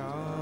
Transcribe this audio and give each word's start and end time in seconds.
Oh. 0.00 0.37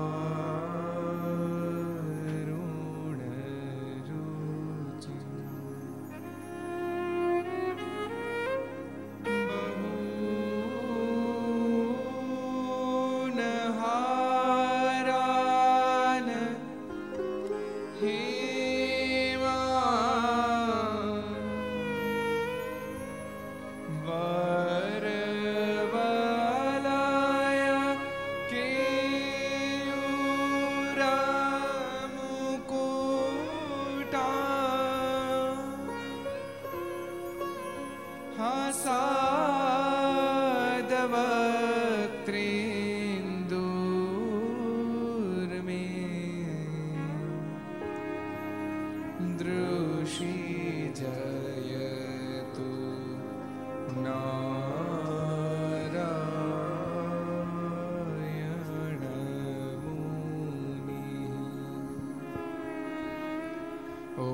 ॐ 64.18 64.24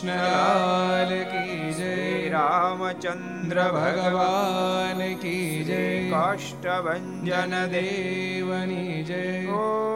બાલકૃષ્ણ 0.06 0.12
લાલ 0.26 1.12
કી 1.26 1.72
જય 1.72 2.30
રામચંદ્ર 2.32 3.58
ભગવાન 3.72 5.02
કી 5.18 5.64
જય 5.64 5.82
કાષ્ટભન 6.10 7.04
દેવની 7.70 9.04
જય 9.04 9.22
નમઃ 9.42 9.95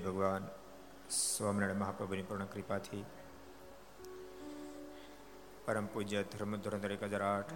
ભગવાન 0.08 0.44
સ્વામિનારાયણ 1.12 1.82
મહાપ્રભુની 1.84 2.22
પૂર્ણ 2.22 2.46
કૃપાથી 2.46 3.04
પરમ 5.66 5.88
પૂજ્ય 5.94 6.22
ધર્મ 6.24 6.54
ધોરણ 6.58 6.92
એક 6.96 7.04
હજાર 7.04 7.24
આઠ 7.24 7.54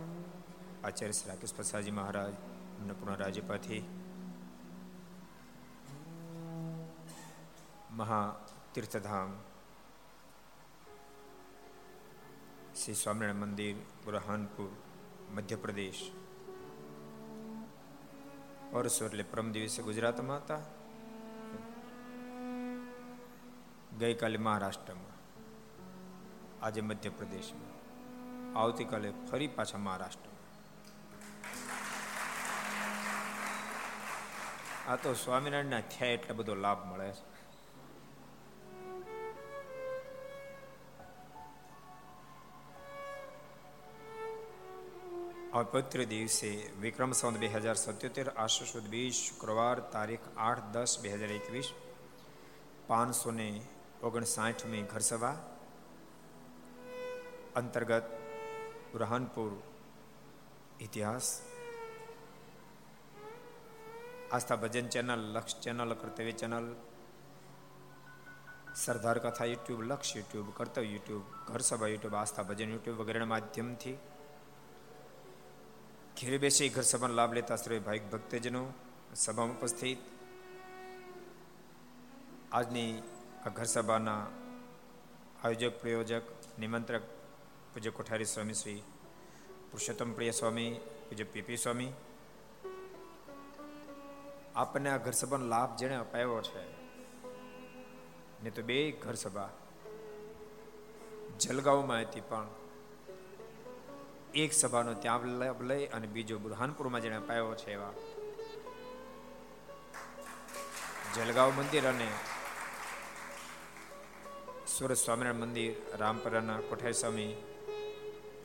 આચાર્ય 0.88 1.15
શ્રી 1.17 1.29
રાકેશ 1.31 1.53
પ્રસાદજી 1.55 1.91
મહારાજ, 1.91 2.34
એમના 2.79 2.98
પૂર્ણ 3.00 3.20
રાજ્યપાથી 3.24 3.81
મહા 7.91 8.27
તીર્થધામ 8.74 9.31
શ્રી 12.75 12.96
સ્વામિનારાયણ 12.96 13.41
મંદિર, 13.43 13.77
બુરહાનપુર, 14.05 14.70
મધ્યપ્રદેશ 15.36 16.03
વર્ષો 18.74 19.05
એટલે 19.05 19.24
પ્રમ 19.24 19.48
દિવસે 19.51 19.81
ગુજરાતમાં 19.84 20.43
હતા. 20.43 20.80
ગઈકાલે 24.00 24.38
મહારાષ્ટ્રમાં, 24.38 25.17
આજે 26.62 26.81
મધ્યપ્રદેશમાં, 26.81 27.74
આવતીકાલે 28.60 29.10
ફરી 29.31 29.48
પાછા 29.48 29.77
મહારાષ્ટ્રમાં. 29.77 30.39
આ 34.88 34.95
તો 34.95 35.13
સ્વામિનારાયણના 35.13 35.81
થયા 35.89 36.13
એટલો 36.13 36.33
બધો 36.33 36.55
લાભ 36.55 36.86
મળે 36.86 37.10
છે. 37.12 37.24
આ 45.53 45.63
પવિત્ર 45.63 46.05
દિવસે 46.05 46.50
વિક્રમ 46.81 47.12
સંત 47.12 47.38
બે 47.38 47.48
હજાર 47.48 47.75
સત્યોતેર 47.75 48.27
આશુ 48.29 48.65
સુદ 48.65 48.86
બીજ 48.88 49.13
શુક્રવાર 49.13 49.77
તારીખ 49.79 50.27
આઠ 50.38 50.65
દસ 50.71 50.91
બે 51.01 51.10
હજાર 51.10 51.31
એકવીસ 51.31 51.69
પાંચસો 52.88 53.31
ને 53.31 53.50
ઓગણસાઠમી 54.03 54.81
ઘર 54.81 55.00
સભા 55.00 55.36
અંતર્ગત 57.55 58.03
બુરહાનપુર 58.91 59.63
ઇતિહાસ. 60.79 61.41
Aastha 64.31 64.55
Bhajan 64.55 64.88
channel, 64.88 65.34
Lakshya 65.34 65.60
channel, 65.60 65.93
Kartavya 65.93 66.31
channel, 66.31 66.75
Sardar 68.75 69.17
Katha 69.20 69.46
YouTube, 69.46 69.81
Lakshya 69.81 70.15
YouTube, 70.15 70.53
Kartavya 70.53 70.88
YouTube, 70.88 71.24
Gharsabha 71.48 71.88
YouTube, 71.88 72.15
Aastha 72.15 72.43
Bhajan 72.43 72.70
YouTube 72.70 72.98
વગેરેના 72.98 73.25
માધ્યમથી 73.25 73.98
ઘેર 76.22 76.38
બેસી 76.38 76.70
ઘરસભાનો 76.70 77.13
લાભ 77.13 77.34
લેતા 77.34 77.55
શ્રી 77.55 77.79
ભાઈ 77.79 78.00
ભક્તજનો 78.00 78.74
સભામાં 79.15 79.55
ઉપસ્થિત. 79.55 79.98
આજની 82.51 83.03
આ 83.45 83.50
ઘર 83.50 83.65
સભાના 83.65 84.24
આયોજક, 85.43 85.74
પ્રયોજક, 85.81 86.25
નિમંત્રક 86.60 87.03
પૂજ્ય 87.74 87.91
કોઠારી 87.91 88.25
સ્વામી 88.25 88.53
શ્રી 88.53 88.83
પુરુષોત્તમ 89.71 90.12
પ્રિય 90.13 90.31
સ્વામી, 90.31 90.71
પૂજ્ય 91.10 91.25
પીપી 91.25 91.57
સ્વામી. 91.57 91.91
આપણને 94.55 94.89
આ 94.89 94.98
ઘર 94.98 95.12
સભાનો 95.12 95.45
લાભ 95.45 95.71
જેણે 95.75 95.95
અપાયો 95.95 96.41
છે, 96.41 96.63
ને 98.43 98.50
તો 98.51 98.62
બે 98.62 98.77
ઘર 98.91 99.15
સભા 99.15 99.50
જલગાંવમાં 101.39 102.01
હતી 102.05 102.21
પણ 102.21 102.48
એક 104.33 104.53
સભાનો 104.53 104.93
ત્યાં 104.93 105.39
લાભ 105.39 105.62
લઈ 105.62 105.86
અને 105.86 106.07
બીજો 106.07 106.39
બુરહાનપુરમાં 106.39 107.01
જેને 107.01 107.15
અપાયો 107.15 107.55
છે 107.55 107.71
એવા 107.71 107.93
જલગાંવ 111.15 111.51
મંદિર 111.57 111.88
અને 111.88 112.10
સુરત 114.81 114.97
સ્વામિનારાયણ 114.97 115.41
મંદિર, 115.41 115.97
રામપરાના 115.97 116.59
કોઠારી 116.59 116.93
સ્વામી, 116.93 117.33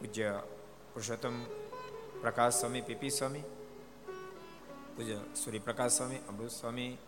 પૂજ્ય 0.00 0.42
પુરુષોત્તમ 0.94 1.44
પ્રકાશ 2.20 2.54
સ્વામી, 2.54 2.80
પીપી 2.80 3.10
સ્વામી, 3.10 3.40
પૂજ્ય 4.96 5.20
સૂર્યપ્રકાશ 5.44 5.92
સ્વામી, 5.92 6.16
અમૃત 6.16 6.50
સ્વામી, 6.50 6.98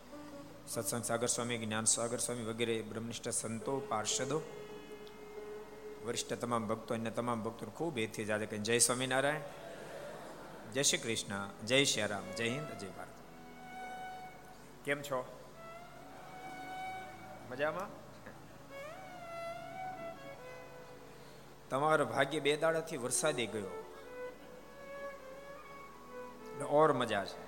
સત્સંગ 0.68 1.04
સાગર 1.04 1.26
સ્વામી, 1.26 1.58
જ્ઞાન 1.58 1.84
સાગર 1.84 2.18
સ્વામી 2.18 2.44
વગેરે 2.44 2.82
બ્રહ્મનિષ્ઠ 2.82 3.28
સંતો, 3.28 3.80
પાર્ષદો, 3.80 4.40
વરિષ્ઠ 6.06 6.32
તમામ 6.32 6.68
ભક્તો 6.68 6.94
અને 6.94 7.10
તમામ 7.10 7.42
ભક્તો 7.42 7.66
ખૂબ 7.66 7.98
એથી 7.98 8.24
જાજે 8.24 8.46
કે 8.46 8.58
જય 8.58 8.78
સ્વામિનારાયણ, 8.78 9.40
જય 10.72 10.82
શ્રી 10.82 10.98
કૃષ્ણ, 10.98 11.66
જય 11.66 11.84
શ્રી 11.84 12.02
રામ, 12.06 12.34
જય 12.36 12.48
હિન્દ, 12.48 12.78
જય 12.78 12.88
ભારત. 12.88 13.08
કેમ 14.84 15.02
છો? 15.02 15.38
મજામાં? 17.50 18.07
તમારો 21.69 22.05
ભાગ્ય 22.07 22.41
બે 22.41 22.53
દાડાથી 22.57 22.97
વરસાદી 22.97 23.47
ગયો 23.47 23.71
ઓર 26.73 26.89
મજા 26.93 27.25
છે 27.25 27.41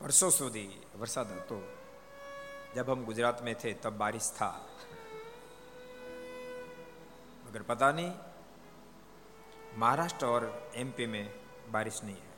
વર્ષો 0.00 0.30
સુધી 0.30 0.68
વરસાદ 0.96 1.30
હતો 1.32 1.58
जब 2.74 2.90
हम 2.90 3.04
गुजरात 3.04 3.38
में 3.42 3.54
थे 3.54 3.72
तब 3.74 3.92
बारिश 3.94 4.26
था 4.32 4.50
मगर 7.46 7.62
पता 7.62 7.90
नहीं 7.92 8.12
महाराष्ट्र 9.78 10.26
और 10.26 10.42
एमपी 10.76 11.06
में 11.06 11.26
बारिश 11.72 12.02
नहीं 12.04 12.16
है 12.16 12.34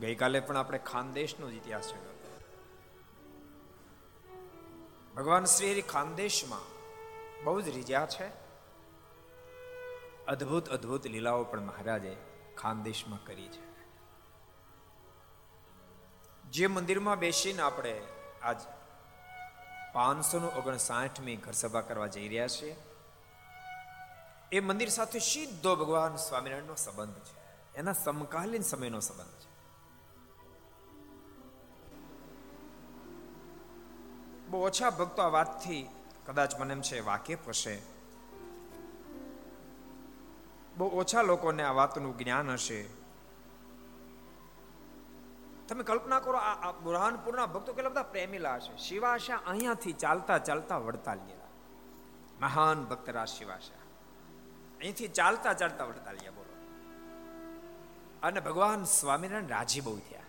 ગઈકાલે 0.00 0.40
પણ 0.40 0.56
આપણે 0.56 0.78
ખાનદેશનો 0.84 1.50
જ 1.50 1.56
ઇતિહાસ 1.56 1.88
જોયો 1.90 2.14
ભગવાન 5.19 5.45
શ્રી 5.45 5.81
ખાનદેશમાં 5.81 6.65
બહુ 7.43 7.61
જ 7.61 7.69
રીજ્યા 7.69 8.05
છે. 8.05 8.27
અદ્ભુત 10.27 10.69
અદ્ભુત 10.69 11.07
લીલાઓ 11.07 11.43
પણ 11.43 11.65
મહારાજે 11.65 12.17
ખાનદેશમાં 12.57 13.25
કરી 13.25 13.47
છે. 13.47 13.65
જે 16.43 16.67
મંદિરમાં 16.67 17.19
બેસીને 17.19 17.61
આપણે 17.61 18.01
આજ 18.41 18.61
પાંચસો 19.93 20.39
નું 20.39 20.53
ઓગણસાઠમી 20.53 21.35
ઘરસભા 21.35 21.81
કરવા 21.81 22.07
જઈ 22.07 22.27
રહ્યા 22.27 22.47
છીએ, 22.47 22.75
એ 24.51 24.59
મંદિર 24.59 24.89
સાથે 24.89 25.19
સીધો 25.19 25.75
ભગવાન 25.75 26.15
સ્વામિનારાયણનો 26.15 26.75
સંબંધ 26.75 27.19
છે. 27.19 27.37
એના 27.75 27.93
સમકાલીન 27.93 28.61
સમયનો 28.61 28.99
સંબંધ 28.99 29.38
બહુ 34.49 34.63
ઓછા 34.63 34.89
ભક્તો 34.89 35.21
આ 35.21 35.27
વાતથી 35.27 35.89
કદાચ 36.25 36.59
મને 36.59 36.73
એમ 36.73 36.81
છે 36.81 36.99
વાકેફ 36.99 37.47
હશે. 37.47 37.81
બહુ 40.77 40.99
ઓછા 40.99 41.21
લોકોને 41.21 41.63
આ 41.63 41.71
વાતનું 41.71 42.17
જ્ઞાન 42.17 42.49
હશે. 42.49 42.83
તમે 45.67 45.83
કલ્પના 45.83 46.19
કરો 46.19 46.37
આ 46.37 46.71
બુરહાનપુરના 46.71 47.45
ભક્તો 47.45 47.73
કેટલા 47.73 47.89
બધા 47.89 48.03
પ્રેમીલા 48.03 48.55
હશે. 48.55 48.77
શિવાશા 48.77 49.35
અહીંયાથી 49.35 49.93
ચાલતા 49.93 50.37
ચાલતા 50.37 50.77
વડતાલ 50.77 51.17
ગયા 51.17 51.35
મહાન 52.39 52.85
ભક્તરાજ 52.85 53.27
શિવાશા 53.27 53.73
અહીંથી 54.79 55.07
ચાલતા 55.07 55.53
ચાલતા 55.53 55.83
વડતાલ 55.83 56.15
ગયા 56.17 56.31
બોલો. 56.31 56.53
અને 58.23 58.39
ભગવાન 58.39 58.83
સ્વામિનારાયણ 58.83 59.47
રાજી 59.47 59.81
બહુ 59.81 59.99
થયા. 59.99 60.19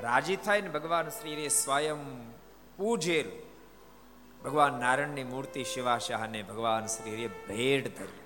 રાજી 0.00 0.36
થાય 0.36 0.60
ને 0.60 0.68
ભગવાન 0.68 1.08
શ્રી 1.08 1.48
સ્વયં 1.48 1.98
પૂજેલ. 2.82 3.30
ભગવાન 4.44 4.80
નારાયણની 4.80 5.24
મૂર્તિ 5.24 5.64
શિવાશાહને 5.64 6.42
ભગવાન 6.42 6.86
શ્રીએ 6.86 7.28
ભેટ 7.28 7.98
ધરી. 7.98 8.22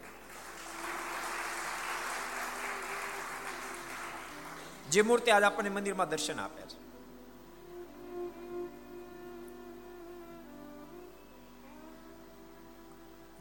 જે 4.91 5.03
મૂર્તિ 5.03 5.31
આજે 5.31 5.45
આપણને 5.45 5.71
મંદિરમાં 5.71 6.09
દર્શન 6.09 6.41
આપે 6.41 6.63
છે. 6.63 6.79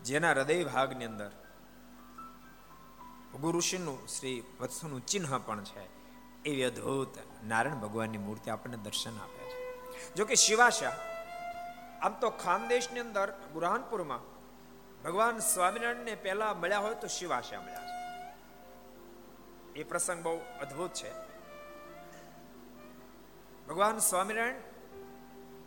જેના 0.03 0.31
હૃદય 0.31 0.63
ભાગની 0.63 1.05
અંદર 1.05 1.31
ગુરુ 3.41 3.60
ઋષિનું 3.60 4.07
શ્રી 4.07 4.43
વત્સનું 4.60 5.05
ચિહ્ન 5.05 5.38
પણ 5.38 5.63
છે. 5.63 5.84
એવી 6.43 6.63
અદ્ભુત 6.63 7.17
નારાયણ 7.45 7.75
ભગવાનની 7.75 8.17
મૂર્તિ 8.17 8.51
આપણને 8.51 8.77
દર્શન 8.77 9.17
આપે. 9.17 9.34
છે 10.05 10.13
જો 10.13 10.25
કે 10.25 10.35
શિવાશા 10.35 10.91
આમ 12.01 12.13
તો 12.13 12.29
ખાનદેશની 12.29 13.00
અંદર 13.00 13.33
બુરહાનપુરમાં 13.53 14.35
ભગવાન 15.03 15.39
સ્વામિનારાયણને 15.39 16.15
પહેલા 16.15 16.53
મળ્યા 16.53 16.79
હોય 16.79 16.95
તો 16.95 17.07
શિવાશા 17.07 17.62
મળ્યા 17.62 17.79
છે. 17.79 17.95
એ 19.79 19.83
પ્રસંગ 19.83 20.24
બહુ 20.24 20.38
અદ્ભુત 20.62 20.93
છે. 20.93 21.12
ભગવાન 23.67 23.97
સ્વામિનારાયણ 23.97 24.53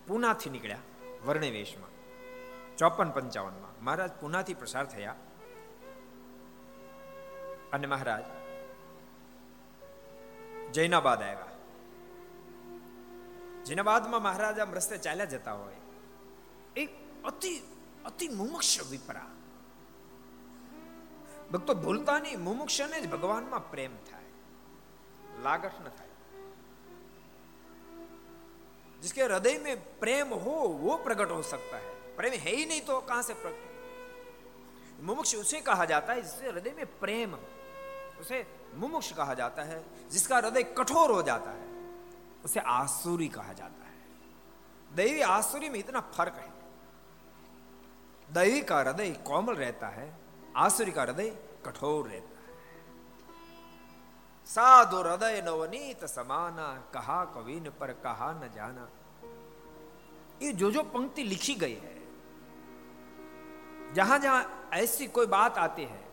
પૂનાથી 0.08 0.50
નીકળ્યા 0.50 0.78
વર્ણવેશમાં, 1.26 1.90
ચોપન 2.76 3.10
પંચાવનમાં. 3.10 3.84
મહારાજ 3.84 4.10
પૂનાથી 4.12 4.54
પ્રસાર 4.54 4.86
થયા. 4.86 5.14
અને 7.72 7.86
મહારાજ 7.86 8.24
જૈનાબાદ 10.72 11.22
આવ્યા. 11.22 11.47
જૈનાબાદમાં 13.67 14.21
મહારાજ 14.21 14.59
આમ 14.59 14.73
રસ્તે 14.73 14.95
ચાલ્યા 14.99 15.33
જતા 15.33 15.55
હોય 15.55 15.79
એક 16.77 16.91
અતિ 17.25 17.53
અતિ 18.05 18.29
મુમુક્ષ 18.31 18.73
વિપરા 18.91 19.29
ભક્તો 21.51 21.75
ભૂલતા 21.77 22.19
નહીં 22.19 22.41
મુમુક્ષને 22.41 22.97
જ 22.97 23.05
ભગવાનમાં 23.09 23.69
પ્રેમ 23.71 23.95
થાય 24.05 24.31
લાગઠ 25.43 25.79
ન 25.81 25.87
થાય 25.91 26.11
जिसके 29.01 29.23
हृदय 29.23 29.57
में 29.59 29.75
प्रेम 29.99 30.29
हो 30.39 30.51
वो 30.79 30.93
प्रकट 30.99 31.31
हो 31.31 31.41
सकता 31.45 31.77
है 31.77 31.89
प्रेम 32.17 32.33
है 32.41 32.51
ही 32.51 32.65
नहीं 32.65 32.81
तो 32.83 32.99
कहां 33.03 33.23
से 33.23 33.33
प्रकट 33.35 35.01
मुमुक्ष 35.01 35.35
उसे 35.37 35.59
कहा 35.61 35.85
जाता 35.85 36.13
है 36.13 36.21
जिससे 36.21 36.47
हृदय 36.47 36.73
में 36.73 36.85
प्रेम 36.99 37.33
उसे 38.21 38.45
मुमुक्ष 38.75 39.11
कहा 39.13 39.33
जाता 39.35 39.63
है 39.63 39.83
जिसका 40.11 40.37
हृदय 40.37 40.63
कठोर 40.77 41.11
हो 41.11 41.21
जाता 41.23 41.51
है 41.51 41.66
उसे 42.44 42.60
आसुरी 42.60 43.28
कहा 43.28 43.52
जाता 43.52 43.84
है। 43.84 44.96
दैवी 44.96 45.20
आसुरी 45.20 45.68
में 45.68 45.78
इतना 45.78 46.00
फ़र्क 46.00 46.34
है। 46.34 46.52
दैवी 48.28 48.60
का 48.60 48.78
हृदय 48.78 49.10
कोमल 49.26 49.54
रहता 49.54 49.88
है, 49.88 50.12
आसुरी 50.56 50.92
का 50.92 51.02
हृदय 51.02 51.30
कठोर 51.66 52.08
रहता 52.08 52.28
है। 52.28 52.36
साधु 54.46 54.96
हृदय 54.96 55.42
नवनीत 55.46 56.04
समाना, 56.04 56.90
कहा 56.94 57.24
कवीन 57.24 57.70
पर 57.70 57.92
कहा 58.04 58.32
न 58.34 58.50
जाना। 58.54 58.88
ये 60.42 60.52
जो 60.52 60.70
जो 60.70 60.82
पंक्ति 60.84 61.22
लिखी 61.22 61.54
गई 61.54 61.74
है, 61.74 61.96
जहाँ 63.94 64.18
जहाँ 64.18 64.70
ऐसी 64.74 65.06
कोई 65.06 65.26
बात 65.26 65.58
आती 65.58 65.84
है, 65.84 66.06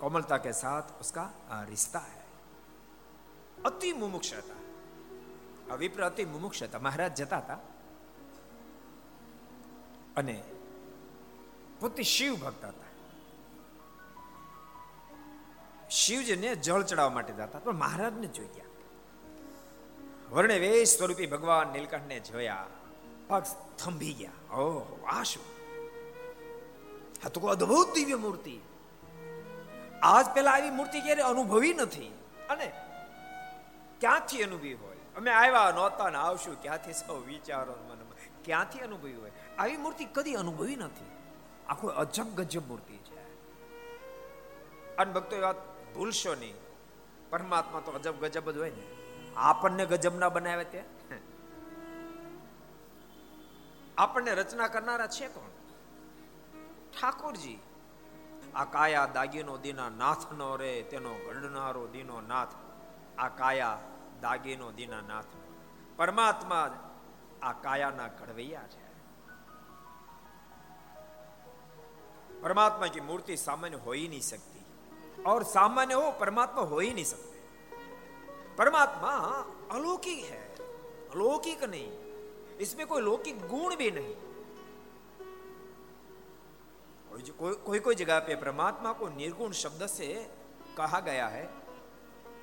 कोमलता 0.00 0.36
के 0.36 0.52
साथ 0.52 1.00
उसका 1.00 1.30
रिश्ता 1.68 1.98
है। 1.98 2.24
अति 3.66 3.92
मुमुक्षता 3.92 4.58
હતા 5.72 5.78
વિપ્ર 5.78 6.06
અતિ 6.06 6.24
મુમુક્ષ 6.24 6.62
હતા. 6.62 6.78
મહારાજ 6.78 7.14
જતા 7.14 7.38
હતા. 7.38 7.58
અને 10.16 10.42
પોતે 11.80 12.02
શિવ 12.02 12.34
ભક્ત 12.34 12.64
હતા. 12.64 12.82
શિવજીને 15.90 16.54
જળ 16.54 16.82
ચડાવવા 16.82 17.10
માટે 17.10 17.32
જતા 17.32 17.58
પણ 17.58 17.72
મહારાજને 17.72 18.26
જોઈ 18.26 18.46
ગયા. 18.46 18.64
વર્ણે 20.30 20.58
વેશ 20.58 20.98
સ્વરૂપી 20.98 21.26
ભગવાન 21.26 21.68
નીલકંઠને 21.68 22.20
જોયા. 22.20 22.66
પગ 23.28 23.42
થંભી 23.78 24.12
ગયા. 24.12 24.54
ઓહ, 24.54 25.08
આ 25.08 25.22
શું? 25.22 25.44
આ 27.26 27.28
તો 27.28 27.40
અદભુત 27.40 27.94
દિવ્ય 27.94 28.14
મૂર્તિ. 28.14 28.60
આજ 30.02 30.26
પેલા 30.34 30.50
આવી 30.50 30.70
મૂર્તિ 30.70 31.00
ક્યારે 31.00 31.22
અનુભવી 31.22 31.74
નથી. 31.74 32.14
અને 32.50 32.72
ક્યાંથી 34.00 34.42
અનુભવી 34.42 34.74
હોય? 34.74 34.91
અમે 35.16 35.30
આવ્યા 35.30 35.70
નહોતા 35.70 36.10
ને 36.10 36.18
આવશું, 36.18 36.62
ક્યાંથી 36.62 36.92
સૌ 36.92 37.16
વિચારો 37.16 37.72
મનમાં 37.72 38.42
ક્યાંથી 38.44 38.80
અનુભવી 38.80 39.14
હોય? 39.14 39.32
આવી 39.58 39.76
મૂર્તિ 39.76 40.04
કદી 40.04 40.34
અનુભવી 40.34 40.76
નથી. 40.76 41.10
આખો 41.68 41.88
અજબ 41.88 42.24
ગજબ 42.24 42.68
મૂર્તિ 42.68 42.96
છે. 42.96 43.22
અને 44.96 45.12
ભક્તો 45.12 45.40
વાત 45.40 45.56
ભૂલશો 45.94 46.34
નહીં. 46.34 46.54
પરમાત્મા 47.30 47.80
તો 47.80 47.92
અજબ 47.92 48.20
ગજબ 48.20 48.50
જ 48.50 48.56
હોય 48.56 48.70
ને. 48.70 48.82
આપણને 49.36 49.86
ગજબ 49.86 50.18
ના 50.18 50.28
બનાવે 50.28 50.64
તે. 50.64 50.84
આપણને 53.98 54.34
રચના 54.34 54.68
કરનારા 54.68 55.06
છે 55.06 55.28
કોણ? 55.28 55.48
ઠાકોરજી. 56.90 57.58
આ 58.54 58.64
કાયા 58.64 59.06
દાગીનો 59.06 59.58
દીના 59.58 59.88
નાથ 59.88 60.32
નો 60.32 60.56
રે, 60.56 60.82
તેનો 60.82 61.14
ગણનારો 61.14 61.86
દીનો 61.86 62.20
નાથ. 62.20 62.48
આ 63.18 63.28
કાયા 63.28 63.78
દાગીનો 64.21 64.71
દીના 64.71 65.01
નાથ 65.03 65.33
પરમાત્મા 65.97 66.65
આ 67.41 67.53
કાયાના 67.61 68.09
ઘડવૈયા 68.17 68.67
છે 68.67 68.85
परमात्मा 72.39 72.87
की 72.87 73.01
मूर्ति 73.01 73.35
सामान्य 73.37 73.77
हो 73.77 73.91
ही 73.93 74.07
नहीं 74.07 74.21
सकती 74.23 75.23
और 75.23 75.43
सामान्य 75.45 75.93
हो 75.95 76.11
परमात्मा 76.19 76.61
हो 76.63 76.79
ही 76.79 76.91
नहीं 76.93 77.05
सकते 77.05 77.35
परमात्मा 78.57 79.11
अलौकिक 79.71 80.23
है 80.25 80.43
अलौकिक 81.11 81.63
नहीं 81.65 81.91
इसमें 82.59 82.85
कोई 82.87 83.01
लौकिक 83.01 83.47
गुण 83.47 83.75
भी 83.75 83.89
नहीं 83.91 84.15
कोई 87.33 87.53
कोई 87.65 87.79
कोई 87.79 87.95
जगह 87.95 88.19
पे 88.19 88.35
परमात्मा 88.37 88.91
को 88.93 89.07
निर्गुण 89.11 89.51
शब्द 89.55 89.85
से 89.89 90.07
कहा 90.77 90.99
गया 91.01 91.27
है 91.27 91.49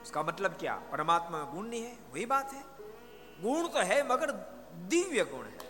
उसका 0.02 0.24
मतलब 0.24 0.52
क्या? 0.52 0.76
परमात्मा 0.92 1.44
गुण 1.44 1.68
नहीं 1.68 1.84
है, 1.84 1.98
वही 2.14 2.26
बात 2.26 2.54
है। 2.54 2.64
गुण 3.42 3.68
तो 3.68 3.80
है, 3.80 4.08
मगर 4.08 4.32
दिव्य 4.90 5.24
गुण 5.26 5.46
है। 5.46 5.68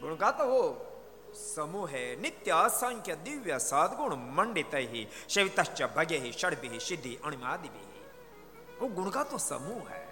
गुण 0.00 0.16
का 0.16 0.30
तो 0.30 0.44
वो 0.44 0.90
समूह 1.34 1.90
है, 1.90 2.20
नित्य 2.20 2.50
असंख्य 2.50 3.14
दिव्य 3.16 3.58
सदगुण 3.58 4.14
मंडित 4.34 4.74
ही 4.74 5.06
शवित 5.28 5.60
भगे 5.96 6.16
ही, 6.16 6.32
षडभि 6.32 6.80
सिद्धि 6.80 7.18
अणिमादि 7.24 7.68
भी 7.68 7.84
वो 8.78 8.88
गुण 8.88 9.10
का 9.10 9.22
तो 9.22 9.38
समूह 9.38 9.88
है। 9.88 10.02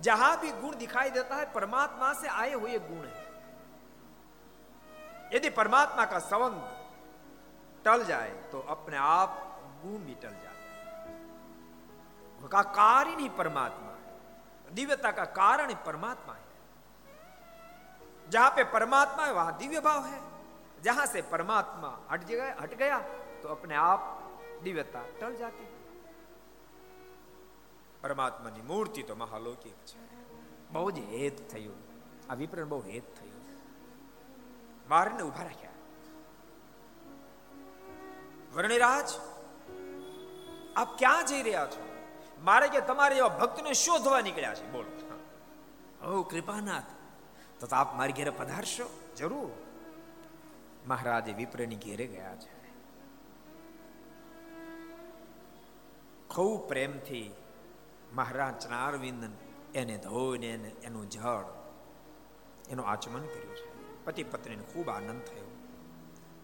जहाँ 0.00 0.38
भी 0.40 0.50
गुण 0.52 0.76
दिखाई 0.76 1.10
देता 1.10 1.36
है, 1.36 1.44
परमात्मा 1.52 2.12
से 2.12 2.28
आए 2.28 2.52
हुए 2.52 2.78
गुण 2.78 3.06
है। 3.06 3.26
यदि 5.34 5.50
परमात्मा 5.50 6.04
का 6.04 6.18
संबंध 6.18 7.82
टल 7.84 8.04
जाए 8.04 8.30
तो 8.52 8.60
अपने 8.68 8.96
आप 8.96 9.30
गुण 9.82 9.98
भी 9.98 10.14
टल 10.14 10.30
जाते 10.34 10.57
का 12.49 12.61
कारण 12.71 13.19
ही 13.19 13.29
परमात्मा 13.37 13.91
है 13.91 14.73
दिव्यता 14.73 15.11
का 15.11 15.25
कारण 15.33 15.69
ही 15.69 15.75
परमात्मा 15.85 16.33
है 16.33 16.51
जहां 18.29 18.49
पे 18.51 18.63
परमात्मा 18.73 19.25
है 19.25 19.33
वहां 19.33 19.57
दिव्य 19.57 19.79
भाव 19.81 20.05
है 20.05 20.21
जहां 20.81 21.05
से 21.07 21.21
परमात्मा 21.31 21.93
हट 22.11 22.25
गया 22.25 22.55
हट 22.61 22.73
गया 22.75 22.99
तो 23.41 23.49
अपने 23.49 23.75
आप 23.83 24.11
દિવ્યતા 24.63 24.99
ટળ 25.11 25.35
જાતી 25.35 25.65
પરમાત્માની 28.03 28.63
મૂર્તિ 28.63 29.03
તો 29.03 29.15
મહાલૌકિક 29.15 29.77
છે 29.85 29.99
બહુ 30.71 30.85
જ 30.91 31.05
હેત 31.11 31.37
થયું 31.49 31.79
આ 32.29 32.35
વિપ્રણ 32.35 32.69
બહુ 32.69 32.79
હેત 32.87 33.07
થયું 33.15 33.43
મારને 34.87 35.23
ઉભા 35.23 35.47
રાખ્યા 35.49 35.79
વર્ણિરાજ 38.53 39.15
આપ 40.75 40.95
ક્યાં 40.97 41.25
જઈ 41.25 41.43
રહ્યા 41.43 41.67
છો 41.67 41.86
મારે 42.42 42.68
કે 42.68 42.80
તમારે 42.80 43.16
એવા 43.16 43.28
ભક્તને 43.28 43.72
શોધવા 43.72 44.20
નીકળ્યા 44.20 44.54
છે? 44.54 44.72
બોલો. 44.72 45.18
હો 46.06 46.22
કૃપાનાથ, 46.22 46.84
તો 47.60 47.76
આપ 47.76 47.96
મારી 47.96 48.12
ઘેરે 48.12 48.30
પધારશો? 48.30 49.14
જરૂર. 49.16 49.50
મહારાજે 50.86 51.32
વિપ્રની 51.32 51.76
ઘેરે 51.76 52.06
ગયા 52.06 52.36
છે. 52.36 52.58
ખૂબ 56.28 56.68
પ્રેમથી 56.68 57.34
મહારાજ 58.12 58.58
ચનારવિંદ 58.58 59.30
એને 59.74 59.98
ધોઈને 59.98 60.72
એનું 60.82 61.10
જળ, 61.10 61.44
એનું 62.68 62.86
આચમન 62.86 63.20
કર્યું 63.20 63.56
છે. 63.56 64.04
પતિ 64.04 64.22
પત્નીને 64.24 64.62
ખૂબ 64.62 64.88
આનંદ 64.88 65.22
થયો. 65.22 65.44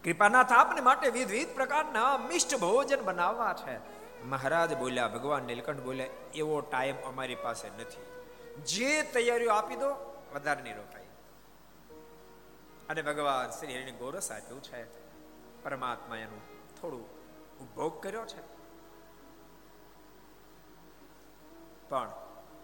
કૃપાનાથ 0.04 0.52
આપને 0.52 0.80
માટે 0.80 1.10
વિવિધ 1.10 1.48
પ્રકારના 1.48 2.18
મિષ્ટ 2.18 2.56
ભોજન 2.56 3.00
બનાવવા 3.00 3.54
છે. 3.54 4.03
મહારાજ 4.24 4.76
બોલ્યા, 4.76 5.08
ભગવાન 5.08 5.42
નીલકંઠ 5.42 5.80
બોલ્યા, 5.80 6.06
એવો 6.34 6.60
ટાઈમ 6.60 6.96
અમારી 7.04 7.34
પાસે 7.34 7.68
નથી. 7.68 8.06
જે 8.62 9.02
તૈયારીઓ 9.02 9.50
આપી 9.50 9.76
દો, 9.76 10.20
વધારે 10.34 10.62
નહીં 10.62 10.76
રોકાય. 10.76 11.02
અને 12.88 13.02
ભગવાન 13.02 13.50
શ્રી 13.50 13.74
હરિને 13.74 13.90
ગોરસ 13.90 14.32
આપ્યું 14.32 14.62
છે, 14.62 14.84
પરમાત્મા 15.62 16.16
એનું 16.16 16.40
થોડું 16.80 17.08
ઉપભોગ 17.58 18.02
કર્યો 18.02 18.24
છે. 18.24 18.54
પણ 21.88 22.10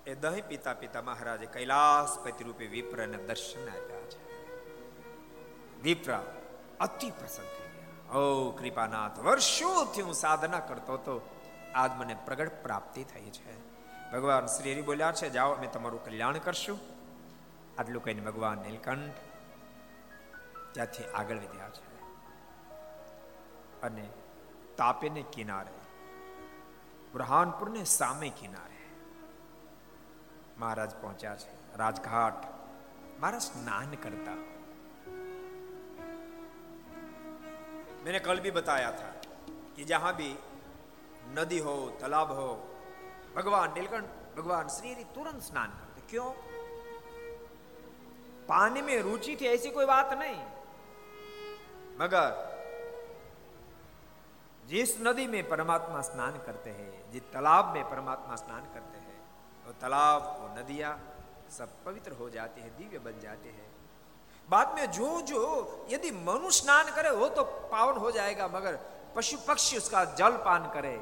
એ 0.06 0.14
દહીં 0.14 0.46
પિતા 0.46 0.72
પિતા 0.72 1.02
મહારાજે 1.02 1.46
કૈલાસપતિ 1.46 2.44
રૂપે 2.44 2.66
વિપ્રને 2.66 3.16
દર્શન 3.16 3.68
આપ્યા 3.68 4.00
છે. 4.00 4.30
વિપ્ર 5.82 6.18
અતિ 6.80 7.10
પ્રસન્ન 7.10 7.44
થઈ 7.44 7.68
ગયા. 7.68 8.18
ઓ 8.18 8.50
કૃપાનાથ, 8.50 9.18
વર્ષોથી 9.18 10.02
હું 10.02 10.14
સાધના 10.14 10.60
કરતો 10.60 10.92
હતો. 10.92 11.36
આજ 11.74 11.90
મને 11.96 12.16
પ્રગટ 12.24 12.62
પ્રાપ્તિ 12.62 13.04
થઈ 13.04 13.30
છે. 13.30 13.70
ભગવાન 14.12 14.46
શ્રી 14.46 14.72
હરિ 14.72 14.82
બોલ્યા 14.82 15.12
છે, 15.12 15.30
જાઓ, 15.30 15.52
અમે 15.52 15.66
તમારું 15.66 16.04
કલ્યાણ 16.04 16.38
કરશું. 16.38 16.78
આટલું 17.78 18.04
કહીને 18.04 18.20
ભગવાન 18.20 18.58
નીલકંઠ 18.58 19.14
ત્યાંથી 20.72 21.04
આગળ 21.04 21.36
વધ્યા 21.36 21.70
છે 21.70 21.90
અને 23.82 24.08
તાપીને 24.76 25.24
કિનારે, 25.32 25.72
બુરહાનપુરને 27.12 27.84
સામે 27.84 28.32
કિનારે 28.40 28.80
મહારાજ 30.58 30.94
પહોંચ્યા 30.94 31.36
છે. 31.36 31.76
રાજઘાટ 31.76 32.44
મારા 33.20 33.38
સ્નાન 33.38 33.90
કરતા. 33.90 34.34
મેને 38.04 38.18
કલ 38.18 38.40
ભી 38.40 38.50
બતાયા 38.50 38.90
થા 38.90 39.12
કે 39.76 39.84
જહાં 39.84 40.16
ભી 40.16 40.36
नदी 41.28 41.58
हो, 41.58 41.98
तालाब 42.00 42.32
हो, 42.32 42.68
भगवान 43.36 43.72
नीलकंठ, 43.72 44.04
भगवान 44.36 44.68
श्री 44.68 44.92
हरि 44.92 45.04
तुरंत 45.04 45.42
स्नान 45.42 45.68
करते। 45.68 46.00
क्यों? 46.10 46.30
पानी 48.48 48.82
में 48.82 49.02
रुचि 49.02 49.36
थी, 49.40 49.46
ऐसी 49.46 49.70
कोई 49.70 49.86
बात 49.86 50.12
नहीं। 50.12 50.42
मगर 52.00 52.50
जिस 54.66 55.00
नदी 55.00 55.26
में 55.26 55.48
परमात्मा 55.48 56.00
स्नान 56.00 56.32
करते 56.32 56.70
हैं, 56.70 57.10
जिस 57.10 57.22
तालाब 57.22 57.74
में 57.74 57.84
परमात्मा 57.84 58.36
स्नान 58.36 58.60
करते 58.60 58.98
हैं, 58.98 59.20
वो 59.66 59.72
तालाब, 59.72 60.22
वो 60.22 60.60
नदियाँ 60.60 61.00
सब 61.50 61.84
पवित्र 61.84 62.12
हो 62.12 62.30
जाते 62.30 62.60
हैं, 62.60 62.76
दिव्य 62.76 62.98
बन 62.98 63.20
जाते 63.20 63.48
हैं। 63.48 63.70
बाद 64.48 64.74
में 64.74 64.90
जो 64.90 65.20
जो 65.20 65.40
यदि 65.90 66.10
मनुष्य 66.10 66.62
स्नान 66.62 66.94
करे, 66.94 67.10
वो 67.10 67.28
तो 67.28 67.44
पावन 67.44 67.96
हो 67.96 68.10
जाएगा, 68.10 68.48
मगर 68.48 68.78
पशु 69.15 69.37
पक्षी 69.45 69.77
उसका 69.77 70.03
जल 70.15 70.37
पान 70.45 70.71
करे 70.73 70.95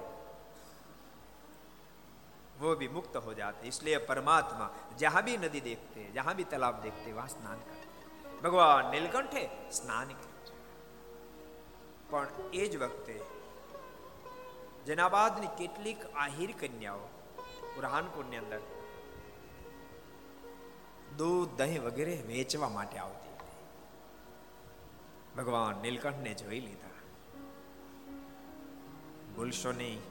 वो 2.58 2.76
भी 2.76 2.88
मुक्त 2.90 3.16
हो 3.20 3.34
जाते 3.36 3.68
इसलिए 3.68 3.98
परमात्मा 4.06 4.70
जहां 5.00 5.22
भी 5.24 5.38
नदी 5.40 5.62
देखते 5.62 6.12
जहां 6.14 6.36
भी 6.36 6.44
तालाब 6.52 6.82
देखते 6.82 7.14
वहां 7.14 7.30
स्नान 7.30 7.60
करते 7.62 7.84
भगवान 8.44 8.92
નીલકંઠે 8.92 9.44
સ્નાન 9.72 10.10
કર્યું 10.12 10.34
છે 10.44 10.54
પણ 12.10 12.28
એ 12.54 12.64
જ 12.68 12.74
વખતે 12.80 13.16
જેના 14.86 15.10
બાદની 15.10 15.52
કેટલીક 15.58 16.02
આહિર 16.18 16.52
કન્યાઓ 16.62 17.06
બુરહાનપુરની 17.74 18.40
અંદર 18.40 18.62
દૂધ 21.18 21.52
દહીં 21.58 21.82
વગેરે 21.84 22.16
વેચવા 22.28 22.72
માટે 22.72 22.98
આવતી 23.00 23.36
હતી 23.36 23.60
ભગવાન 25.38 25.82
નીલકંઠને 25.82 26.34
જોઈ 26.42 26.62
લીધા 26.62 26.87
ભૂલશો 29.38 29.72
નહીં 29.74 30.02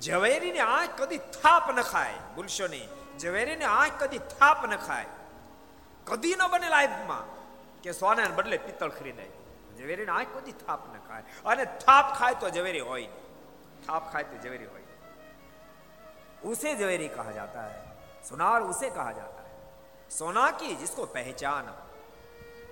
ઝવેરીની 0.00 0.66
આંખ 0.68 0.96
કદી 1.00 1.20
થાપ 1.36 1.70
ન 1.70 1.82
ખાય 1.84 2.22
ભૂલશો 2.34 2.68
નહીં 2.68 2.88
ઝવેરીની 3.18 3.70
આંખ 3.72 3.98
કદી 4.02 4.22
થાપ 4.34 4.66
ન 4.66 4.76
ખાય 4.78 5.12
કદી 6.06 6.34
ન 6.34 6.48
બને 6.48 6.68
લાઈફમાં 6.68 7.26
કે 7.82 7.94
સોનાને 7.94 8.34
બદલે 8.34 8.58
પિત્તળ 8.60 8.92
ખરીદાય 8.92 9.32
ઝવેરીની 9.78 10.16
આંખ 10.16 10.34
કદી 10.36 10.58
થાપ 10.64 10.82
ન 10.88 11.06
ખાય 11.06 11.24
અને 11.46 11.64
થાપ 11.80 12.18
ખાય 12.18 12.42
તો 12.42 12.50
ઝવેરી 12.50 12.84
હોય 12.84 13.06
નહીં 13.06 13.86
થાપ 13.86 14.12
ખાય 14.12 14.26
તો 14.26 14.36
ઝવેરી 14.38 14.68
હોય 14.68 14.84
उसे 16.44 16.74
जवेरी 16.74 17.08
कहा 17.08 17.32
जाता 17.32 17.62
है 17.62 17.78
सोनार 18.22 18.62
उसे 18.64 18.90
कहा 18.90 19.12
जाता 19.12 19.42
है 19.42 19.54
सोना 20.10 20.50
की 20.52 20.74
जिसको 20.76 21.04
पहचान 21.08 21.70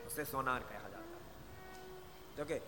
उसे 0.07 0.25
सोनार 0.25 0.61
कहा 0.63 0.89
जाता 0.89 1.17
है 1.17 2.37
જો 2.37 2.45
કે 2.45 2.61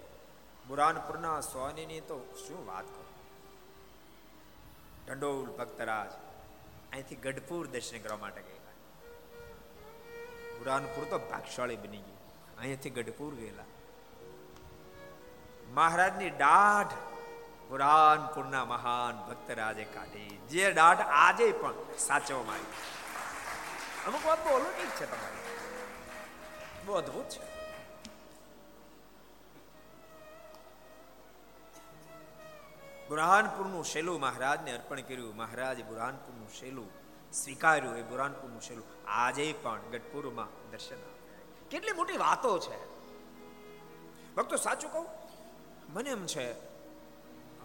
બુરાનપુરના 0.71 1.41
સોનીની 1.41 2.01
તો 2.01 2.17
શું 2.47 2.67
વાત 2.67 2.84
કરું 2.84 3.07
ઢંડોલ 5.07 5.45
ભક્તરાજ 5.45 6.12
અહીંથી 6.91 7.15
ગઢપુર 7.15 7.67
દર્શન 7.67 7.99
કરવા 7.99 8.17
માટે 8.17 8.41
ગયેલા. 8.41 8.75
બુરાનપુર 10.57 11.05
તો 11.05 11.17
ભાગશાળી 11.17 11.75
બની 11.75 11.97
ગયું. 11.97 12.57
અહીંયાથી 12.60 12.89
ગઢપુર 12.89 13.36
ગયેલા. 13.36 13.63
મહારાજની 15.73 16.29
દાઢ 16.29 16.93
પુરાણપુરના 17.69 18.65
મહાન 18.65 19.29
ભક્તરાજે 19.29 19.84
કાઢી. 19.84 20.39
જે 20.49 20.71
દાઢ 20.71 20.99
આજે 20.99 21.51
પણ 21.51 21.73
સાચવવામાં 21.97 22.55
આવી. 22.55 22.79
અમુક 24.07 24.25
વાત 24.25 24.43
બહુ 24.43 24.60
ઠીક 24.60 24.89
છે 24.89 25.05
તમારી. 25.05 25.43
બહુ 26.86 26.93
અદભુત 26.93 27.29
છે. 27.29 27.51
બુરહાનપુરનું 33.12 33.84
શેલું 33.84 34.19
મહારાજને 34.19 34.71
અર્પણ 34.71 35.02
કર્યું. 35.02 35.36
મહારાજે 35.36 35.84
બુરહાનપુરનું 35.84 36.50
શેલું 36.60 36.89
સ્વીકાર્યું. 37.34 37.97
એ 37.97 38.04
બુરહાનપુરનું 38.04 38.62
શેલું 38.62 38.86
આજે 39.08 39.54
પણ 39.63 39.80
ગઢપુરમાં 39.91 40.50
દર્શન 40.71 41.02
કેટલી 41.71 41.91
મોટી 41.91 42.17
વાતો 42.17 42.52
છે. 42.60 42.80
ભક્તો, 44.36 44.56
સાચું 44.58 44.91
કહું? 44.93 45.08
મને 45.93 46.10
એમ 46.10 46.26
છે, 46.26 46.45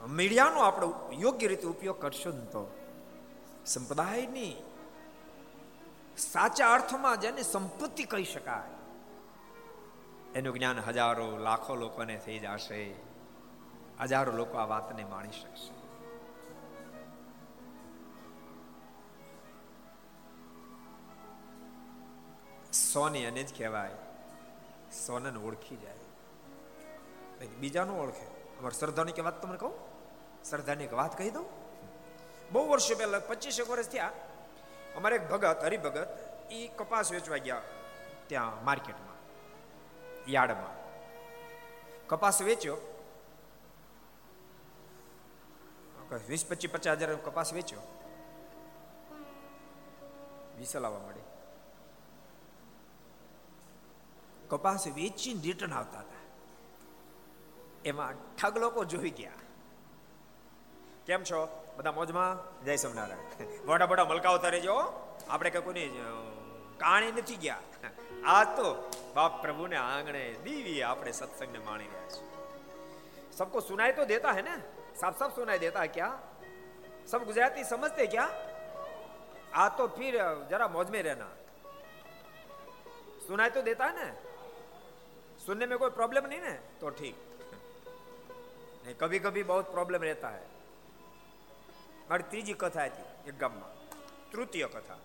મીડિયાનો 0.09 0.61
આપણે 0.61 0.87
યોગ્ય 1.17 1.47
રીતે 1.47 1.67
ઉપયોગ 1.67 1.99
કરશો 2.01 2.31
ને 2.31 2.45
તો 2.45 2.63
સંપ્રદાયની 3.67 4.55
સાચા 6.19 6.73
અર્થમાં 6.75 7.21
જેને 7.21 7.43
સંપત્તિ 7.43 8.05
કહી 8.05 8.25
શકાય, 8.25 8.73
એનું 10.35 10.55
જ્ઞાન 10.55 10.79
હજારો, 10.81 11.29
લાખો 11.39 11.75
લોકોને 11.75 12.17
થઈ 12.25 12.39
જશે. 12.39 12.81
હજારો 14.03 14.33
લોકો 14.33 14.59
આ 14.59 14.65
વાતને 14.65 15.05
માણી 15.05 15.31
શકશે. 15.33 15.75
સોની 22.73 23.27
અને 23.27 23.43
જ 23.43 23.51
કહેવાય, 23.59 23.95
સોનન 25.07 25.37
ઓળખી 25.39 25.77
જાય. 25.77 27.47
બીજાનું 27.61 28.01
ઓળખે. 28.03 28.27
અમારે 28.59 28.79
શ્રદ્ધાની 28.79 29.13
કે 29.13 29.23
વાત 29.23 29.43
તમને 29.43 29.59
કહું? 29.59 29.75
શ્રદ્ધાની 30.45 30.85
એક 30.85 30.95
વાત 30.95 31.19
કહી 31.19 31.31
દઉં? 31.31 31.47
બહુ 32.53 32.63
વર્ષો 32.69 32.95
પહેલા 32.95 33.19
પચીસેક 33.29 33.69
વર્ષ 33.71 33.89
થયા, 33.89 34.13
અમારે 34.97 35.17
એક 35.17 35.25
ભગત, 35.31 35.65
હરિભગત 35.65 36.09
એ 36.51 36.61
કપાસ 36.79 37.13
વેચવા 37.13 37.37
ગયા 37.37 37.63
ત્યાં 38.27 38.65
માર્કેટમાં, 38.65 39.19
યાર્ડમાં. 40.31 40.75
કપાસ 42.07 42.43
વેચ્યો 42.43 42.77
વીસ 46.15 46.47
પચીસ 46.47 46.71
પચાસ 46.71 46.97
હજાર 46.97 47.15
કપાસ 47.15 47.53
વેચ્યો. 47.53 47.81
વીસ 50.59 50.77
મળે 50.77 51.23
કપાસ 54.49 54.87
વેચી 54.87 55.41
રિટર્ન 55.45 55.75
આવતા 55.75 55.99
હતા. 55.99 56.21
એમાં 57.85 58.13
ઠગ 58.37 58.59
લોકો 58.59 58.85
જોઈ 58.85 59.11
ગયા. 59.11 59.33
કેમ 61.07 61.23
છો? 61.23 61.49
બધા 61.77 61.93
મોજમાં? 61.93 62.65
જય 62.65 62.77
સોમનારાયણ 62.77 63.67
મોટા 63.67 63.87
મોટા 63.87 64.05
મલકાવ 64.05 64.39
તારે 64.39 64.61
જો 64.61 64.75
આપણે 65.29 65.51
કે 65.51 65.61
કોઈની 65.61 65.89
કાણી 66.77 67.13
નથી 67.13 67.37
ગયા. 67.37 67.59
આ 68.25 68.45
તો 68.45 68.91
બાપ 69.15 69.43
પ્રભુને 69.43 69.77
આંગણે 69.77 70.37
દીવી 70.45 70.83
આપણે 70.83 71.13
સત્સંગને 71.13 71.59
માણી 71.59 71.85
રહ્યા 71.85 72.09
છીએ. 72.09 72.27
સબકો 73.33 73.61
સુનાઈ 73.61 73.93
તો 73.93 74.05
દેતા 74.05 74.33
હે 74.33 74.43
ને? 74.43 74.76
सब 75.02 75.18
सब 75.18 75.36
सुनाई 75.36 75.60
देता 75.60 75.80
है 75.80 75.88
क्या 75.90 76.10
सब 77.08 77.26
गुजराती 77.26 77.64
समझते 77.66 78.08
क्या 78.08 78.26
आ 79.56 79.68
तो 79.78 79.88
फिर 79.98 80.18
जरा 80.50 80.68
मौज 80.70 80.90
में 80.90 81.02
रहना 81.04 81.30
सुनाई 83.28 83.50
तो 83.50 83.62
देता 83.62 83.86
है 83.86 83.96
ना 83.96 84.14
सुनने 85.46 85.66
में 85.66 85.78
कोई 85.78 85.90
प्रॉब्लम 85.92 86.28
नहीं 86.28 86.42
ना 86.42 86.54
तो 86.82 86.90
ठीक 86.96 87.16
नहीं 88.86 88.96
कभी 88.96 89.20
कभी 89.22 89.44
बहुत 89.46 89.72
प्रॉब्लम 89.72 90.04
रहता 90.04 90.30
है 90.30 90.50
મારી 92.10 92.24
ત્રીજી 92.24 92.54
કથા 92.56 92.86
હતી 92.86 93.04
એક 93.30 93.36
ગામમાં 93.36 93.68
તૃતીય 94.32 94.68
કથા 94.68 94.96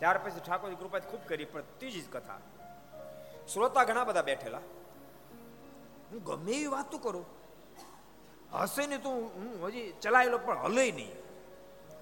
ત્યાર 0.00 0.18
પછી 0.18 0.40
ઠાકોરજી 0.40 0.76
કૃપા 0.76 1.00
ખૂબ 1.02 1.22
કરી 1.28 1.46
પણ 1.46 1.70
ત્રીજી 1.78 2.02
જ 2.02 2.08
કથા 2.10 2.40
શ્રોતા 3.48 3.84
ઘણા 3.84 4.04
બધા 4.04 4.22
બેઠેલા 4.22 4.64
હું 6.10 6.20
ગમે 6.22 6.52
એવી 6.52 6.68
વાતો 6.68 6.98
કરું 6.98 7.24
હશે 8.54 8.86
ને 8.86 8.98
તું 8.98 9.18
હું 9.34 9.50
હજી 9.64 9.86
ચલાયેલો 10.00 10.38
પણ 10.40 10.64
હલે 10.66 10.86
નહીં 10.92 11.14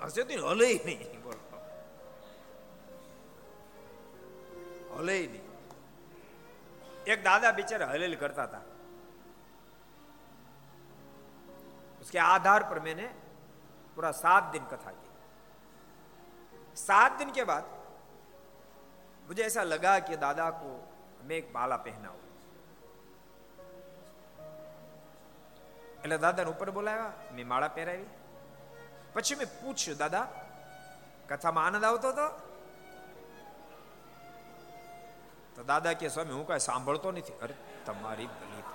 હશે 0.02 0.24
તો 0.24 0.34
હલે 0.46 0.70
નહીં 0.84 1.20
બોલો 1.22 1.42
હલે 4.94 5.18
નહીં 5.26 5.44
એક 7.06 7.20
દાદા 7.24 7.52
બિચારા 7.52 7.88
હલેલ 7.88 8.16
કરતા 8.16 8.44
હતા 8.44 8.64
उसके 12.02 12.18
आधार 12.20 12.62
पर 12.64 12.78
मैंने 12.80 13.06
पूरा 13.96 14.10
सात 14.14 14.52
दिन 14.52 14.64
कथा 14.66 14.90
की 14.92 15.08
सात 16.78 17.18
दिन 17.18 17.30
के 17.32 17.44
बाद 17.44 17.64
मुझे 19.28 19.42
ऐसा 19.42 19.62
लगा 19.64 19.98
कि 20.00 20.16
दादा 20.18 20.50
को 20.58 20.70
मैं 21.24 21.36
एक 21.36 21.50
माला 21.54 21.76
पहनाऊं 21.78 22.20
એટલે 26.01 26.17
દાદાને 26.17 26.49
ઉપર 26.49 26.69
બોલાવ્યા 26.71 27.33
મેં 27.33 27.47
માળા 27.47 27.69
પહેરાવી 27.69 28.09
પછી 29.13 29.35
મેં 29.35 29.49
પૂછ્યું 29.57 29.99
દાદા 29.99 30.25
કથામાં 31.29 31.67
આનંદ 31.67 31.85
આવતો 31.85 32.11
હતો 32.11 32.27
તો 35.55 35.65
દાદા 35.65 35.93
કે 35.95 36.09
સ્વામી 36.09 36.33
હું 36.33 36.47
કઈ 36.47 36.59
સાંભળતો 36.61 37.11
નથી 37.11 37.37
અરે 37.41 37.55
તમારી 37.85 38.29
ભલી 38.33 38.65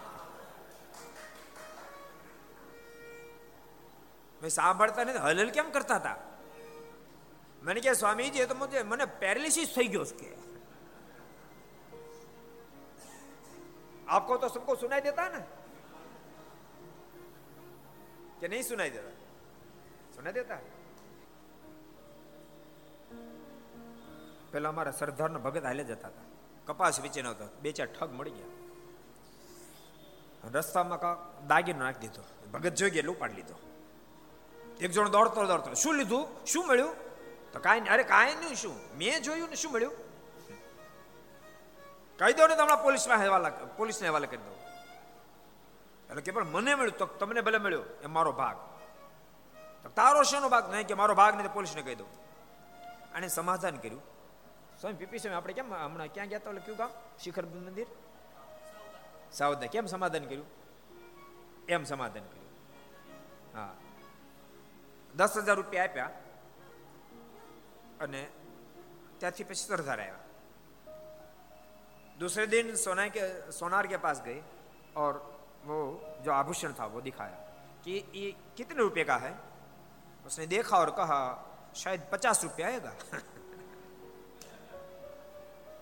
મેં 4.41 4.51
સાંભળતા 4.51 5.05
નથી 5.05 5.27
હલલ 5.27 5.51
કેમ 5.51 5.71
કરતા 5.71 5.99
હતા 5.99 6.17
મને 7.63 7.81
કે 7.81 7.95
સ્વામીજી 7.97 8.47
તો 8.47 8.55
મને 8.85 9.07
પેરાલિસિસ 9.19 9.71
થઈ 9.73 9.89
ગયો 9.89 10.07
કે 10.15 10.33
આપકો 14.09 14.39
તો 14.39 14.49
સબકો 14.49 14.77
સુનાઈ 14.77 15.03
દેતા 15.03 15.29
ને 15.29 15.41
कि 18.40 18.46
नहीं 18.48 18.64
सुनाई 18.64 18.90
देता 18.90 19.12
सुनाई 20.14 20.34
देता 20.34 20.58
પેલા 24.52 24.72
અમારા 24.74 24.94
સરદારના 24.94 25.42
ભગત 25.42 25.66
હાલે 25.66 25.84
જતા 25.84 26.10
હતા 26.10 26.28
કપાસ 26.68 26.98
વેચીને 27.06 27.28
આવતા 27.28 27.50
બે 27.64 27.70
ચાર 27.78 27.90
ઠગ 27.90 28.12
મળી 28.18 28.36
ગયા 28.38 28.60
રસ્તામાં 30.56 31.00
કા 31.00 31.16
દાગીનો 31.50 31.80
નાખી 31.80 32.04
દીધો 32.06 32.24
ભગત 32.54 32.74
જોઈ 32.76 32.92
ગયા 32.92 33.04
એટલે 33.04 33.14
ઉપાડી 33.16 33.40
લીધો 33.40 33.58
એક 34.80 34.92
જણ 34.92 35.12
દોડતો 35.12 35.40
દોડતો 35.46 35.68
શું 35.84 35.96
લીધું 35.98 36.24
શું 36.46 36.64
મળ્યું 36.68 36.96
તો 37.54 37.58
કાંઈ 37.60 37.84
નહીં 37.84 37.96
અરે 37.96 38.04
કાંઈ 38.06 38.38
નહીં 38.38 38.58
શું 38.58 38.76
મેં 39.00 39.18
જોયું 39.24 39.50
ને 39.50 39.58
શું 39.58 39.72
મળ્યું 39.72 39.96
કહી 42.20 42.34
દો 42.34 42.44
ને 42.48 42.56
તમને 42.56 42.78
પોલીસમાં 42.84 43.22
હવાલા 43.22 43.54
પોલીસને 43.80 44.08
હવાલે 44.08 44.28
કરી 44.28 44.44
દો 44.44 44.54
એટલે 46.10 46.22
કે 46.22 46.32
પણ 46.32 46.50
મને 46.50 46.76
મળ્યું 46.76 46.98
તો 46.98 47.06
તમને 47.18 47.42
ભલે 47.42 47.60
મળ્યો 47.60 47.86
એ 48.02 48.08
મારો 48.10 48.32
ભાગ 48.34 48.58
તો 49.84 49.90
તારો 49.92 50.24
શેનો 50.24 50.50
ભાગ 50.50 50.66
નહીં 50.68 50.88
કે 50.88 50.96
મારો 50.96 51.16
ભાગ 51.16 51.36
નહીં 51.36 51.52
પોલીસને 51.52 51.84
કહી 51.84 51.98
દઉં 51.98 52.10
અને 53.14 53.28
સમાધાન 53.30 53.78
કર્યું 53.78 54.04
સ્વામી 54.78 54.98
પીપી 54.98 55.20
સ્વામી 55.20 55.38
આપણે 55.38 55.54
કેમ 55.54 55.70
હમણાં 55.76 56.10
ક્યાં 56.10 56.30
ગયા 56.30 56.44
હતા 56.44 56.66
કયું 56.66 56.78
ગામ 56.78 56.92
શિખર 57.18 57.46
મંદિર 57.46 57.90
સાવધા 59.32 59.70
કેમ 59.70 59.88
સમાધાન 59.88 60.26
કર્યું 60.26 60.50
એમ 61.70 61.86
સમાધાન 61.86 62.26
કર્યું 62.26 62.52
હા 63.54 63.74
દસ 65.14 65.34
હજાર 65.38 65.58
રૂપિયા 65.58 65.88
આપ્યા 65.88 66.12
અને 68.00 68.22
ત્યાંથી 69.20 69.46
પછી 69.46 69.64
સરદાર 69.64 70.00
આવ્યા 70.00 70.30
दूसरे 72.18 72.46
दिन 72.48 72.76
सोना 72.78 73.08
के 73.08 73.24
सोनार 73.52 73.86
के 73.86 73.98
पास 73.98 74.22
गए 74.22 74.42
और 74.96 75.14
वो 75.67 76.01
जो 76.21 76.33
आभूषण 76.33 76.73
था, 76.73 76.87
वो 76.87 77.01
दिखाया 77.01 77.37
कि 77.85 78.13
ये 78.15 78.37
कितने 78.57 78.79
रुपए 78.79 79.05
का 79.05 79.17
है? 79.17 79.39
उसने 80.27 80.47
देखा 80.47 80.79
और 80.79 80.91
कहा, 80.91 81.43
शायद 81.77 82.09
पचास 82.13 82.45
रुपये 82.45 82.67
आएगा। 82.67 82.95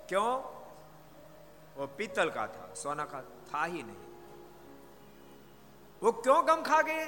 क्यों? 0.09 0.55
वो 1.77 1.87
पीतल 1.87 2.31
का 2.31 2.47
था, 2.47 2.75
सोना 2.75 3.05
का 3.05 3.21
था 3.23 3.65
ही 3.65 3.83
नहीं। 3.83 4.15
वो 6.03 6.13
क्यों 6.13 6.49
गम 6.49 6.63
खा 6.63 6.83
गए? 6.83 7.07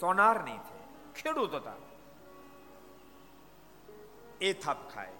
सोनार 0.00 0.44
नहीं 0.44 0.58
थे 0.58 0.80
खेड़ू 1.16 1.46
तो 1.46 1.60
था। 1.60 1.78
ए 4.42 4.60
थाप 4.66 4.88
खाए। 4.94 5.18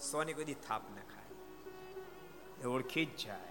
सोने 0.00 0.32
को 0.32 0.44
दी 0.44 0.54
थाप 0.54 0.82
न 0.90 0.94
खाए 0.94 1.30
तो 2.62 2.78
ओखी 2.78 3.16
जाए। 3.18 3.47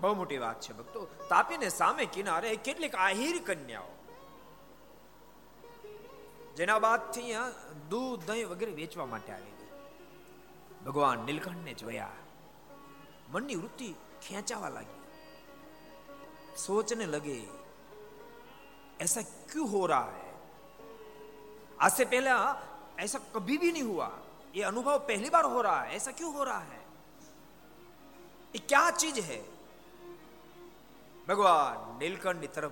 બહુ 0.00 0.14
મોટી 0.14 0.38
વાત 0.38 0.58
છે 0.60 0.72
ભક્તો 0.74 1.00
તાપીને 1.28 1.68
સામે 1.72 2.04
કિનારે 2.08 2.50
કેટલીક 2.60 2.94
આહિર 3.00 3.36
કન્યાઓ 3.44 3.92
જેના 6.56 6.80
બાદથી 6.80 7.32
દૂધ 7.90 8.20
દહીં 8.26 8.46
વગેરે 8.48 8.74
વેચવા 8.74 9.08
માટે 9.08 9.32
આવી 9.32 9.56
ગઈ 9.56 9.72
ભગવાન 10.84 11.26
નીલકંઠને 11.26 11.74
જોયા 11.76 12.14
મનની 13.32 13.58
વૃત્તિ 13.62 13.90
ખેંચાવા 14.22 14.70
લાગી 14.70 15.04
सोचने 16.58 17.06
लगे 17.06 17.40
ऐसा 19.00 19.22
क्यों 19.46 19.68
हो 19.68 19.84
रहा 19.86 20.10
है 20.12 20.34
आज 21.78 21.92
से 21.92 22.04
पहले 22.06 22.30
ऐसा 22.98 23.18
कभी 23.34 23.58
भी 23.58 23.72
नहीं 23.72 23.82
हुआ 23.84 24.10
ये 24.54 24.62
अनुभव 24.64 24.98
पहली 25.00 25.30
बार 25.30 25.44
हो 25.46 25.60
रहा 25.60 25.80
है 25.80 25.96
ऐसा 25.96 26.10
क्यों 26.12 26.32
हो 26.34 26.44
रहा 26.44 26.58
है 26.60 26.80
ये 28.54 28.58
क्या 28.66 28.90
चीज 28.92 29.18
है 29.20 29.40
ભગવાન 31.31 31.99
નીલકંઠની 31.99 32.47
તરફ 32.47 32.71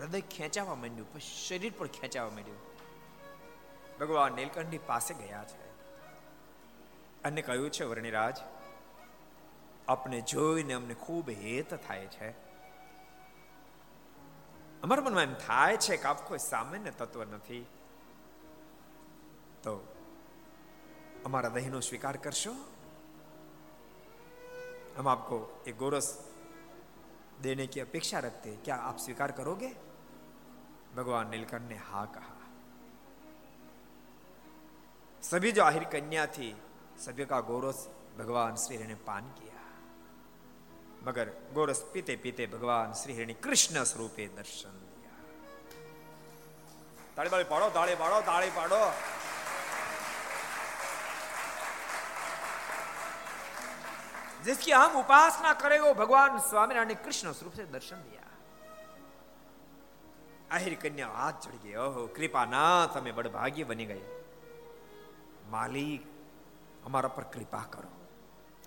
હૃદય 0.00 0.20
ખેંચાવા 0.20 0.74
માંડ્યું 0.74 1.20
શરીર 1.20 1.72
પણ 1.78 1.86
ખેંચાવા 1.86 2.30
માંડ્યું. 2.30 2.58
ભગવાન 4.00 4.32
નીલકંઠની 4.32 4.78
પાસે 4.78 5.14
ગયા 5.14 5.44
છે 5.44 5.66
અને 7.22 7.42
કહ્યું 7.42 7.70
છે, 7.70 7.84
વર્ણિરાજ, 7.84 8.36
આપને 9.88 10.20
જોઈને 10.20 10.72
અમને 10.72 10.94
ખૂબ 10.94 11.30
હેત 11.30 11.74
થાય 11.74 12.06
છે. 12.06 12.30
અમારા 14.82 15.02
મનમાં 15.02 15.22
એમ 15.22 15.34
થાય 15.34 15.76
છે 15.76 15.96
કે 15.96 16.02
આપ 16.02 16.28
કોઈ 16.28 16.38
સામાન્ય 16.38 16.90
તત્વ 16.90 17.24
નથી. 17.24 17.66
તો 19.62 19.94
અમારા 21.24 21.48
દહીંનો 21.48 21.80
સ્વીકાર 21.80 22.16
કરશો? 22.16 22.50
હમ 24.96 25.08
આપકો 25.08 25.62
એ 25.66 25.72
ગોરસ 25.72 26.35
देने 27.40 27.66
की 27.66 27.80
अपेक्षा 27.80 28.18
रखते 28.18 28.50
हैं। 28.50 28.62
क्या 28.62 28.76
आप 28.76 28.98
स्वीकार 28.98 29.32
करोगे? 29.32 29.76
भगवान 30.96 31.30
नीलकंठ 31.30 31.62
ने 31.62 31.76
हा 31.76 32.04
कहा। 32.04 32.36
सभी 35.22 35.52
जो 35.52 35.62
आहिर 35.62 35.84
कन्या 35.84 36.26
थी, 36.26 36.56
सभी 36.98 37.24
का 37.24 37.40
गोरस 37.40 37.88
भगवान 38.18 38.56
श्री 38.56 38.78
ने 38.78 38.94
पान 38.94 39.22
किया। 39.22 39.52
मगर 41.04 41.28
गोरस 41.52 41.90
पीते 41.94 42.16
पीते 42.16 42.46
भगवान 42.46 42.92
श्री 42.92 43.14
हरि 43.14 43.34
कृष्ण 43.34 43.84
स्वरूपे 43.84 44.26
दर्शन 44.26 44.68
दिया। 44.68 45.10
ताड़ी 47.16 47.44
पाड़ो 47.44 47.70
ताड़ी 47.70 47.94
पाड़ो 47.94 48.20
ताड़ी 48.20 48.50
पाड़ो 48.50 49.15
जिसकी 54.46 54.72
हम 54.72 54.96
उपासना 54.96 55.52
करें, 55.52 55.78
वो 55.78 55.94
भगवान 55.94 56.38
स्वामीनारायण 56.38 56.88
ने 56.88 56.94
कृष्ण 56.94 57.32
स्वरूप 57.32 57.54
से 57.54 57.64
दर्शन 57.64 57.96
दिया। 57.96 58.22
आहिर 60.52 60.74
कन्या, 60.74 61.08
हाथ 61.08 61.32
चढ़ 61.32 61.52
गए। 61.52 61.76
ओहो 61.76 62.06
कृपा 62.06 62.44
नाथ 62.44 62.88
हमें 62.88 63.16
बड़भाग्य 63.16 63.64
बने 63.64 63.86
गए। 63.86 64.22
मालिक, 65.46 66.12
हमारा 66.84 67.08
पर 67.08 67.22
कृपा 67.22 67.62
करो। 67.62 67.92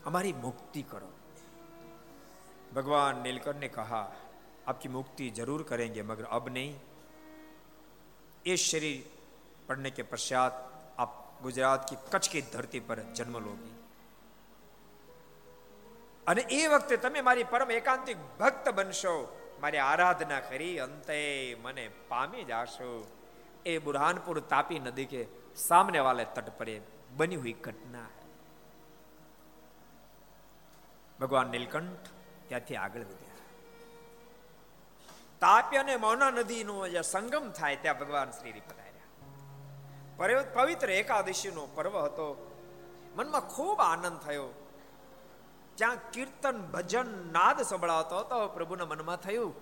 हमारी 0.06 0.34
मुक्ति 0.34 0.82
करो। 0.82 1.14
भगवान 2.74 3.22
नीलकर 3.22 3.56
ने 3.56 3.68
कहा, 3.68 4.14
आपकी 4.68 4.90
मुक्ति 4.90 5.30
ज़रूर 5.30 5.64
करेंगे, 5.64 6.04
मगर 6.04 6.24
अब 6.24 6.50
नहीं। 6.50 6.80
ये 8.48 8.58
शरीर 8.58 9.12
पढ़ने 9.70 9.92
के 9.92 10.04
पश्चात 10.04 10.66
आप 11.00 11.40
गुजरात 11.44 11.90
की 11.90 11.96
कच्छ 12.14 12.28
की 12.28 12.42
धरती 12.42 12.80
पर 12.80 13.14
जन्म 13.16 13.34
लोगी। 13.34 13.79
અને 16.30 16.42
એ 16.42 16.68
વખતે 16.68 16.98
તમે 16.98 17.22
મારી 17.22 17.44
પરમ 17.44 17.72
એકાંતિક 17.72 18.18
ભક્ત 18.40 18.70
બનશો. 18.70 19.16
મારી 19.62 19.78
આરાધના 19.78 20.40
કરી, 20.40 20.80
અંતે 20.80 21.58
મને 21.62 21.90
પામી 22.08 22.44
જાશો. 22.44 22.92
એ 23.66 23.78
બુરહાનપુર 23.78 24.40
તાપી 24.40 24.80
નદી 24.80 25.06
કે 25.06 25.28
સામને 25.56 26.00
વાલે 26.00 26.26
તટ 26.36 26.50
પર 26.50 26.68
બની 27.18 27.36
હુઈ 27.36 27.54
ઘટના. 27.54 28.06
ભગવાન 31.20 31.48
નીલકંઠ 31.48 32.08
ત્યાંથી 32.48 32.76
આગળ 32.76 33.00
વધ્યા. 33.00 33.36
તાપી 35.40 35.78
અને 35.78 35.96
મૌના 35.96 36.30
નદીનો 36.30 36.88
જે 36.88 37.02
સંગમ 37.02 37.52
થાય 37.52 37.76
ત્યાં 37.76 38.00
ભગવાન 38.00 38.32
શ્રી 38.32 38.52
પધાર્યા. 38.52 40.44
પવિત્ર 40.54 40.90
એકાદશીનો 40.90 41.68
પર્વ 41.76 42.00
હતો. 42.00 42.58
મનમાં 43.16 43.42
ખૂબ 43.42 43.80
આનંદ 43.80 44.20
થયો. 44.20 44.69
જ્યાં 45.79 46.05
કીર્તન 46.13 46.59
ભજન 46.73 47.11
નાદ 47.33 47.59
સંભળાતો 47.63 48.21
હતો 48.21 48.39
પ્રભુના 48.49 48.87
મનમાં 48.87 49.21
થયું 49.21 49.55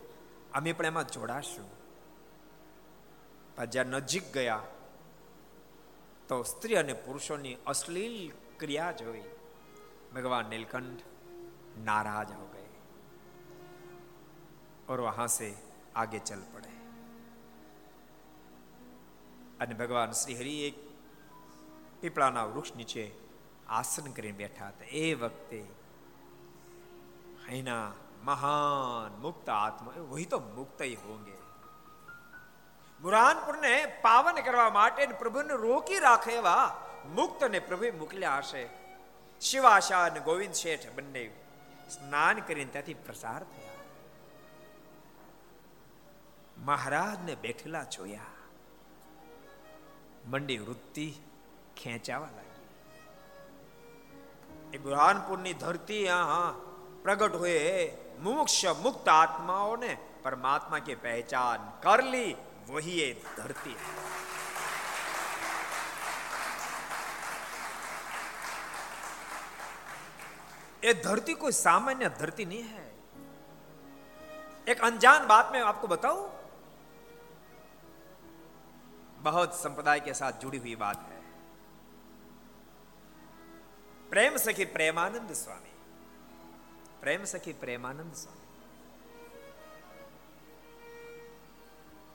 અમે 0.52 0.72
પણ 0.72 0.86
એમાં 0.86 1.08
જોડાશું 1.08 1.70
જ્યાં 3.66 3.96
નજીક 3.98 4.26
ગયા 4.32 4.62
તો 6.28 6.42
સ્ત્રી 6.44 6.78
અને 6.78 6.94
પુરુષોની 7.00 7.56
અશ્લીલ 7.66 8.18
ક્રિયા 8.58 8.92
જોઈ 8.94 9.26
ભગવાન 10.14 10.46
નીલકંઠ 10.48 11.02
નારાજ 11.80 12.30
હો 12.32 12.46
ગયે 12.48 12.70
और 14.88 15.00
वहां 15.00 15.28
से 15.30 15.50
आगे 15.96 16.20
चल 16.22 16.42
पड़े 16.52 16.72
અને 19.60 19.74
ભગવાન 19.74 20.16
શ્રી 20.16 20.36
હરિ 20.36 20.54
એક 20.62 20.80
પીપળાના 22.00 22.46
વૃક્ષ 22.46 22.74
નીચે 22.74 23.04
આસન 23.72 24.08
કરીને 24.12 24.38
બેઠા 24.38 24.70
હતા 24.70 24.90
એ 25.00 25.14
વખતે 25.16 25.60
એના 27.49 27.93
મહાન 28.23 29.11
મુક્ત 29.21 29.49
આત્મા 29.49 30.07
વહી 30.09 30.25
તો 30.25 30.39
મુક્ત 30.39 30.81
હોંગે 31.01 31.37
બુરાનપુરને 32.99 33.73
પાવન 34.01 34.43
કરવા 34.43 34.71
માટે 34.71 35.15
પ્રભુને 35.15 35.55
રોકી 35.57 35.99
રાખે 35.99 36.33
એવા 36.33 36.65
મુક્ત 37.11 37.41
ને 37.49 37.59
પ્રભુ 37.59 37.93
મોકલ્યા 37.93 38.41
હશે 38.41 38.63
શિવાશા 39.41 40.03
અને 40.03 40.19
ગોવિંદ 40.21 40.55
શેઠ 40.55 40.87
બંને 40.91 41.23
સ્નાન 41.89 42.43
કરીને 42.43 42.71
ત્યાંથી 42.71 42.97
પ્રસાર 43.01 43.41
થયા 43.45 43.77
મહારાજને 46.63 47.35
બેઠેલા 47.37 47.85
જોયા 47.89 48.35
મંડી 50.25 50.59
વૃત્તિ 50.59 51.07
ખેંચાવા 51.75 52.31
લાગી 52.31 52.65
એ 54.71 54.77
બુરહાનપુરની 54.79 55.55
ધરતી 55.55 56.05
હા 56.09 56.47
प्रकट 57.07 57.35
हुए 57.35 57.59
मुमुक्ष 58.19 58.65
मुक्त 58.77 59.09
आत्माओं 59.09 59.75
ने 59.77 59.93
परमात्मा 60.23 60.79
की 60.79 60.95
पहचान 60.95 61.59
कर 61.83 62.03
ली, 62.03 62.35
वही 62.69 62.91
ये 62.91 63.05
धरती 63.37 63.71
है। 63.71 63.91
ये 70.83 70.93
धरती 70.95 71.33
कोई 71.35 71.51
सामान्य 71.51 72.09
धरती 72.19 72.45
नहीं 72.45 72.63
है। 72.63 72.85
एक 74.67 74.81
अनजान 74.81 75.27
बात 75.27 75.51
मैं 75.53 75.61
आपको 75.61 75.87
बताऊँ, 75.87 76.29
बहुत 79.21 79.55
संप्रदाय 79.55 79.99
के 79.99 80.13
साथ 80.13 80.41
जुड़ी 80.41 80.57
हुई 80.57 80.75
बात 80.75 81.07
है। 81.07 81.21
प्रेम 84.09 84.37
सखी 84.39 84.65
प्रेमानंद 84.75 85.33
स्वामी। 85.35 85.75
प्रेम 87.00 87.24
सखी 87.26 87.52
प्रेमानंद 87.56 88.14
स्वामी 88.16 88.42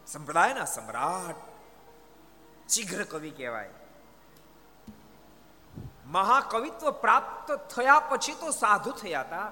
સંપ્રદાયના 0.08 0.68
સમ્રાટ 0.68 1.40
શીઘ્ર 2.68 3.02
કવિ 3.06 3.32
કહેવાય 3.32 3.74
મહાકવિત્વ 6.08 6.92
પ્રાપ્ત 7.04 7.50
થયા 7.68 8.04
પછી 8.04 8.36
તો 8.36 8.52
સાધુ 8.54 8.94
થયા 8.94 9.24
હતા 9.24 9.50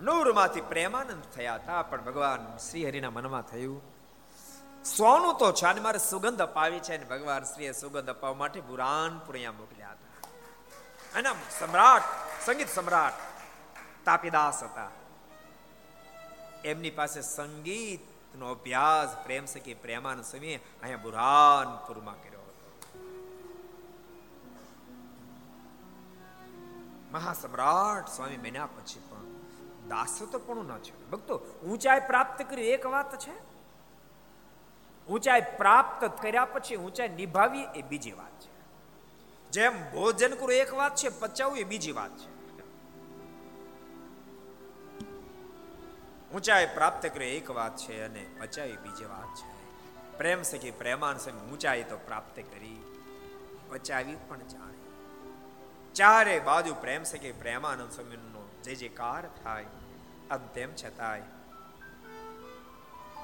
નૂરમાંથી 0.00 0.64
પ્રેમાનંદ 0.64 1.26
થયા 1.34 1.58
હતા 1.58 1.82
પણ 1.84 2.06
ભગવાન 2.06 2.46
શ્રી 2.60 2.86
હરિના 2.86 3.12
મનમાં 3.12 3.44
થયું 3.44 3.82
સોનું 4.86 5.36
તો 5.36 5.52
છે 5.52 5.66
અને 5.66 5.80
મારે 5.80 6.00
સુગંધ 6.02 6.42
અપાવી 6.42 6.80
છે 6.80 6.94
અને 6.94 7.06
ભગવાન 7.06 7.44
શ્રીએ 7.44 7.74
સુગંધ 7.74 8.10
અપાવવા 8.10 8.40
માટે 8.40 8.60
બુરાનપુર 8.62 9.34
અહીંયા 9.34 9.60
મોકલ્યા 9.60 9.96
હતા 9.96 10.12
અને 11.14 11.30
સમ્રાટ 11.52 12.10
સંગીત 12.46 12.70
સમ્રાટ 12.70 13.18
તાપીદાસ 14.09 14.63
હતા. 14.63 14.89
એમની 16.65 16.89
પાસે 16.89 17.21
સંગીત 17.21 17.99
નો 18.35 18.51
અભ્યાસ, 18.51 19.17
પ્રેમ 19.25 19.45
સખી 19.45 19.73
પ્રેમાનંદ 19.73 20.23
સ્વામી 20.23 20.55
અહીંયા 20.55 20.97
બુરાનપુરમાં 20.97 22.23
કર્યો 22.23 22.39
હતો. 22.39 22.71
મહાસમ્રાટ 27.11 28.07
સ્વામી 28.07 28.37
બન્યા 28.37 28.65
પછી 28.65 28.99
પણ 29.09 29.23
દાસત્વ 29.89 30.39
પણ 30.39 30.65
ન 30.65 30.77
છે 30.77 31.09
ભક્તો, 31.09 31.37
ઊંચાઈ 31.67 31.99
પ્રાપ્ત 32.07 32.49
કરી 32.49 32.69
એક 32.69 32.85
વાત 32.85 33.19
છે? 33.19 33.35
ઊંચાઈ 35.07 35.41
પ્રાપ્ત 35.57 36.21
કર્યા 36.21 36.45
પછી 36.45 36.75
ઊંચાઈ 36.75 37.09
નિભાવી 37.09 37.63
એ 37.75 37.81
બીજી 37.81 38.11
વાત 38.11 38.39
છે. 38.39 38.53
જેમ 39.51 39.91
ભોજન 39.91 40.35
કરવું 40.35 40.53
એક 40.53 40.73
વાત 40.73 40.95
છે, 40.95 41.09
પચાવવું 41.09 41.57
એ 41.57 41.63
બીજી 41.63 41.91
વાત 41.91 42.17
છે. 42.17 42.38
ઊંચાઈ 46.35 46.67
પ્રાપ્ત 46.73 47.05
કરે 47.05 47.31
એક 47.31 47.51
વાત 47.51 47.77
છે 47.77 48.03
અને 48.03 48.25
પચાવી 48.39 48.77
બીજી 48.77 49.05
વાત 49.05 49.35
છે. 49.35 49.59
પ્રેમ 50.17 50.41
સખી 50.41 50.71
પ્રેમાન 50.71 51.17
સમી 51.17 51.51
ઊંચાઈ 51.51 51.83
તો 51.83 51.97
પ્રાપ્ત 51.97 52.35
કરી 52.35 52.83
પચાવી 53.69 54.15
પણ 54.27 54.37
જાણે. 54.37 54.79
ચારે 55.93 56.39
બાજુ 56.39 56.73
પ્રેમ 56.73 57.03
સખી 57.03 57.31
પ્રેમાનંદ 57.31 57.91
સ્વામીનો 57.91 58.49
જે 58.63 58.75
જે 58.75 58.87
કાર 58.87 59.29
થાય 59.43 59.65
અને 60.29 60.47
તેમ 60.53 60.69
છતાંય. 60.75 61.21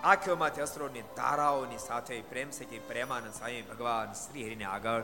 આંખોમાંથી 0.04 0.62
અસરોની 0.62 1.02
ધારાઓની 1.02 1.78
સાથે 1.78 2.22
પ્રેમ 2.22 2.52
સખી 2.52 2.80
પ્રેમાનંદ 2.80 3.34
સ્વામી 3.34 3.62
ભગવાન 3.62 4.14
શ્રી 4.14 4.46
હરિને 4.46 4.64
આગળ. 4.64 5.04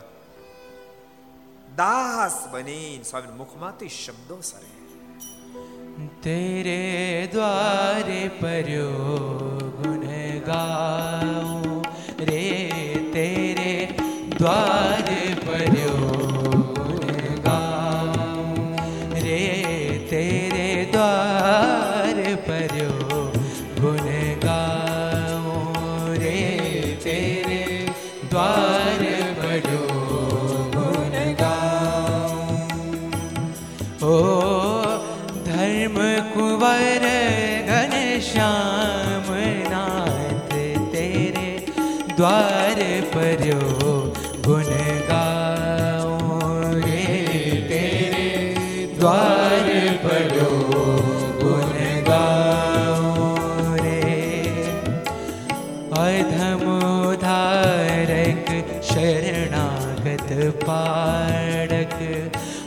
દાસ 1.76 2.48
બની 2.48 3.02
સ્વામી 3.02 3.26
મુખમાંથી 3.26 3.88
શબ્દો 3.88 4.40
સરે. 4.40 4.81
तेरे 6.23 6.81
द्वारे 7.33 8.27
पर्यो 8.41 8.87
गुण 9.77 10.01
गाऊं 10.47 11.81
रे 12.29 12.43
तेरे 13.13 13.73
द्वारे 14.37 15.33
पर्यो 15.45 15.95
गुण 16.77 17.07
गाऊं 17.47 18.75
रे 19.25 19.41
तेरे 20.11 20.69
द्वारे 20.91 22.35
पर्यो 22.49 22.90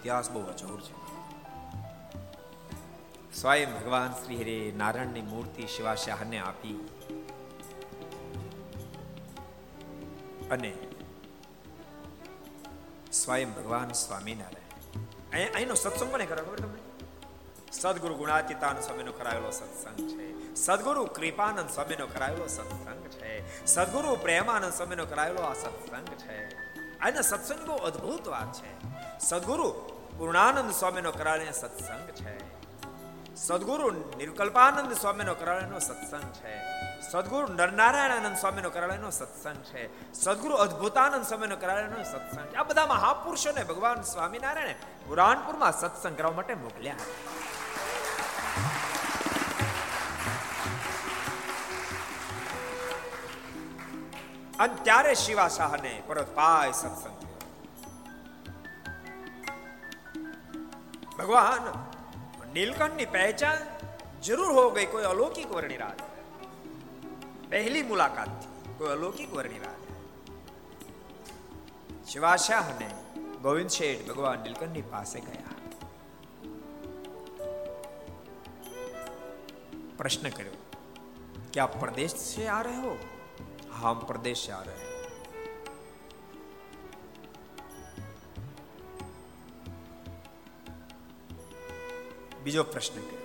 ઇતિહાસ 0.02 0.32
બહુ 0.32 0.42
અજોડ 0.42 0.82
છે. 0.82 0.94
સ્વયં 3.42 3.80
ભગવાન 3.80 4.12
શ્રી 4.12 4.36
હરે 4.36 4.74
નારાયણની 4.78 5.22
મૂર્તિ 5.22 5.68
શિવાશાહને 5.68 6.40
આપી 6.40 6.90
અને 10.52 10.74
સ્વયં 13.14 13.54
ભગવાન 13.54 13.92
સ્વામિનારાયણ. 13.92 15.54
અહીંનો 15.54 15.74
સત્સંગ 15.74 16.12
કોને 16.12 16.26
કર્યો 16.26 16.46
ખબર 16.46 16.60
તમને? 16.60 16.82
સદગુરુ 17.72 18.16
ગુણાતીતાન 18.16 18.82
સ્વામીનો 18.82 19.12
કરાયેલો 19.12 19.52
સત્સંગ 19.52 20.10
છે. 20.10 20.56
સદગુરુ 20.56 21.06
કૃપાનંદ 21.06 21.70
સ્વામીનો 21.70 22.08
કરાયેલો 22.08 22.48
સત્સંગ 22.48 23.08
છે. 23.08 23.66
સદગુરુ 23.66 24.16
પ્રેમાનંદ 24.16 24.74
સ્વામીનો 24.74 25.06
કરાયેલો 25.06 25.42
આ 25.42 25.54
સત્સંગ 25.54 26.08
છે. 26.08 26.50
આના 26.98 27.22
સત્સંગ 27.22 27.68
બહુ 27.68 27.76
અદ્ભુત 27.76 28.28
વાત 28.28 28.54
છે. 28.54 28.82
સદગુરુ 29.20 29.91
પૂર્ણાનંદ 30.22 30.72
સ્વામીનો 30.72 31.12
કરાયેલો 31.12 31.52
સત્સંગ 31.52 32.10
છે. 32.10 32.34
સદગુરુ 33.36 33.92
નિર્કલ્પાનંદ 34.18 34.94
સ્વામીનો 34.94 35.34
કરાયેલો 35.34 35.80
સત્સંગ 35.80 36.28
છે. 36.32 36.54
સદગુરુ 37.12 37.54
નરનારાયણાનંદ 37.54 38.38
સ્વામીનો 38.38 38.70
કરાયેલો 38.70 39.10
સત્સંગ 39.10 39.64
છે. 39.64 40.14
સદગુરુ 40.14 40.56
અદ્ભુતાનંદ 40.56 41.26
સ્વામીનો 41.26 41.56
કરાયેલો 41.56 42.04
સત્સંગ 42.04 42.46
છે. 42.48 42.56
આ 42.56 42.64
બધા 42.64 42.86
મહાપુરુષોને 42.86 43.64
ભગવાન 43.64 44.02
સ્વામિનારાયણે 44.02 44.76
પુરાણપુરમાં 45.08 45.72
સત્સંગ 45.72 46.18
કરવા 46.18 46.32
માટે 46.32 46.54
મોકલ્યા 46.54 46.96
અને 54.60 54.74
ત્યારે 54.84 55.14
શિવા 55.16 55.48
શાહને 55.48 56.04
પરત 56.08 56.36
પાય 56.36 56.72
સત્સંગ 56.72 57.31
ભગવાન 61.31 61.65
નીલકંઠની 62.55 63.09
પહેચાન 63.09 63.59
જરૂર 64.23 64.53
હો 64.53 64.65
ગઈ 64.71 64.87
કોઈ 64.87 65.07
અલૌકિક 65.07 65.51
વર્ણી 65.51 65.79
રાત 65.79 66.01
પહેલી 67.51 67.85
મુલાકાત 67.85 68.49
કોઈ 68.79 68.93
અલૌકિક 68.93 69.31
વર્ણી 69.33 69.61
રાત 69.61 69.83
શિવાશાહને 72.07 72.89
ગોવિંદ 73.43 73.71
શેઠ 73.71 74.03
ભગવાન 74.09 74.43
નીલકંઠની 74.43 74.87
પાસે 74.91 75.21
ગયા 75.21 75.57
પ્રશ્ન 79.99 80.29
કર્યો 80.31 80.59
કે 81.53 81.61
આપ 81.61 81.79
પ્રદેશ 81.81 82.17
से 82.25 82.47
आ 82.49 82.61
रहे 82.63 82.81
हो 82.81 82.93
हम 83.77 84.07
प्रदेश 84.07 84.47
से 84.47 84.53
आ 84.53 84.63
रहे 84.63 84.79
हैं 84.81 84.90
बीजो 92.45 92.63
प्रश्न 92.67 92.97
કર્યો 93.03 93.25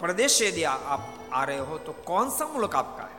प्रदेश 0.00 0.32
से 0.32 0.46
यदि 0.46 0.62
आप 0.86 1.02
आ 1.32 1.42
रहे 1.44 1.62
हो 1.68 1.76
तो 1.80 1.92
कौन 2.04 2.26
सा 2.32 2.44
मुल्क 2.48 2.74
आपका 2.76 3.04
है 3.04 3.14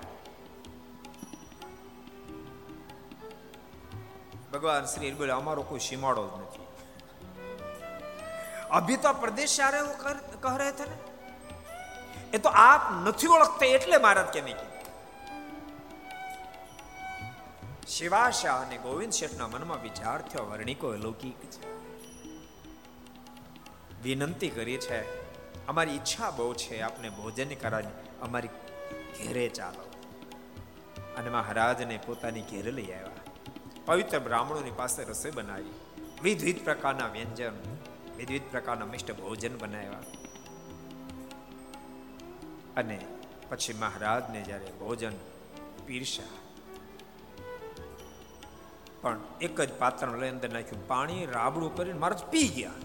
भगवान 4.52 4.86
श्री 4.88 5.12
बोले 5.16 5.34
हमारो 5.34 5.62
कोई 5.70 5.82
सीमाड़ो 5.82 6.24
જ 6.28 6.38
નથી 6.38 6.64
અભી 8.72 8.96
તો 9.00 9.14
પ્રદેશ 9.18 9.52
से 9.52 9.64
आ 9.64 9.70
रहे 9.70 9.82
हो 9.82 9.94
कर- 10.00 10.24
कह 10.40 10.56
रहे 10.58 10.72
थे 10.74 10.86
ना 10.86 10.98
એ 12.32 12.40
તો 12.40 12.50
આપ 12.62 12.82
નથી 13.02 13.28
ઓળખતા 13.36 13.70
એટલે 13.74 13.98
મહારાજ 14.00 14.30
કે 14.32 14.42
નહીં 14.42 14.58
કીધું 14.58 14.74
શિવાશા 17.94 18.56
અને 18.62 18.78
ગોવિંદ 18.80 19.14
શેઠના 19.14 19.48
મનમાં 19.50 19.78
વિચાર 19.82 20.18
થયો 20.30 20.46
વર્ણિકો 20.50 20.88
અલૌકિક 20.94 21.40
છે 21.54 21.60
વિનંતી 24.03 24.51
કરી 24.51 24.79
છે. 24.79 25.01
અમારી 25.67 25.93
ઈચ્છા 25.93 26.31
બહુ 26.31 26.55
છે 26.55 26.81
આપને 26.81 27.09
ભોજન 27.11 27.55
કરાવી 27.55 27.97
અમારી 28.23 28.49
ઘેરે 29.19 29.49
ચાલો. 29.49 29.85
અને 31.17 31.31
મહારાજને 31.31 31.97
પોતાની 32.07 32.43
ઘેરે 32.43 32.71
લઈ 32.71 32.91
આવ્યા. 32.91 33.23
પવિત્ર 33.85 34.19
બ્રાહ્મણોની 34.19 34.75
પાસે 34.77 35.05
રસોઈ 35.05 35.31
બનાવી. 35.31 35.75
વિધ 36.23 36.43
વિધ 36.45 36.61
પ્રકારના 36.65 37.09
વ્યંજન 37.09 37.57
વિધ 38.17 38.31
વિધ 38.31 38.47
પ્રકારના 38.51 38.87
મિષ્ટ 38.87 39.13
ભોજન 39.13 39.55
બનાવ્યા. 39.59 40.03
અને 42.77 42.99
પછી 43.49 43.73
મહારાજને 43.73 44.41
જ્યારે 44.43 44.71
ભોજન 44.81 45.17
પીરસ્યા, 45.87 46.39
પણ 49.03 49.19
એક 49.41 49.61
જ 49.61 49.71
પાત્ર 49.79 50.09
લઈ 50.17 50.29
અંદર 50.29 50.51
નાખ્યું. 50.53 50.89
પાણી 50.89 51.27
રાબડું 51.27 51.77
કરીને 51.77 51.99
મહારાજ 51.99 52.23
પી 52.25 52.49
ગયા. 52.49 52.77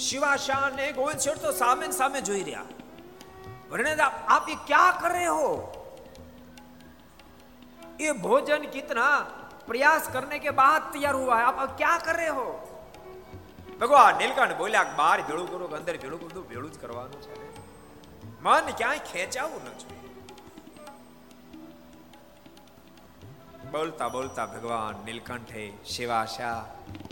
શિવાશા 0.00 0.64
ને 0.74 0.92
ગોવિંદ 0.94 1.20
શેઠ 1.20 1.42
તો 1.42 1.54
સામે 1.56 1.86
સામે 1.94 2.20
જોઈ 2.22 2.44
રહ્યા 2.44 2.66
વર્ણિત 3.70 4.00
આપ 4.06 4.48
ये 4.48 4.56
क्या 4.64 4.86
कर 5.00 5.10
रहे 5.10 5.28
हो 5.32 5.50
ये 7.98 8.12
भोजन 8.20 8.66
कितना 8.70 9.06
प्रयास 9.66 10.08
करने 10.08 10.38
के 10.38 10.50
बाद 10.54 10.90
तैयार 10.92 11.14
हुआ 11.16 11.38
है 11.38 11.44
आप 11.46 11.76
क्या 11.76 11.94
कर 12.00 12.14
रहे 12.14 12.32
हो 12.32 12.48
ભગવાન 13.80 14.18
નીલકંઠ 14.18 14.56
બોલ્યા 14.56 14.96
બહાર 14.96 15.18
ભેળું 15.22 15.46
કરો 15.48 15.66
અંદર 15.72 15.94
ભેળું 15.96 16.20
કરું 16.24 16.44
ભેળું 16.46 16.70
જ 16.70 16.76
કરવાનું 16.78 17.20
છે 17.24 17.32
મન 18.40 18.66
ક્યાંય 18.72 19.04
ખેંચાવું 19.10 19.62
ન 19.64 19.76
જોઈએ 19.80 19.98
બોલતા 23.72 24.10
બોલતા 24.10 24.46
ભગવાન 24.46 24.96
નીલકંઠે 25.04 25.64
શિવાશા 25.92 26.58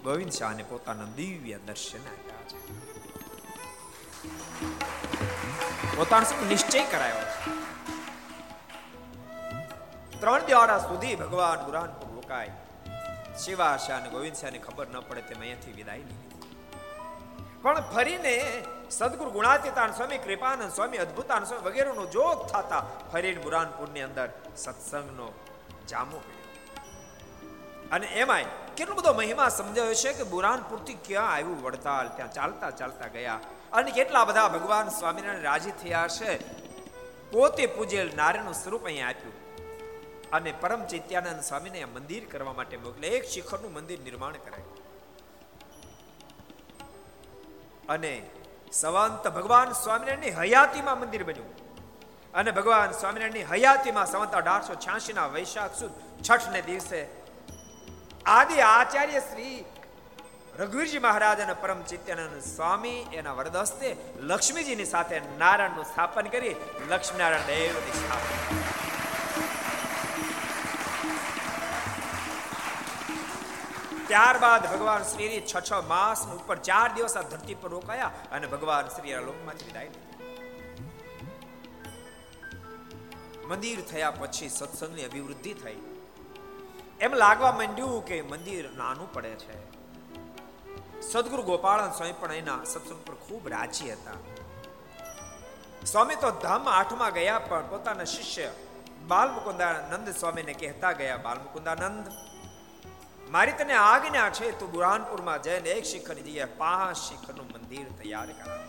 ગોવિંદ 0.04 0.32
શાહને 0.32 0.64
પોતાના 0.64 1.10
દિવ્ય 1.16 1.58
દર્શન 1.66 2.04
આપ્યા 2.06 2.26
છે 2.29 2.29
પોતાનો 5.95 6.25
શું 6.25 6.47
નિશ્ચય 6.47 6.83
કરાયો. 6.83 7.21
ત્રણ 10.19 10.43
દિવાળા 10.45 10.79
સુધી 10.79 11.15
ભગવાન 11.15 11.59
બુરાનપુર 11.65 12.09
રોકાય. 12.15 12.51
શિવાશા 13.37 13.95
અને 13.95 14.09
ગોવિંદ 14.09 14.35
શાહ 14.35 14.51
ખબર 14.67 14.87
ન 14.87 14.99
પડે 14.99 15.21
તેમ 15.21 15.39
અહીંયાથી 15.39 15.71
વિદાય 15.71 15.97
લીધી 15.97 16.29
પણ 17.61 17.81
ફરીને 17.95 18.35
સદગુરુ 18.91 19.31
ગુણાતીતાન 19.31 19.91
સ્વામી, 19.91 20.17
કૃપાનંદ 20.17 20.71
સ્વામી 20.71 20.97
અદ્ભુતાન 20.97 21.43
સ્વામી 21.43 21.65
વગેરેનો 21.69 22.05
જોગ 22.05 22.37
થતા 22.47 22.83
ફરીને 23.11 23.41
બુરાનપુરની 23.41 24.01
અંદર 24.01 24.29
સત્સંગનો 24.57 25.27
જામો 25.89 26.17
પડ્યો 26.17 26.41
અને 27.91 28.07
એમાંય 28.07 28.43
કેટલો 28.77 28.95
બધો 28.95 29.13
મહિમા 29.13 29.49
સમજાયો 29.49 29.93
છે 29.93 30.13
કે 30.13 30.23
બુરાનપુરથી 30.23 30.93
ક્યાં 30.93 31.33
આવ્યું 31.33 31.63
વડતાલ? 31.63 32.07
ત્યાં 32.15 32.31
ચાલતા 32.31 32.71
ચાલતા 32.71 33.07
ગયા. 33.07 33.39
અને 33.73 33.91
કેટલા 33.91 34.25
બધા 34.25 34.47
ભગવાન 34.47 34.89
સ્વામિનારાયણ 34.89 35.41
રાજી 35.41 35.71
થયા 35.71 36.07
છે, 36.07 36.37
પોતે 37.31 37.65
પૂજેલ 37.65 38.11
નારાયણનું 38.15 38.53
સ્વરૂપ 38.53 38.85
અહીંયા 38.85 39.07
આપ્યું. 39.07 39.41
અને 40.29 40.53
પરમ 40.61 40.85
ચૈત્યાનંદ 40.85 41.41
સ્વામીને 41.41 41.85
મંદિર 41.85 42.25
કરવા 42.25 42.53
માટે 42.53 42.77
મોકલે, 42.77 43.07
એક 43.07 43.25
શિખરનું 43.25 43.73
મંદિર 43.73 43.99
નિર્માણ 43.99 44.33
કરાયું. 44.33 44.77
અને 47.89 48.29
સવંત 48.71 49.27
ભગવાન 49.27 49.71
સ્વામિનારાયણની 49.71 50.29
હયાતીમાં 50.29 50.99
મંદિર 50.99 51.23
બન્યું. 51.23 51.61
અને 52.33 52.51
ભગવાન 52.51 52.91
સ્વામિનારાયણની 52.91 53.43
હયાતીમાં 53.43 54.05
સંવત 54.05 54.31
અઢારસો 54.31 54.75
છ્યાસી 54.75 55.13
ના 55.13 55.27
વૈશાખ 55.27 55.75
સુદ 55.75 55.91
છઠ 56.23 56.49
ને 56.49 56.61
દિવસે 56.61 57.07
આદિ 58.25 58.59
આચાર્ય 58.59 59.19
શ્રી 59.19 59.65
રઘુવીરજી 60.59 60.99
મહારાજ 60.99 61.39
અને 61.39 61.53
પરમ 61.53 61.81
ચિત્યાનંદ 61.81 62.41
સ્વામી 62.43 63.07
એના 63.13 63.33
વરદસ્તે 63.33 63.97
લક્ષ્મીજીની 64.19 64.85
સાથે 64.85 65.19
નારાયણનું 65.19 65.85
સ્થાપન 65.85 66.27
કરી 66.27 66.55
લક્ષ્મીનારાયણ 66.89 67.45
દેવની 67.45 67.91
સ્થાપના. 67.91 68.57
ત્યારબાદ 74.07 74.63
ભગવાન 74.73 75.03
શ્રી 75.03 75.41
છ 75.41 75.55
છ 75.71 75.71
માસ 75.87 76.27
ઉપર 76.27 76.57
ચાર 76.57 76.93
દિવસ 76.93 77.17
આ 77.17 77.21
ધરતી 77.21 77.55
પર 77.55 77.69
રોકાયા 77.69 78.11
અને 78.31 78.47
ભગવાન 78.47 78.87
શ્રી 78.87 79.13
લોકમાંથી 79.13 79.65
વિદાય 79.65 79.89
મંદિર 83.47 83.81
થયા 83.81 84.11
પછી 84.11 84.49
સત્સંગની 84.49 85.05
અભિવૃદ્ધિ 85.05 85.53
થઈ. 85.53 85.77
એમ 86.99 87.13
લાગવા 87.13 87.51
માંડ્યું 87.51 88.05
કે 88.05 88.21
મંદિર 88.21 88.71
નાનું 88.71 89.13
પડે 89.13 89.29
છે. 89.29 89.70
સદગુરુ 91.01 91.43
ગોપાળન 91.43 91.91
સ્વામી 91.91 92.13
પણ 92.19 92.33
એના 92.33 92.63
સત્સંગ 92.63 93.01
પર 93.05 93.15
ખૂબ 93.15 93.47
રાજી 93.47 93.91
હતા. 93.91 94.19
સ્વામી 95.85 96.15
તો 96.15 96.31
ધામ 96.31 96.69
આઠમાં 96.69 97.13
ગયા 97.13 97.39
પણ 97.39 97.69
પોતાના 97.69 98.03
શિષ્ય 98.03 98.51
બાલ 99.07 99.31
મુકુંદાનંદ 99.31 100.09
સ્વામીને 100.09 100.53
કહેતા 100.53 100.91
ગયા 100.91 101.17
બાલ 101.17 101.37
મુકુંદાનંદ 101.37 102.11
મારી 103.29 103.51
તને 103.51 103.73
આજ્ઞા 103.73 104.29
છે 104.29 104.51
તું 104.59 104.71
બુરહાનપુરમાં 104.71 105.43
જઈને 105.43 105.69
એક 105.69 105.85
શિખરની 105.85 106.21
જગ્યાએ 106.21 106.57
પાંચ 106.57 106.97
શિખરનું 106.97 107.47
મંદિર 107.53 107.87
તૈયાર 107.89 108.31
કરાવ. 108.31 108.61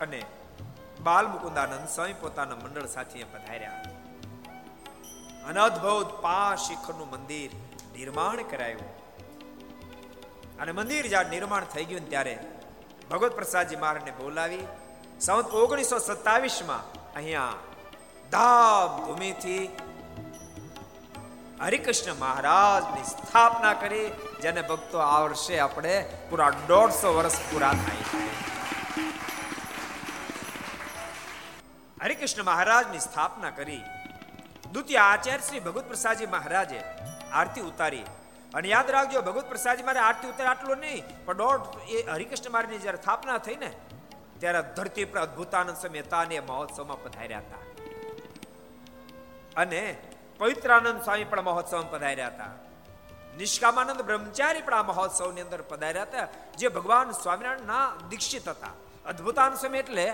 અને 0.00 0.22
બાલ 1.00 1.26
મુકુંદાનંદ 1.26 1.88
સ્વામી 1.88 2.12
પોતાના 2.12 2.56
મંડળ 2.56 2.86
સાથે 2.86 3.24
પધાર્યા. 3.24 3.93
અને 5.46 5.60
પા 6.22 6.56
શિખરનું 6.56 7.10
મંદિર 7.10 7.50
નિર્માણ 7.98 8.42
કરાયું. 8.42 8.90
અને 10.60 10.72
મંદિર 10.72 11.06
જ્યારે 11.06 11.28
નિર્માણ 11.28 11.64
થઈ 11.64 11.84
ગયું 11.84 12.08
ત્યારે 12.08 12.38
ભગવત 13.10 13.32
પ્રસાદજી 13.32 13.76
મહારાજને 13.76 14.10
બોલાવી 14.10 14.66
સંત 15.20 15.46
ઓગણીસો 15.54 15.98
સત્તાવીસમાં 15.98 17.14
અહીંયા 17.14 17.54
ધામધૂમીથી 18.32 19.70
હરિકૃષ્ણ 21.60 22.14
મહારાજની 22.14 23.04
સ્થાપના 23.04 23.74
કરી, 23.74 24.12
જેને 24.42 24.62
ભક્તો 24.62 24.98
આ 24.98 25.20
વર્ષે 25.20 25.58
આપણે 25.58 25.94
પૂરા 26.30 26.50
દોઢસો 26.50 27.14
વર્ષ 27.14 27.36
પૂરા 27.52 27.72
થાય 27.72 28.02
છે. 28.02 28.22
હરિકૃષ્ણ 32.02 32.42
મહારાજની 32.42 32.98
સ્થાપના 32.98 33.50
કરી 33.50 33.82
દ્વિતીય 34.74 34.96
આચાર્ય 34.96 35.46
શ્રી 35.48 35.60
ભગવત 35.60 35.88
પ્રસાદજી 35.88 36.26
મહારાજે 36.26 36.80
આરતી 37.32 37.60
ઉતારી. 37.60 38.04
અને 38.54 38.68
યાદ 38.68 38.90
રાખજો 38.90 39.22
ભગવત 39.22 39.48
પ્રસાદજી 39.48 39.82
મારે 39.82 40.00
આરતી 40.00 40.28
ઉતાર 40.28 40.46
આટલો 40.46 40.74
નહીં, 40.74 41.24
પણ 41.24 41.36
દોઢ 41.36 41.60
એ 41.88 42.02
હરિકૃષ્ણ 42.02 42.50
મહારાજની 42.50 42.78
જ્યારે 42.78 42.98
સ્થાપના 42.98 43.38
થઈ 43.38 43.56
ને, 43.56 43.70
ત્યારે 44.38 44.62
ધરતી 44.76 45.04
પર 45.04 45.20
અદ્ભુતાનંદ 45.20 45.76
સ્વામી 45.76 46.38
મહોત્સવમાં 46.38 47.02
પધાર્યા 47.02 47.38
હતા. 47.38 47.62
અને 49.56 49.96
પવિત્રાનંદ 50.38 51.02
સ્વામી 51.02 51.24
પણ 51.24 51.42
મહોત્સવમાં 51.42 51.90
પધાર્યા 51.90 52.26
હતા. 52.26 52.52
નિષ્કામાનંદ 53.38 54.02
બ્રહ્મચારી 54.02 54.62
પણ 54.62 54.74
આ 54.74 54.82
મહોત્સવની 54.82 55.40
અંદર 55.40 55.62
પધાર્યા 55.62 56.02
હતા, 56.02 56.26
જે 56.58 56.68
ભગવાન 56.68 57.10
સ્વામિનારાયણના 57.10 57.86
દીક્ષિત 58.08 58.48
હતા. 58.48 58.74
અદ્ભુતાનંદ 59.06 59.58
સમય 59.58 59.78
એટલે 59.78 60.06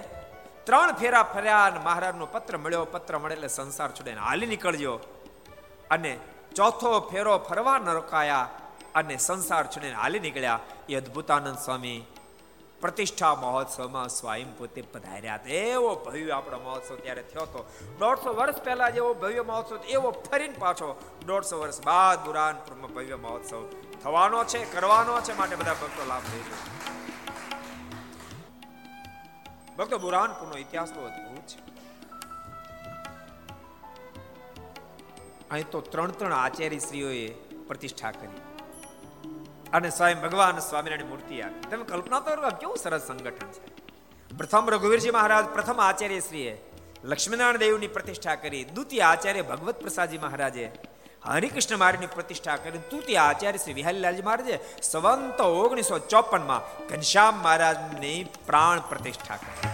ત્રણ 0.71 0.93
ફેરા 0.93 1.23
ફર્યા 1.23 1.65
અને 1.65 1.81
મહારાજનો 1.85 2.27
પત્ર 2.27 2.57
મળ્યો. 2.57 2.85
પત્ર 2.85 3.19
મળે 3.19 3.35
એટલે 3.35 3.49
સંસાર 3.49 3.91
છોડીને 3.91 4.21
હાલી 4.21 4.47
નીકળ્યો. 4.47 4.97
અને 5.91 6.19
ચોથો 6.57 7.01
ફેરો 7.01 7.39
ફરવા 7.39 7.79
ન 7.79 7.93
રોકાયા 7.93 8.49
અને 8.95 9.17
સંસાર 9.17 9.67
છોડીને 9.67 9.95
હાલી 9.95 10.21
નીકળ્યા. 10.21 10.61
એ 10.89 10.95
અદ્ભુતાનંદ 10.95 11.59
સ્વામી 11.59 11.99
પ્રતિષ્ઠા 12.81 13.35
મહોત્સવમાં 13.35 14.09
સ્વયં 14.09 14.59
પોતે 14.59 14.83
પધાર્યા 14.83 15.41
એવો 15.47 15.95
ભવ્ય 15.95 16.31
આપણો 16.31 16.59
મહોત્સવ 16.59 16.97
ત્યારે 16.97 17.23
થયો 17.23 17.43
હતો. 17.43 17.61
દોઢસો 17.99 18.35
વર્ષ 18.35 18.63
પહેલા 18.63 18.91
જેવો 18.91 19.15
ભવ્ય 19.15 19.43
મહોત્સવ 19.43 19.77
એવો 19.89 20.11
ફરીને 20.11 20.59
પાછો 20.59 20.89
દોઢસો 21.27 21.61
વર્ષ 21.61 21.81
બાદ 21.83 22.19
બુરાનપુરમાં 22.25 22.95
ભવ્ય 22.95 23.17
મહોત્સવ 23.17 23.63
થવાનો 24.03 24.45
છે, 24.45 24.61
કરવાનો 24.73 25.21
છે, 25.21 25.33
માટે 25.39 25.57
બધા 25.57 25.75
ભક્તો 25.75 26.07
લાભ 26.09 26.23
લેજો 26.35 26.80
ભક્તો 29.81 29.99
બુરાનપુરનો 29.99 30.57
ઇતિહાસ 30.57 30.91
તો 30.91 31.01
અદભુત 31.03 31.53
છે 31.53 31.61
અહીં 35.51 35.69
તો 35.69 35.81
ત્રણ 35.87 36.13
ત્રણ 36.15 36.35
આચાર્ય 36.37 36.81
શ્રીઓએ 36.81 37.23
પ્રતિષ્ઠા 37.67 38.13
કરી 38.15 38.43
અને 39.73 39.89
સ્વયં 39.91 40.21
ભગવાન 40.21 40.61
સ્વામિનારાયણ 40.63 41.11
મૂર્તિ 41.11 41.41
આપી 41.41 41.71
તમે 41.71 41.87
કલ્પના 41.87 42.21
તો 42.23 42.37
કેવું 42.57 42.79
સરસ 42.79 43.07
સંગઠન 43.07 43.51
છે 43.55 44.35
પ્રથમ 44.35 44.71
રઘુવીરજી 44.71 45.13
મહારાજ 45.13 45.49
પ્રથમ 45.51 45.81
આચાર્ય 45.81 46.21
શ્રીએ 46.21 46.55
લક્ષ્મીનારાયણ 47.05 47.65
દેવની 47.65 47.91
પ્રતિષ્ઠા 47.91 48.37
કરી 48.37 48.65
દ્વિતીય 48.71 49.05
આચાર્ય 49.07 49.45
ભગવત 49.45 49.77
પ્રસાદજી 49.79 50.21
મહારાજે 50.21 50.67
હરિકૃષ્ણ 51.25 51.77
મહારાજની 51.77 52.07
પ્રતિષ્ઠા 52.07 52.57
કરીને 52.57 52.79
તૃતીય 52.79 53.17
આચાર્ય 53.17 53.59
શ્રી 53.59 53.73
વિહારીલાલજી 53.73 54.23
મહારાજે 54.23 54.61
સવંત 54.83 55.41
ઓગણીસો 55.41 55.99
ચોપનમાં 55.99 56.87
ઘનશ્યામ 56.89 57.35
મહારાજની 57.35 58.29
પ્રાણ 58.47 58.81
પ્રતિષ્ઠા 58.81 59.37
કરી. 59.37 59.69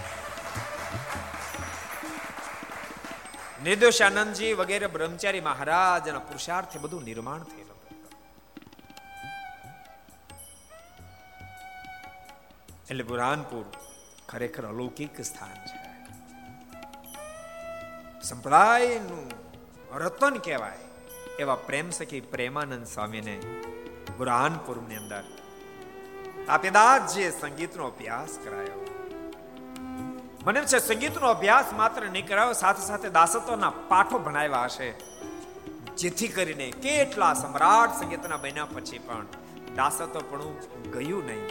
નિર્દોષાનંદજી 3.64 4.52
વગેરે 4.52 4.86
બ્રહ્મચારી 4.86 5.40
મહારાજના 5.40 6.18
પુરુષાર્થે 6.18 6.78
બધું 6.78 7.04
નિર્માણ 7.04 7.42
થયેલું. 7.42 7.76
એટલે 12.90 13.04
બુરાનપુર 13.04 13.72
ખરેખર 14.28 14.66
અલૌકિક 14.66 15.20
સ્થાન 15.20 15.66
છે. 15.66 15.96
સંપ્રદાયનું 18.22 19.30
રતન 19.98 20.34
કહેવાય. 20.34 20.85
એવા 21.38 21.54
પ્રેમ 21.54 21.90
સખી 21.90 22.20
પ્રેમાનંદ 22.20 22.86
સ્વામીને 22.86 23.40
બુરહાનપુરની 24.18 24.96
અંદર. 24.96 25.22
તાપેદાસજીએ 26.46 27.30
સંગીતનો 27.30 27.86
અભ્યાસ 27.86 28.38
કરાયો. 28.44 28.86
મને 30.46 30.60
છે 30.60 30.78
સંગીતનો 30.78 31.28
અભ્યાસ 31.28 31.72
માત્ર 31.72 32.02
નહીં 32.02 32.26
કરાયો 32.26 32.52
સાથે 32.52 32.86
સાથે 32.86 33.08
દાસત્વના 33.08 33.72
પાઠો 33.88 34.18
ભણાવ્યા 34.18 34.64
હશે. 34.64 34.90
જેથી 35.96 36.28
કરીને 36.28 36.70
કેટલા 36.70 37.34
સમ્રાટ 37.34 38.00
સંગીતના 38.00 38.36
બન્યા 38.36 38.64
પછી 38.64 38.98
પણ 38.98 39.26
દાસત્વ 39.76 40.20
પણ 40.30 40.42
ગયું 40.90 41.26
નહીં. 41.26 41.48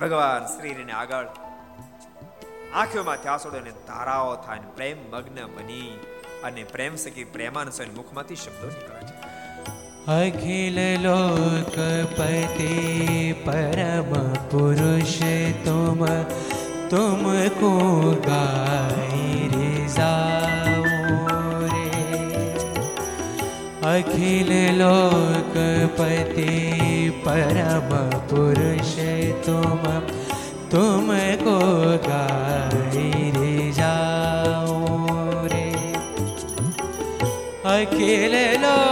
ભગવાન 0.00 0.46
શ્રીને 0.46 0.92
આગળ 0.92 1.26
આંખોમાં 2.74 3.32
આંસુડો 3.32 3.60
ને 3.60 3.70
ધારાઓ 3.70 4.36
થાય 4.36 4.58
પ્રેમ 4.58 5.10
મગ્ન 5.10 5.46
બની 5.46 6.06
અને 6.44 6.64
પ્રેમ 6.64 6.96
સખી 6.96 7.24
પ્રેમાનંદ 7.24 7.96
મુખમાંથી 7.96 8.36
શબ્દો 8.36 8.66
નીકળે 8.66 9.06
છે. 9.06 9.11
अखिलोकपति 10.02 10.94
परमपुरुष 13.42 15.18
तुम 15.64 16.00
तुमको 16.90 17.70
गाय 18.24 19.20
रे 19.52 19.76
रे 19.94 21.84
अखिलोकपति 23.92 24.88
परमपुरुष 27.26 28.94
तुम 29.46 29.86
तुमको 30.72 31.58
गाय 32.08 32.98
रे 33.38 33.70
जाओ 33.78 34.80
रे 35.46 35.70
अखिल 37.76 38.36
लोक 38.64 38.91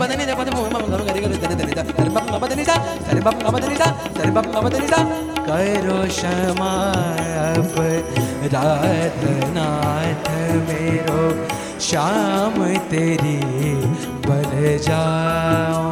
పదని 0.00 0.34
పదము 0.40 0.62
మంగళం 0.74 1.02
గరి 1.08 1.20
గరి 1.24 1.36
దని 1.42 1.56
దని 1.60 1.74
సరిబం 1.98 2.26
అమదని 2.36 2.64
సరిబం 3.08 3.36
అమదని 3.48 3.76
సరిబం 4.18 4.48
అమదని 4.60 4.88
करो 5.42 5.94
क्षमा 6.08 6.72
अब 7.46 7.74
राधनाथ 8.52 10.26
मेरो 10.66 11.22
श्याम 11.80 12.56
तेरी 12.90 13.38
बन 14.26 14.52
जाओ 14.86 15.88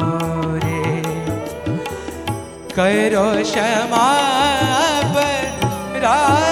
रे 0.65 0.83
करो 2.71 3.27
क्षमा 3.43 4.05
अब 4.93 5.17
राध 6.05 6.48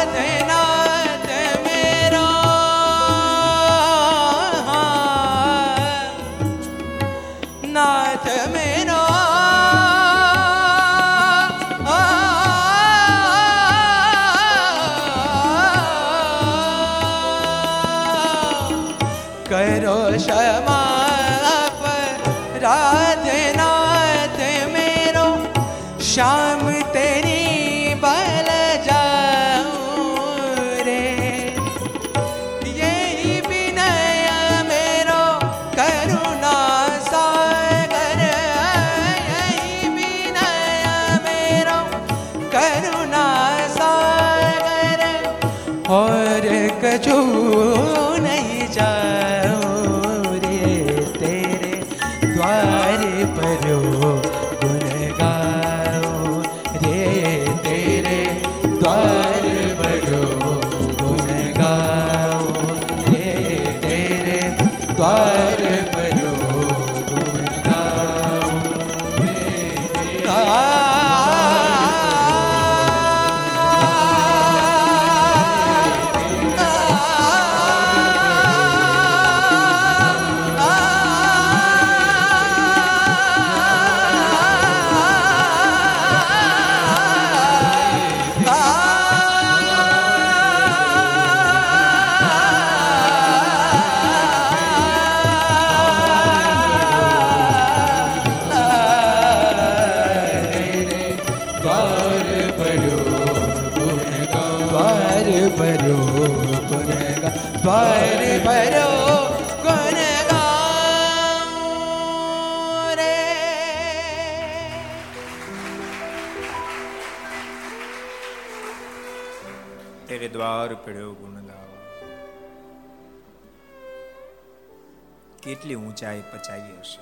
કેટલી 125.97 125.97
ઊંચાઈ 125.97 126.22
પચાવી 126.24 126.76
હશે 126.80 127.01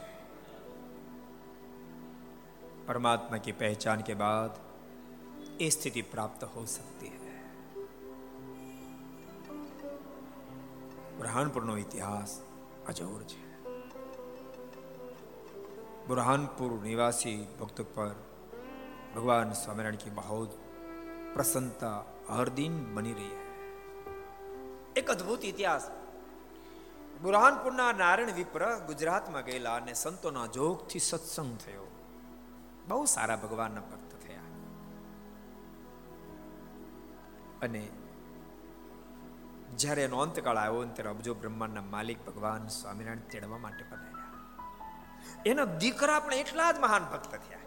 परमात्मा 2.89 3.39
की 3.39 3.53
पहचान 3.55 4.01
के 4.03 4.15
बाद 4.17 4.57
ये 5.59 5.69
स्थिति 5.71 6.03
प्राप्त 6.13 6.43
हो 6.55 6.65
सकती 6.69 7.09
है 7.09 7.19
બુરહાનપુરનો 11.19 11.77
ઇતિહાસ 11.79 12.33
અજોડ 12.87 13.23
છે 13.27 13.43
बुरहानपुर 16.09 16.73
निवासी 16.83 17.37
भक्त 17.59 17.81
पर 17.93 18.15
भगवान 19.15 19.53
स्वामीनारायण 19.55 19.97
की 19.99 20.11
बहुत 20.17 20.59
प्रसन्नता 21.35 21.93
हर 22.31 22.49
दिन 22.57 22.83
बनी 22.95 23.13
रही 23.15 23.31
है 23.31 23.49
એક 24.97 25.11
અદ્ભુત 25.11 25.45
ઇતિહાસ 25.45 25.85
બુરહાનપુરના 27.26 27.92
નારાયણ 27.92 28.32
વિપ્ર 28.32 28.80
ગુજરાતમાં 28.80 29.44
ગયેલા 29.44 29.76
અને 29.76 29.94
સંતોના 29.94 30.46
જોગથી 30.46 31.00
સત્સંગ 31.00 31.58
થયો. 31.58 31.92
બહુ 32.88 33.06
સારા 33.06 33.36
ભગવાનના 33.36 33.82
ભક્ત 33.82 34.28
થયા. 34.28 34.40
અને 37.62 37.90
જ્યારે 39.76 40.04
એનો 40.04 40.20
અંતકાળ 40.20 40.58
આવ્યો 40.58 40.84
ત્યારે 40.84 41.10
અબજો 41.10 41.34
બ્રહ્માંડના 41.34 41.82
માલિક 41.82 42.26
ભગવાન 42.26 42.68
સ્વામિનારાયણ 42.68 43.18
તેડવા 43.18 43.58
માટે 43.58 43.84
પધાર્યા. 43.84 44.26
એના 45.46 45.66
દીકરા 45.66 46.20
પણ 46.20 46.34
એટલા 46.34 46.72
જ 46.72 46.80
મહાન 46.80 47.04
ભક્ત 47.04 47.32
થયા. 47.32 47.60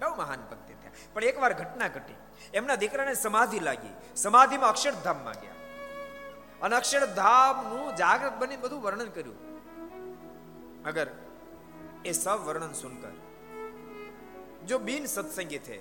બહુ 0.00 0.16
મહાન 0.16 0.40
ભક્ત 0.40 0.68
થયા. 0.68 0.90
પણ 1.12 1.24
એકવાર 1.24 1.52
ઘટના 1.52 1.88
ઘટી. 1.88 2.14
એમના 2.54 2.74
દીકરાને 2.74 3.14
સમાધિ 3.14 3.60
લાગી. 3.60 4.16
સમાધિમાં 4.16 4.70
અક્ષરધામમાં 4.70 5.34
ગયા. 5.34 5.59
અને 6.62 6.74
અક્ષરધામનું 6.76 7.80
જાગૃત 7.96 8.34
બની 8.40 8.56
બધું 8.56 8.78
વર્ણન 8.80 9.10
કર્યું 9.10 9.36
અગર 10.86 11.08
એ 12.04 12.12
સબ 12.14 12.38
વર્ણન 12.48 12.72
સુનકર 12.74 13.14
जो 14.62 14.76
बीन 14.78 15.06
सत्संगी 15.06 15.58
थे, 15.58 15.78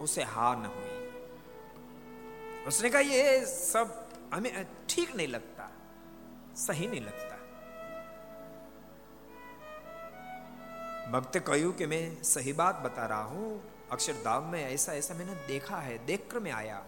उसे 0.00 0.22
हा 0.24 0.48
न 0.54 0.64
हुई। 0.66 0.94
उसने 2.66 2.88
कहा, 2.90 3.00
ये 3.02 3.20
सब 3.46 3.92
हमें 4.34 4.52
ठीक 4.88 5.14
नहीं 5.16 5.28
लगता, 5.28 5.66
सही 6.56 6.86
नहीं 6.86 7.00
लगता। 7.00 7.36
भक्त 11.12 11.38
कहू 11.46 11.72
कि 11.72 11.86
मैं 11.86 12.02
सही 12.24 12.52
बात 12.52 12.76
बता 12.84 13.06
रहा 13.06 13.22
हूँ, 13.24 13.50
अक्षरधाम 13.92 14.52
में 14.52 14.62
ऐसा 14.64 14.92
ऐसा 14.94 15.14
मैंने 15.14 15.34
देखा 15.46 15.78
है, 15.78 15.94
देख 16.06 16.28
कर 16.30 16.38
में 16.40 16.52
आया। 16.52 16.80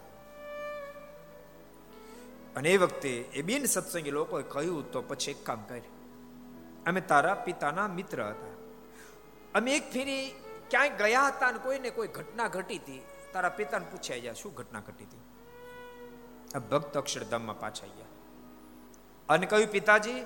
અને 2.56 2.68
એ 2.72 2.76
વખતે 2.76 3.12
એ 3.38 3.42
બિન 3.42 3.64
સત્સંગી 3.64 4.10
લોકોએ 4.10 4.42
કહ્યું 4.42 4.92
તો 4.92 5.02
પછી 5.02 5.30
એક 5.30 5.44
કામ 5.44 5.60
કર 5.68 5.82
અમે 6.86 7.00
તારા 7.00 7.34
પિતાના 7.46 7.88
મિત્ર 7.88 8.22
હતા. 8.22 8.54
અમે 9.54 9.76
એક 9.76 9.92
ફેરી 9.92 10.24
ક્યાંય 10.70 10.96
ગયા 10.96 11.28
હતા 11.30 11.48
અને 11.48 11.58
કોઈને 11.58 11.90
કોઈ 11.90 12.08
ઘટના 12.08 12.48
ઘટી 12.48 12.78
હતી, 12.78 13.02
તારા 13.32 13.50
પિતાને 13.50 13.86
પૂછ્યા 13.90 14.22
ગયા, 14.24 14.34
શું 14.34 14.54
ઘટના 14.54 14.80
ઘટી 14.80 15.04
હતી? 15.04 15.24
આ 16.54 16.62
ભક્ત 16.70 16.96
અક્ષરધામમાં 16.96 17.60
પાછા 17.60 17.90
ગયા. 17.96 18.12
અને 19.28 19.46
કહ્યું, 19.46 19.68
પિતાજી, 19.68 20.20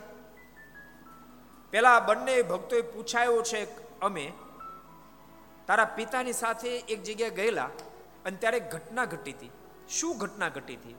પેલા 1.73 2.01
બંને 2.01 2.43
ભક્તોએ 2.43 2.83
પૂછાયો 2.83 3.43
છે 3.43 3.61
અમે 4.01 4.27
તારા 5.67 5.91
પિતાની 5.99 6.33
સાથે 6.33 6.71
એક 6.79 7.03
જગ્યાએ 7.03 7.31
ગયેલા 7.31 7.71
અને 8.25 8.37
ત્યારે 8.37 8.61
ઘટના 8.61 9.05
ઘટી 9.05 9.33
હતી. 9.33 9.53
શું 9.89 10.19
ઘટના 10.19 10.49
ઘટી 10.49 10.77
હતી? 10.77 10.97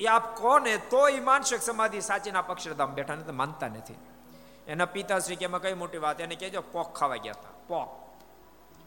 એ 0.00 0.06
આપ 0.06 0.36
કોને? 0.36 0.76
તો 0.76 1.08
એ 1.08 1.20
માનસિક 1.20 1.62
સમાધિ 1.62 2.00
સાચીના 2.00 2.42
પક્ષરધામ 2.42 2.94
બેઠા 2.94 3.14
નથી, 3.14 3.32
માનતા 3.32 3.68
નથી. 3.68 3.94
એના 4.66 4.86
પિતાશ્રી 4.86 5.36
કે 5.36 5.44
એમાં 5.44 5.62
કઈ 5.62 5.74
મોટી 5.74 5.98
વાત? 5.98 6.20
એને 6.20 6.34
કહેજો, 6.34 6.60
પોક 6.72 6.94
ખાવા 6.94 7.16
ગયા 7.16 7.34
હતા. 7.38 7.52
પોક. 7.68 7.88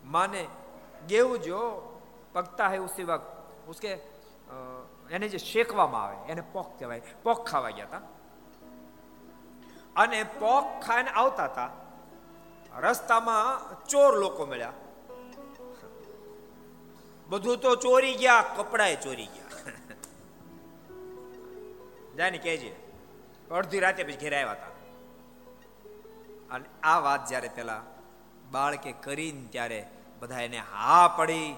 માને 0.05 0.47
ગેવું 1.07 1.39
જો 1.39 1.59
પગતા 2.33 2.69
હે 2.69 2.77
ઉસી 2.77 3.03
વખત, 3.03 3.67
ઉસકે 3.67 3.91
એને 5.11 5.27
જે 5.29 5.37
શેકવામાં 5.37 6.03
આવે, 6.03 6.17
એને 6.31 6.41
પોક 6.41 6.79
કહેવાય. 6.79 7.01
પોક 7.23 7.45
ખાવા 7.47 7.69
ગયા 7.69 7.85
હતા. 7.85 8.01
અને 9.95 10.23
પોક 10.23 10.65
ખાઈને 10.85 11.09
આવતા 11.09 11.45
હતા. 11.45 11.69
રસ્તામાં 12.79 13.45
ચોર 13.85 14.15
લોકો 14.15 14.45
મળ્યા. 14.45 14.73
બધું 17.27 17.57
તો 17.57 17.75
ચોરી 17.75 18.15
ગયા 18.15 18.41
કપડાએ 18.57 18.95
ચોરી 18.95 19.25
ગયા. 19.25 19.45
જાને 22.17 22.37
કહેજે, 22.37 22.75
અડધી 23.51 23.79
રાતે 23.79 24.03
પછી 24.03 24.15
ઘેર 24.15 24.35
આવ્યા 24.35 24.51
હતા 24.51 24.77
અને 26.55 26.65
આ 26.83 26.99
વાત 26.99 27.27
જ્યારે 27.27 27.49
પેલા 27.55 27.83
બાળકે 28.51 28.91
કરીને 28.91 29.47
ત્યારે 29.47 29.89
બધા 30.19 30.39
એને 30.39 30.57
હા 30.57 31.07
પડી. 31.07 31.55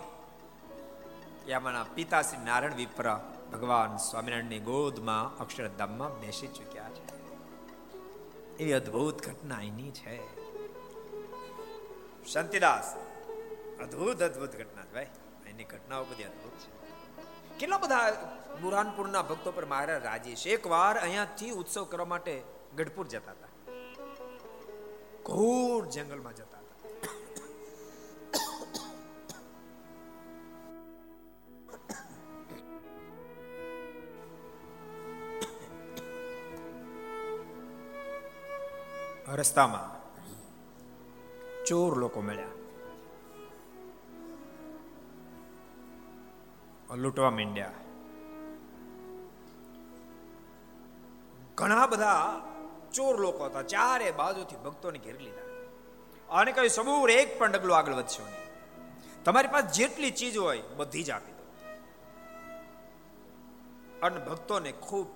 યામાના 1.48 1.84
પિતા 1.84 2.22
શ્રી 2.22 2.46
નારાયણ 2.46 2.74
વિપ્ર 2.74 3.20
ભગવાન 3.52 3.98
સ્વામિનારાયણની 3.98 4.60
ગોદમાં 4.60 5.38
અક્ષરધામમાં 5.38 6.20
બેસી 6.20 6.48
ચૂક્યા 6.48 6.90
છે. 6.90 7.06
એવી 8.58 8.74
અદ્ભુત 8.74 9.26
ઘટના 9.26 9.62
એની 9.62 9.92
છે. 9.92 10.16
શાંતિદાસ, 12.34 12.96
અદ્ભુત 13.82 14.24
અદ્ભુત 14.24 14.56
ઘટના 14.56 14.84
છે 14.84 14.94
ભાઈ. 14.94 15.08
એની 15.48 15.64
ઘટનાઓ 15.64 16.04
બધી 16.04 16.24
અદ્ભુત 16.24 16.52
છે. 16.52 16.72
કેટલા 17.60 17.78
બધા 17.78 18.02
બુરાનપુરના 18.62 19.22
ભક્તો 19.22 19.52
પર 19.52 19.66
મહારાજ 19.66 20.04
રાજી 20.04 20.36
છે. 20.36 20.50
એકવાર 20.50 20.98
અહીંયાથી 20.98 21.52
ઉત્સવ 21.52 21.84
કરવા 21.84 22.06
માટે 22.06 22.44
ગઢપુર 22.76 23.08
જતા 23.08 23.32
હતા. 23.32 23.48
ઘોર 25.26 25.86
જંગલમાં 25.86 26.36
જતા 26.36 26.60
રસ્તામાં 39.36 40.00
ચોર 41.66 41.98
લોકો 41.98 42.22
મળ્યા. 42.22 42.48
લૂંટવા 46.96 47.32
માંડ્યા. 47.32 47.72
ઘણા 51.60 51.88
બધા 51.88 52.42
ચોર 52.94 53.20
લોકો 53.20 53.46
હતા. 53.46 53.62
ચારે 53.62 54.12
બાજુથી 54.12 54.56
ભક્તોને 54.56 55.00
ઘેરી 55.00 55.18
લીધા. 55.18 55.42
અને 56.36 56.52
કહ્યું 56.52 56.70
સમૂર 56.70 57.12
એક 57.12 57.40
પણ 57.40 57.52
ડગલો 57.52 57.74
આગળ 57.74 57.94
વધશો 57.94 58.24
નહીં. 58.24 58.50
તમારી 59.24 59.48
પાસે 59.48 59.68
જેટલી 59.68 60.12
ચીજ 60.12 60.38
હોય, 60.38 60.62
બધી 60.62 61.04
જ 61.04 61.10
આપી 61.12 61.32
દો. 61.32 61.44
અને 64.06 64.26
ભક્તોને 64.26 64.72
ખૂબ 64.72 65.08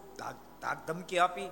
ધાક 0.61 0.77
ધમકી 0.87 1.19
આપી. 1.19 1.49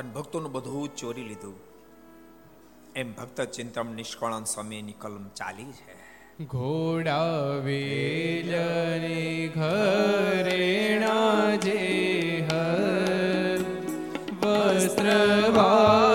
અને 0.00 0.10
ભક્તોનું 0.10 0.52
બધું 0.52 0.96
ચોરી 0.96 1.22
લીધું. 1.22 1.54
એમ 2.96 3.12
ભક્ત 3.12 3.40
ચિંતમ 3.40 3.94
નિષ્કળાન 3.94 4.44
સ્વામીની 4.44 4.92
કલમ 4.92 5.28
ચાલી 5.28 5.64
છે. 5.64 6.44
ઘોડા 6.44 7.24
વેલને 7.64 9.52
ઘરેણા 9.54 11.56
જે 11.56 12.48
વસ્ત્ર 14.42 15.12
વાસણ 15.54 16.09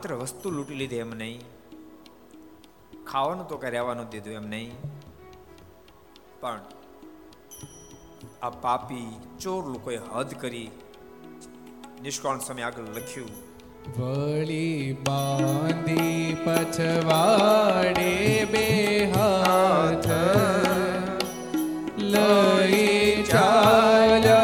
માત્ર 0.00 0.14
વસ્તુ 0.14 0.50
લૂંટી 0.50 0.74
લીધી 0.74 0.96
એમ 0.96 1.10
નહીં. 1.10 1.40
ખાવાનું 3.06 3.48
તો 3.48 3.56
કઈ 3.56 3.70
રહેવાનું 3.70 4.08
દીધું 4.08 4.34
એમ 4.34 4.48
નહીં. 4.48 4.72
પણ 6.40 6.60
આ 8.42 8.50
પાપી 8.50 9.20
ચોર 9.40 9.66
લોકોએ 9.66 9.96
હદ 9.96 10.40
કરી 10.40 10.70
નિષ્કાળ 12.02 12.38
સમય 12.38 12.62
આગળ 12.62 12.82
લખ્યું. 12.82 13.30
વળી 13.98 14.96
બાંધી 15.06 16.36
પછવાડે 16.44 18.44
બે 18.44 19.12
હાથ 19.16 20.06
લઈ 22.16 23.22
ચાલ. 23.22 24.39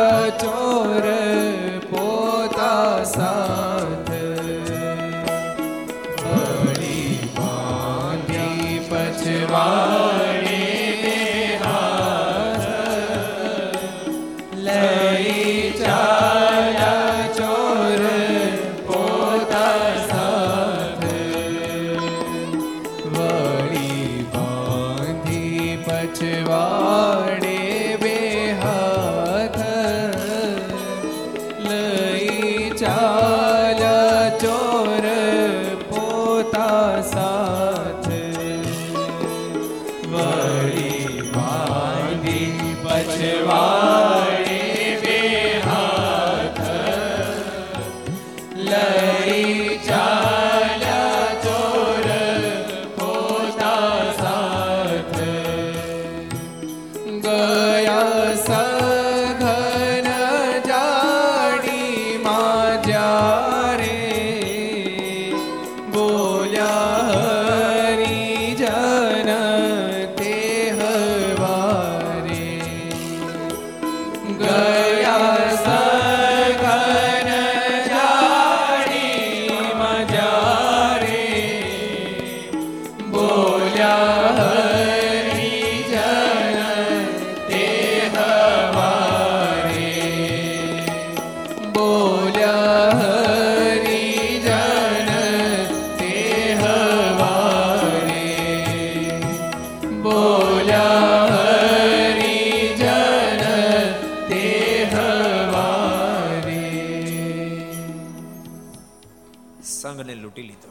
સંઘને 109.76 110.14
લૂંટી 110.14 110.46
લીધો 110.46 110.70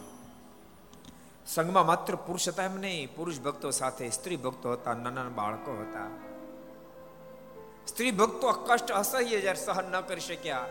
સંઘમાં 1.48 1.86
માત્ર 1.86 2.18
પુરુષ 2.18 2.48
હતા 2.48 2.66
એમ 2.66 2.78
નહીં 2.78 3.10
પુરુષ 3.10 3.40
ભક્તો 3.40 3.72
સાથે 3.72 4.12
સ્ત્રી 4.12 4.38
ભક્તો 4.38 4.74
હતા 4.74 4.96
નાના 4.96 5.14
નાના 5.14 5.30
બાળકો 5.32 5.76
હતા 5.76 6.10
સ્ત્રી 7.88 8.12
ભક્તો 8.14 8.54
કષ્ટ 8.60 8.90
અસહ્ય 8.94 9.22
જ્યારે 9.24 9.56
સહન 9.58 9.88
ન 9.92 10.04
કરી 10.04 10.22
શક્યા 10.22 10.68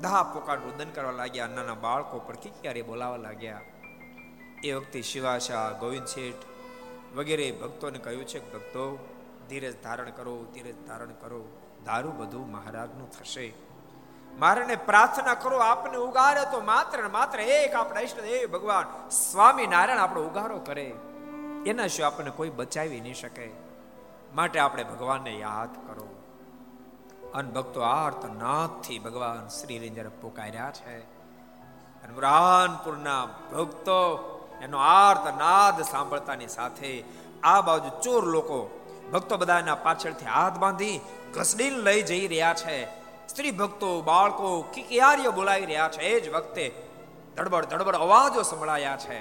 દહા 0.00 0.24
પોકાર 0.26 0.58
રુદન 0.58 0.90
કરવા 0.90 1.16
લાગ્યા 1.16 1.48
નાના 1.48 1.76
બાળકો 1.78 2.20
પર 2.20 2.36
ક્યારે 2.42 2.82
બોલાવા 2.82 3.22
લાગ્યા 3.22 3.62
એ 4.64 4.74
વખતે 4.74 5.02
શિવાશા 5.02 5.66
ગોવિંદ 5.74 6.08
શેઠ 6.08 6.51
વગેરે 7.14 7.52
ભક્તોને 7.52 7.98
કહ્યું 7.98 8.24
છે 8.24 8.52
ભક્તો, 8.52 8.84
ધીરજ 9.48 9.74
ધારણ 9.82 10.10
કરો, 10.10 10.44
ધીરજ 10.54 10.74
ધારણ 10.86 11.06
કરો. 11.06 11.44
દારૂ 11.84 12.12
બધું 12.12 12.50
મહારાજનું 12.50 13.10
થશે. 13.10 13.52
મારને 14.38 14.76
પ્રાર્થના 14.76 15.34
કરો, 15.34 15.58
આપને 15.58 15.96
ઉગારે 15.96 16.44
તો 16.52 16.60
માત્ર 16.60 17.08
માત્ર 17.08 17.40
એક 17.40 17.74
આપણા 17.74 18.00
ઈષ્ટદેવ 18.00 18.50
ભગવાન 18.50 19.08
સ્વામી 19.08 19.66
નારાયણ 19.66 19.98
આપણો 19.98 20.22
ઉગારો 20.22 20.58
કરે. 20.58 20.94
એના 21.66 21.86
શું 21.86 22.06
આપણને 22.06 22.30
કોઈ 22.30 22.50
બચાવી 22.50 23.00
નહીં 23.00 23.14
શકે. 23.14 23.50
માટે 24.34 24.60
આપણે 24.60 24.84
ભગવાનને 24.84 25.32
યાદ 25.38 25.88
કરો. 25.88 26.08
અન 27.34 27.50
ભક્તો 27.50 27.80
આર્ત 27.80 28.24
નાથથી 28.24 28.98
ભગવાન 28.98 29.48
શ્રી 29.48 29.88
જ્યારે 29.88 30.08
પોકાર્યા 30.08 30.70
છે, 30.70 30.98
અને 32.02 32.14
બુરહાનપુરના 32.14 33.24
ભક્તો 33.52 34.28
એનો 34.62 34.78
આર્ત 34.78 35.38
નાદ 35.38 35.82
સાંભળતાની 35.82 36.48
સાથે 36.48 37.04
આ 37.42 37.60
બાજુ 37.60 38.00
ચોર 38.02 38.24
લોકો 38.24 38.78
ભક્તો 39.12 39.36
બધાના 39.36 39.74
પાછળથી 39.74 40.24
હાથ 40.24 40.58
બાંધી 40.58 41.00
ઘસડીને 41.34 41.76
લઈ 41.76 42.02
જઈ 42.02 42.28
રહ્યા 42.28 42.54
છે. 42.54 42.84
સ્ત્રી 43.28 43.50
ભક્તો, 43.50 44.00
બાળકો 44.00 44.62
કિકિયારીઓ 44.62 45.30
બોલાવી 45.30 45.64
રહ્યા 45.64 45.88
છે. 45.88 46.00
એ 46.00 46.20
જ 46.20 46.28
વખતે 46.28 46.88
ધડબડ 47.36 47.64
ધડબડ 47.64 47.96
અવાજો 47.96 48.42
સંભળાયા 48.42 48.96
છે. 48.96 49.20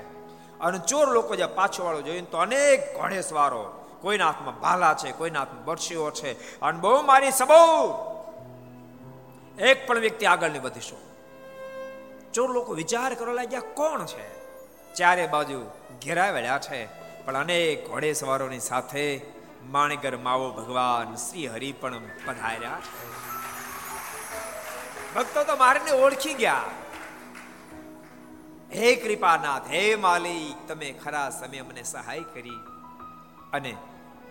અને 0.60 0.78
ચોર 0.78 1.10
લોકો 1.12 1.36
જે 1.36 1.46
પાછો 1.46 1.86
વાળો 1.86 2.02
તો 2.32 2.38
અનેક 2.38 3.02
ઘોડેસવારો, 3.02 3.74
કોઈના 4.02 4.26
હાથમાં 4.26 4.60
ભાલા 4.60 4.94
છે, 4.94 5.12
કોઈના 5.12 5.40
હાથમાં 5.40 5.66
બરશીઓ 5.66 6.12
છે. 6.12 6.60
અને 6.60 6.80
બહુ 6.80 7.02
મારી 7.02 7.32
સબો 7.32 8.08
એક 9.60 9.88
પણ 9.88 10.00
વ્યક્તિ 10.00 10.26
આગળ 10.26 10.50
નહીં 10.50 10.62
વધીશું. 10.62 11.00
ચોર 12.34 12.52
લોકો 12.52 12.74
વિચાર 12.74 13.14
કરવા 13.14 13.34
લાગ્યા, 13.34 13.60
કોણ 13.60 14.06
છે? 14.06 14.41
ચારે 14.96 15.28
બાજુ 15.28 15.66
ઘેરાવેલા 16.06 16.60
છે. 16.60 16.86
પણ 17.26 17.36
અનેક 17.36 17.90
ઘોડે 17.90 18.14
સવારોની 18.14 18.60
સાથે 18.60 19.22
માણેગર 19.64 20.18
માવો 20.18 20.52
ભગવાન 20.52 21.16
શ્રી 21.16 21.48
હરિ 21.48 21.72
પણ 21.72 22.00
પધાર્યા 22.26 22.80
છે. 22.80 23.22
ભક્તો 25.16 25.44
તો 25.44 25.56
મારને 25.56 25.92
ઓળખી 25.92 26.34
ગયા. 26.34 26.64
હે 28.74 28.96
કૃપાનાથ, 28.96 29.68
હે 29.70 29.96
માલિક, 29.96 30.68
તમે 30.68 30.92
ખરા 30.92 31.30
સમય 31.30 31.62
મને 31.62 31.84
સહાય 31.84 32.20
કરી. 32.20 32.60
અને 33.54 33.76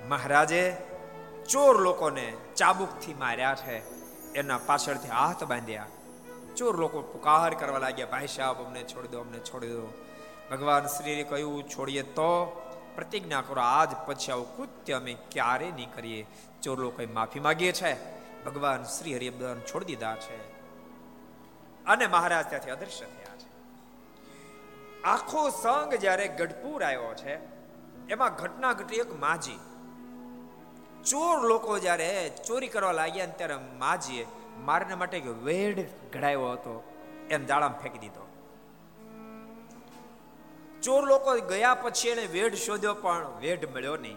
મહારાજે 0.08 0.76
ચોર 1.48 1.80
લોકોને 1.80 2.32
ચાબુકથી 2.56 3.14
માર્યા 3.14 3.54
છે. 3.54 4.00
એના 4.32 4.58
પાછળથી 4.58 5.08
હાથ 5.08 5.44
બાંધ્યા. 5.44 5.86
ચોર 6.56 6.76
લોકો 6.76 7.02
પુકાર 7.02 7.54
કરવા 7.54 7.78
લાગ્યા, 7.78 8.06
ભાઈ 8.06 8.26
સાહેબ, 8.26 8.66
અમને 8.66 8.82
છોડી 8.82 9.08
દો, 9.08 9.20
અમને 9.20 9.38
છોડી 9.38 9.66
દો. 9.66 9.92
ભગવાન 10.50 10.86
શ્રીએ 10.86 11.22
કહ્યું, 11.22 11.68
છોડીએ 11.68 12.02
તો 12.02 12.62
પ્રતિજ્ઞા 12.94 13.40
કરો. 13.40 13.62
આજ 13.62 13.88
પછી 14.06 14.32
આવું 14.32 14.56
કૃત્ય 14.56 14.94
અમે 14.94 15.16
ક્યારે 15.30 15.70
નહીં 15.70 15.94
કરીએ. 15.94 16.26
ચોર 16.62 16.78
લોકોએ 16.78 17.06
માફી 17.06 17.40
માંગીએ 17.40 17.72
છે. 17.72 18.20
ભગવાન 18.44 18.82
શ્રી 18.82 19.16
હરિએ 19.16 19.30
બધાને 19.30 19.60
છોડી 19.60 19.84
દીધા 19.84 20.16
છે. 20.16 20.60
અને 21.84 22.06
મહારાજ 22.06 22.46
ત્યાંથી 22.48 22.70
અદૃશ્ય 22.70 23.04
થયા 23.04 23.36
છે. 23.36 23.50
આખો 25.02 25.50
સંઘ 25.50 25.94
જ્યારે 25.94 26.28
ગઢપુર 26.28 26.84
આવ્યો 26.84 27.14
છે, 27.14 27.38
એમાં 28.08 28.34
ઘટના 28.34 28.72
ઘટી 28.72 28.96
એક 28.96 29.20
માજી. 29.20 29.58
ચોર 31.04 31.40
લોકો 31.40 31.78
જ્યારે 31.78 32.32
ચોરી 32.46 32.68
કરવા 32.68 32.92
લાગ્યા 32.92 33.26
ત્યારે 33.26 33.54
માજીએ 33.56 34.26
મારને 34.58 34.94
માટે 34.94 35.20
વેડ 35.20 35.86
ઘડાયો 36.12 36.52
હતો. 36.52 36.98
એમ 37.30 37.46
જાળામાં 37.46 37.78
ફેંકી 37.78 37.98
દીધો. 37.98 38.29
ચોર 40.82 41.06
લોકો 41.06 41.34
ગયા 41.34 41.74
પછી 41.74 42.08
એને 42.08 42.26
વેઢ 42.26 42.54
શોધ્યો, 42.54 42.94
પણ 42.94 43.26
વેઢ 43.40 43.68
મળ્યો 43.74 43.96
નહીં. 43.96 44.16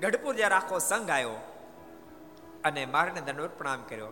ગઢપુર 0.00 0.34
જ્યારે 0.34 0.54
આખો 0.54 0.78
સંઘ 0.78 1.10
આવ્યો 1.10 1.30
અને 2.64 2.86
મહારાજને 2.86 3.20
દંડવત 3.20 3.50
પ્રણામ 3.50 3.82
કર્યો. 3.88 4.06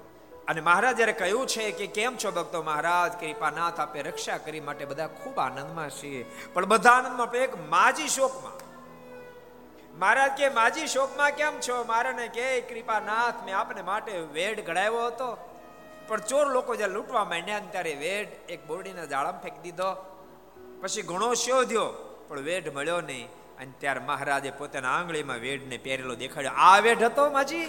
અને 0.48 0.60
મહારાજ 0.60 0.96
જ્યારે 0.96 1.12
કહ્યું 1.12 1.46
છે 1.46 1.70
કે 1.70 1.86
કેમ 1.86 2.16
છો 2.16 2.30
ભક્તો 2.30 2.62
મહારાજ, 2.62 3.12
કૃપાનાથ 3.20 3.80
આપે 3.80 4.02
રક્ષા 4.02 4.38
કરી 4.38 4.60
માટે 4.60 4.84
બધા 4.84 5.06
ખૂબ 5.06 5.38
આનંદમાં 5.38 5.90
છીએ. 5.90 6.30
પણ 6.54 6.66
બધા 6.66 6.90
આનંદમાં 6.90 7.32
એક 7.32 7.68
માજી 7.68 8.08
શોકમાં. 8.08 8.68
મહારાજ 9.98 10.30
કે, 10.32 10.48
માજી 10.48 10.86
શોકમાં 10.86 11.30
કેમ 11.30 11.60
છો? 11.60 11.84
મારાને 11.84 12.28
કે, 12.28 12.60
કૃપાનાથ 12.60 13.44
મેં 13.44 13.58
આપને 13.58 13.82
માટે 13.82 14.12
વેડ 14.32 14.66
ઘડાવ્યો 14.66 15.06
હતો. 15.06 15.54
પણ 16.08 16.20
ચોર 16.20 16.46
લોકો 16.48 16.76
જ્યારે 16.76 16.92
લૂંટવા 16.92 17.24
માંડ્યા 17.24 17.58
ત્યારે 17.58 17.94
વેડ 17.94 18.50
એક 18.50 18.66
બોરડીના 18.66 19.04
જાળામાં 19.04 19.42
ફેંકી 19.42 19.60
દીધો. 19.62 20.17
પછી 20.80 21.02
ઘણો 21.02 21.34
શોધ્યો, 21.34 21.86
પણ 22.28 22.40
વેઢ 22.40 22.72
મળ્યો 22.72 23.00
નહીં. 23.00 23.28
અને 23.30 23.72
ત્યારે 23.78 24.00
મહારાજે 24.00 24.50
પોતાના 24.50 24.88
આંગળીમાં 24.88 25.36
વેઢને 25.36 25.78
પહેરેલો 25.78 26.14
દેખાડ્યો. 26.14 26.50
આ 26.50 26.78
વેઢ 26.78 27.02
હતો, 27.02 27.30
માજી? 27.30 27.64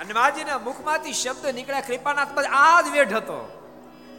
અને 0.00 0.12
માજીના 0.12 0.58
મુખમાંથી 0.58 1.12
શબ્દ 1.12 1.46
નીકળ્યા, 1.46 1.80
કૃપાનાથ 1.80 2.38
આ 2.38 2.80
જ 2.80 2.88
વેઢ 2.88 3.12
હતો. 3.12 3.60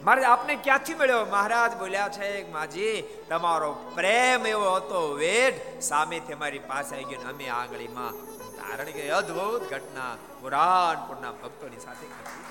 મારે 0.04 0.26
આપને 0.26 0.56
ક્યાંથી 0.56 0.94
મળ્યો? 0.94 1.26
મહારાજ 1.26 1.76
બોલ્યા 1.76 2.10
છે, 2.10 2.52
માજી, 2.52 3.04
તમારો 3.30 3.74
પ્રેમ 3.74 4.48
એવો 4.48 4.76
હતો 4.76 5.14
વેઢ. 5.14 5.80
સામેથી 5.82 6.34
અમારી 6.34 6.60
પાસે 6.60 6.96
આવી 6.96 7.04
ગયો 7.04 7.30
અમે 7.30 7.48
આંગળીમાં. 7.48 8.12
ધારણ 8.56 8.86
કે 8.86 9.10
અદ્ભુત 9.10 9.70
ઘટના, 9.70 10.16
પુરાણપુરના 10.42 11.32
ભક્તોની 11.32 11.80
સાથે 11.80 12.08
ઘટી. 12.08 12.45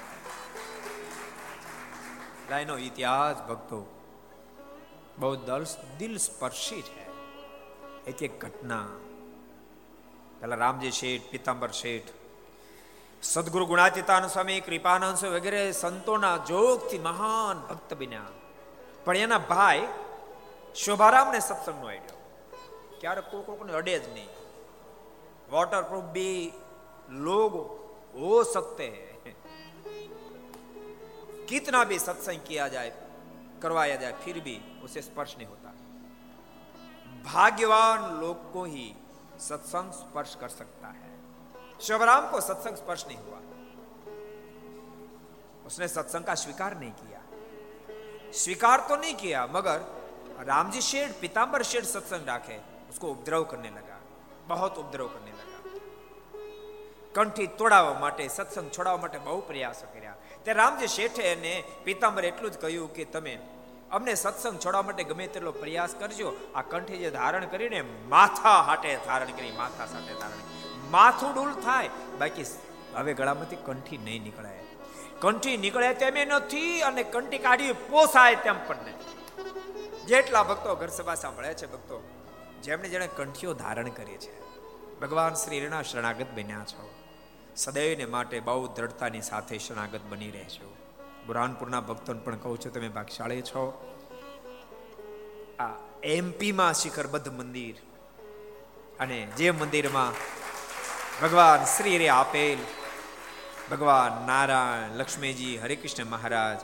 ગાયનો 2.49 2.75
ઇતિહાસ 2.79 3.39
ભક્તો 3.43 3.79
બહુ 5.17 5.31
દિલ 5.99 6.15
સ્પર્શી 6.19 6.85
છે 6.85 7.05
એક 8.07 8.19
એક 8.23 8.35
ઘટના 8.39 8.89
પેલા 10.39 10.59
રામજી 10.59 10.93
શેઠ 10.93 11.31
પિતાંબર 11.31 11.71
શેઠ 11.73 12.11
સદગુરુ 13.23 13.67
ગુણાતીતાન 13.67 14.27
સ્વામી 14.29 14.61
કૃપાનંદ 14.61 15.23
વગેરે 15.27 15.63
સંતોના 15.75 16.37
જોગથી 16.45 17.01
મહાન 17.01 17.63
ભક્ત 17.69 17.91
બન્યા 17.95 18.35
પણ 19.05 19.23
એના 19.23 19.47
ભાઈ 19.47 19.89
શોભારામને 20.77 21.41
સત્સંગનો 21.41 21.87
આઈડિયો 21.87 22.21
ક્યારેક 23.01 23.31
કોઈ 23.31 23.47
કોકને 23.47 23.73
અડે 23.75 23.97
જ 23.97 24.07
નહીં 24.09 24.33
વોટરપ્રૂફ 25.51 26.13
બી 26.13 26.41
લોગ 27.21 27.53
હો 28.17 28.37
સકતે 28.47 28.89
હૈ 28.93 29.14
कितना 31.50 31.84
भी 31.84 32.00
सत्संग 32.00 32.40
किया 32.48 32.68
जाए 32.68 32.92
करवाया 33.62 33.96
जाए 33.96 34.14
फिर 34.24 34.40
भी 34.40 34.60
उसे 34.84 35.02
स्पर्श 35.02 35.36
नहीं 35.38 35.48
होता 35.48 35.74
भाग्यवान 37.26 38.10
लोग 38.22 38.52
को 38.54 38.64
ही 38.66 38.88
सत्संग 39.40 39.92
स्पर्श 39.94 40.36
कर 40.42 40.50
सकता 40.52 40.88
है 40.90 41.12
शिवराम 41.82 42.30
को 42.32 42.42
सत्संग 42.42 42.76
स्पर्श 42.76 43.06
नहीं 43.08 43.18
हुआ 43.18 43.42
उसने 45.66 45.88
सत्संग 45.88 46.26
का 46.26 46.36
स्वीकार 46.36 46.78
नहीं 46.80 46.92
किया 46.94 47.22
स्वीकार 48.34 48.86
तो 48.90 48.96
नहीं 48.96 49.16
किया 49.16 49.46
मगर 49.48 49.86
रामजी 50.48 50.82
शेठ 50.84 51.20
पिताम्बर 51.22 51.64
शेठ 51.64 51.86
सत्संग 51.88 52.28
राखे 52.28 52.60
उसको 52.90 53.12
उपद्रव 53.12 53.44
करने 53.44 53.70
लगा 53.72 54.00
बहुत 54.48 54.78
उपद्रव 54.78 55.08
करने 55.08 55.32
लगा 55.32 55.50
કંઠી 57.16 57.48
તોડાવવા 57.60 57.94
માટે 57.94 58.26
સત્સંગ 58.30 58.68
છોડાવવા 58.70 59.02
માટે 59.02 59.20
બહુ 59.20 59.40
પ્રયાસો 59.42 59.86
કર્યા 59.88 59.93
તે 60.45 60.53
રામજી 60.53 60.93
શેઠે 60.97 61.25
એને 61.33 61.53
પિતાંબર 61.85 62.25
એટલું 62.31 62.51
જ 62.53 62.57
કહ્યું 62.65 62.89
કે 62.97 63.05
તમે 63.05 63.35
અમને 63.93 64.15
સત્સંગ 64.15 64.59
છોડવા 64.65 64.83
માટે 64.83 65.05
ગમે 65.05 65.27
તેટલો 65.27 65.53
પ્રયાસ 65.53 65.93
કરજો. 66.01 66.29
આ 66.55 66.63
કંઠી 66.63 67.01
જે 67.05 67.11
ધારણ 67.11 67.47
કરીને 67.47 67.81
માથા 68.09 68.61
હાટે 68.69 68.91
ધારણ 69.07 69.33
કરી, 69.33 69.53
માથા 69.53 69.87
સાથે 69.87 70.15
ધારણ 70.21 70.43
માથું 70.91 71.33
ડૂલ 71.35 71.53
થાય. 71.63 71.91
બાકી 72.19 72.47
હવે 72.95 73.15
ગળામાંથી 73.15 73.63
કંઠી 73.67 73.99
નહીં 73.99 74.23
નીકળાય. 74.23 74.63
કંઠી 75.21 75.57
નીકળે 75.57 75.91
તેમ 75.95 76.19
નથી 76.29 76.83
અને 76.83 77.03
કંઠી 77.03 77.39
કાઢી 77.39 77.73
પોસાય 77.91 78.43
તેમ 78.47 78.59
પણ 78.67 78.85
નહીં. 78.85 78.99
જેટલા 80.07 80.43
ભક્તો 80.43 80.77
ઘર 80.77 80.91
સભા 80.99 81.15
સાંભળે 81.15 81.55
છે 81.55 81.67
ભક્તો, 81.67 81.97
જેમણે 82.63 82.89
જેણે 82.89 83.09
કંઠીઓ 83.17 83.55
ધારણ 83.55 83.91
કરી 83.91 84.19
છે, 84.25 84.35
ભગવાન 85.01 85.35
શ્રીના 85.35 85.83
શરણાગત 85.83 86.31
બન્યા 86.35 86.67
છો. 86.73 86.85
સદૈવને 87.57 88.05
માટે 88.05 88.41
બહુ 88.41 88.67
દ્રઢતાની 88.67 89.21
સાથે 89.21 89.59
શરણાગત 89.59 90.01
બની 90.09 90.31
રહેજો. 90.31 90.77
બુરહાનપુરના 91.27 91.81
ભક્તોને 91.81 92.21
પણ 92.21 92.37
કહું 92.37 92.61
છું, 92.61 92.73
તમે 92.73 92.89
ભાગશાળી 92.89 93.43
છો. 93.43 93.95
આ 95.61 95.69
એમપીમાં 96.03 96.75
શિખરબદ્ધ 96.75 97.29
મંદિર 97.29 97.75
અને 99.01 99.27
જે 99.27 99.51
મંદિરમાં 99.51 100.13
ભગવાન 101.23 101.65
શ્રી 101.65 101.99
રે 101.99 102.09
આપેલ, 102.09 102.59
ભગવાન 103.71 104.27
નારાયણ, 104.27 104.97
લક્ષ્મીજી, 104.97 105.59
હરિકૃષ્ણ 105.59 106.05
મહારાજ 106.05 106.61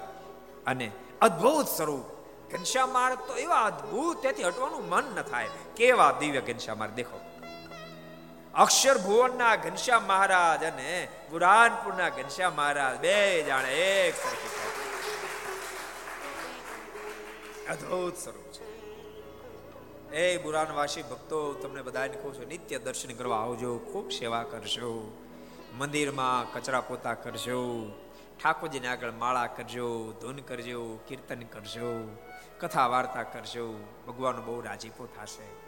અને 0.67 0.91
અદ્ભુત 1.21 1.67
સ્વરૂપ. 1.67 2.05
ઘનશ્યામ 2.53 2.93
માર્ગ 2.93 3.19
તો 3.27 3.37
એવા 3.37 3.65
અદ્ભુત, 3.65 4.21
ત્યાંથી 4.21 4.43
હટવાનું 4.43 4.89
મન 4.89 5.05
ન 5.05 5.23
થાય. 5.23 5.49
કેવા 5.77 6.13
દિવ્ય 6.21 6.41
ઘનશ્યામ 6.41 6.79
માર્ગ 6.79 6.93
દેખો. 6.93 7.30
અક્ષર 8.55 8.99
ભુવનના 8.99 9.57
ઘનશ્યામ 9.57 10.05
મહારાજ 10.05 10.65
અને 10.65 11.09
બુરાનપુરના 11.31 12.09
ઘનશ્યામ 12.09 12.55
મહારાજ 12.55 13.01
બે 13.01 13.43
જાણે 13.43 13.75
એક 13.75 14.15
સરખી 14.17 14.61
અદ્ભુત 17.69 18.17
સ્વરૂપ 18.17 18.53
છે. 18.53 18.71
એ 20.17 20.39
બુરાનવાસી 20.39 21.03
ભક્તો, 21.03 21.55
તમને 21.55 21.83
બધાને 21.83 22.09
કહું 22.09 22.35
છું, 22.35 22.47
નિત્ય 22.47 22.79
દર્શન 22.79 23.15
કરવા 23.15 23.37
આવજો, 23.37 23.79
ખૂબ 23.79 24.11
સેવા 24.11 24.43
કરજો. 24.43 25.17
મંદિરમાં 25.79 26.53
કચરા 26.53 26.81
પોતા 26.81 27.15
કરજો, 27.15 27.91
ઠાકોરજીને 28.43 28.89
આગળ 28.89 29.11
માળા 29.11 29.47
કરજો, 29.47 30.13
ધૂન 30.21 30.37
કરજો, 30.37 30.99
કીર્તન 31.09 31.43
કરજો 31.43 32.19
કથા 32.61 32.87
વાર્તા 32.87 33.23
કરજો. 33.23 33.73
ભગવાન 34.07 34.45
બહુ 34.45 34.61
રાજીપો 34.61 35.07
થશે. 35.07 35.60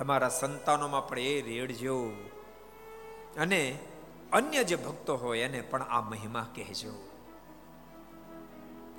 તમારા 0.00 0.28
સંતાનોમાં 0.28 1.08
પણ 1.08 1.18
એ 1.18 1.40
રેડજો 1.42 1.94
અને 3.36 3.78
અન્ય 4.32 4.64
જે 4.64 4.76
ભક્તો 4.76 5.16
હોય 5.16 5.38
એને 5.38 5.60
પણ 5.60 5.82
આ 5.82 6.00
મહિમા 6.00 6.46
કહેજો. 6.54 6.92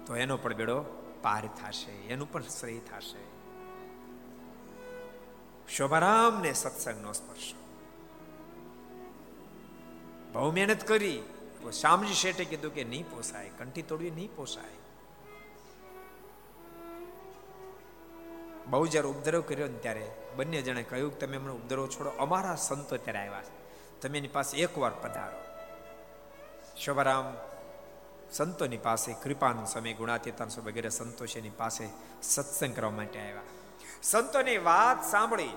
તો 0.06 0.16
એનો 0.16 0.38
પણ 0.38 0.54
બેડો 0.54 0.84
પાર 1.22 1.47
થશે, 1.47 1.91
એનું 1.91 2.32
પણ 2.32 2.43
શ્રેય 2.43 2.80
થશે. 2.80 3.24
શોભારામને 5.76 6.54
સત્સંગનો 6.54 7.12
સ્પર્શ. 7.14 7.54
બહુ 10.34 10.52
મહેનત 10.52 10.88
કરી 10.88 11.20
શામજી 11.82 12.14
શેઠે 12.14 12.45
કીધું 12.45 12.74
કે 12.74 12.84
નહીં 12.84 13.10
પોસાય, 13.10 13.49
કંઠી 13.49 13.82
તોડવી 13.82 14.12
નહીં 14.12 14.36
પોસાય. 14.36 14.78
બહુ 18.68 18.88
જ્યારે 18.88 19.08
ઉપદ્રવ 19.08 19.41
કર્યો 19.41 19.68
ને 19.68 19.78
ત્યારે 19.78 20.20
બંને 20.36 20.61
જણે 20.61 20.84
કહ્યું, 20.84 21.19
તમે 21.19 21.36
એમને 21.36 21.51
ઉપદ્રવ 21.51 21.88
છોડો. 21.88 22.09
અમારા 22.09 22.55
સંતો 22.55 22.97
ત્યારે 22.97 23.19
આવ્યા 23.19 23.41
છે. 23.41 23.61
તમે 24.01 24.17
એની 24.17 24.27
પાસે 24.27 24.57
એકવાર 24.57 24.91
પધારો. 24.91 25.41
શોભારામ 26.77 27.38
સંતોની 28.32 28.77
પાસે 28.77 29.13
કૃપાનું 29.13 29.65
સમય 29.65 29.93
ગુણાતીતાન 29.93 30.47
વગેરે 30.63 30.89
સંતો 30.89 31.25
છે, 31.25 31.39
એની 31.39 31.49
પાસે 31.49 31.89
સત્સંગ 32.23 32.75
કરવા 32.75 32.91
માટે 32.91 33.19
આવ્યા. 33.19 33.41
સંતોની 34.03 34.57
વાત 34.57 35.05
સાંભળી. 35.05 35.49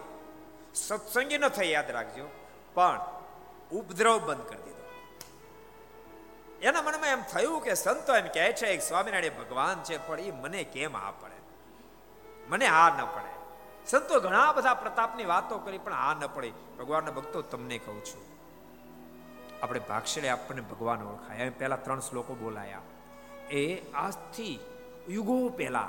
સત્સંગી 0.74 1.38
ન 1.38 1.48
થઈ 1.48 1.70
યાદ 1.70 1.90
રાખજો. 1.90 2.28
પણ 2.74 3.00
ઉપદ્રવ 3.72 4.18
બંધ 4.18 4.48
કરી 4.48 4.62
દીધો. 4.62 4.84
એના 6.62 6.82
મનમાં 6.82 7.08
એમ 7.08 7.22
થયું 7.22 7.62
કે 7.62 7.74
સંતો 7.74 8.16
એમ 8.16 8.26
કહે 8.26 8.52
છે 8.52 8.78
સ્વામિનારાયણ 8.78 9.44
ભગવાન 9.44 9.82
છે, 9.82 10.06
પણ 10.06 10.20
એ 10.20 10.30
મને 10.30 10.64
કેમ 10.64 10.96
આ 10.96 11.10
પડે? 11.10 11.34
મને 12.48 12.66
આ 12.66 13.02
ન 13.02 13.04
પડે. 13.04 13.33
સંતો 13.86 14.20
ઘણા 14.20 14.52
બધા 14.52 14.74
પ્રતાપની 14.74 15.24
વાતો 15.24 15.58
કરી, 15.58 15.78
પણ 15.78 15.92
આ 15.92 16.14
ન 16.14 16.26
પડે. 16.34 16.52
ભગવાનના 16.78 17.10
ભક્તો 17.10 17.42
તમને 17.42 17.78
કહું 17.78 18.04
છું. 18.04 18.34
આપણે 19.62 19.80
ભાગશળે 19.80 20.28
આપણને 20.28 20.60
ભગવાન 20.60 21.02
ઓળખાય. 21.02 21.36
એમ 21.36 21.52
પહેલા 21.58 21.76
ત્રણ 21.76 22.00
શ્લોકો 22.00 22.34
બોલાયા. 22.34 22.80
એ 23.50 23.92
આજથી 23.94 24.60
યુગો 25.08 25.48
પહેલા 25.48 25.88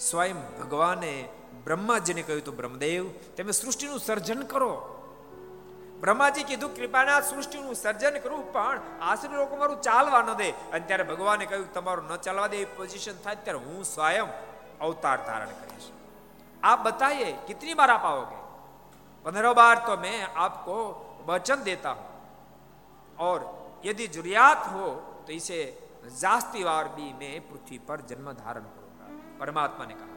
સ્વયં 0.00 0.58
ભગવાને 0.58 1.28
બ્રહ્માજીને 1.64 2.22
કહ્યું 2.22 2.44
તો 2.44 2.52
બ્રહ્મદેવ, 2.52 3.10
તમે 3.36 3.52
સૃષ્ટિનું 3.52 3.98
સર્જન 3.98 4.42
કરો. 4.42 4.92
બ્રહ્માજી 6.00 6.42
કીધું, 6.42 6.76
કૃપાના 6.76 7.20
સૃષ્ટિનું 7.20 7.74
સર્જન 7.74 8.18
કરું, 8.18 8.52
પણ 8.52 8.80
આશ્રય 9.02 9.36
લોકો 9.36 9.56
મારું 9.56 9.80
ચાલવા 9.80 10.22
ન 10.22 10.34
દે. 10.34 10.50
અને 10.50 10.80
ત્યારે 10.80 11.02
ભગવાને 11.02 11.46
કહ્યું, 11.46 11.72
તમારું 11.74 12.04
ન 12.04 12.16
ચાલવા 12.16 12.46
દે, 12.46 12.56
એ 12.56 12.64
પોઝિશન 12.64 13.16
થાય, 13.24 13.36
ત્યારે 13.36 13.58
હું 13.58 13.84
સ્વયં 13.84 14.26
અવતાર 14.78 15.18
ધારણ 15.26 15.46
કરીશ. 15.46 15.95
आप 16.65 16.79
बताइए 16.81 17.31
कितनी 17.47 17.73
बार 17.73 17.89
आप 17.91 18.05
आओगे 18.05 18.39
पंद्रह 19.25 19.53
बार 19.53 19.83
तो 19.87 19.97
मैं 19.99 20.17
आपको 20.39 20.77
वचन 21.27 21.63
देता 21.63 21.89
हूं 21.91 22.09
और 23.19 23.49
यदि 23.85 24.07
जरूरियात 24.09 24.67
हो 24.73 24.89
तो 25.27 25.33
इसे 25.33 25.59
जास्ती 26.15 26.63
बार 26.63 26.87
भी 26.95 27.07
मैं 27.15 27.33
पृथ्वी 27.49 27.77
पर 27.87 28.01
जन्म 28.09 28.31
धारण 28.35 28.65
करूंगा 28.67 28.91
પરમાત્માને 29.39 29.95
કહા 29.95 30.07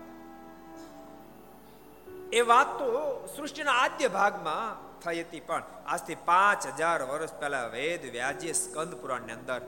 એ 2.32 2.42
વાત 2.44 2.74
તો 2.78 2.88
સૃષ્ટિના 3.34 3.76
આદ્ય 3.78 4.10
ભાગમાં 4.10 4.58
થઈ 5.02 5.22
હતી 5.22 5.40
પણ 5.42 5.64
આજથી 5.86 6.18
પાંચ 6.26 6.68
હજાર 6.72 6.98
વર્ષ 7.04 7.34
પહેલા 7.40 7.64
વેદ 7.68 8.06
વ્યાજે 8.10 8.54
સ્કંદ 8.54 9.00
પુરાણની 9.02 9.36
અંદર 9.36 9.60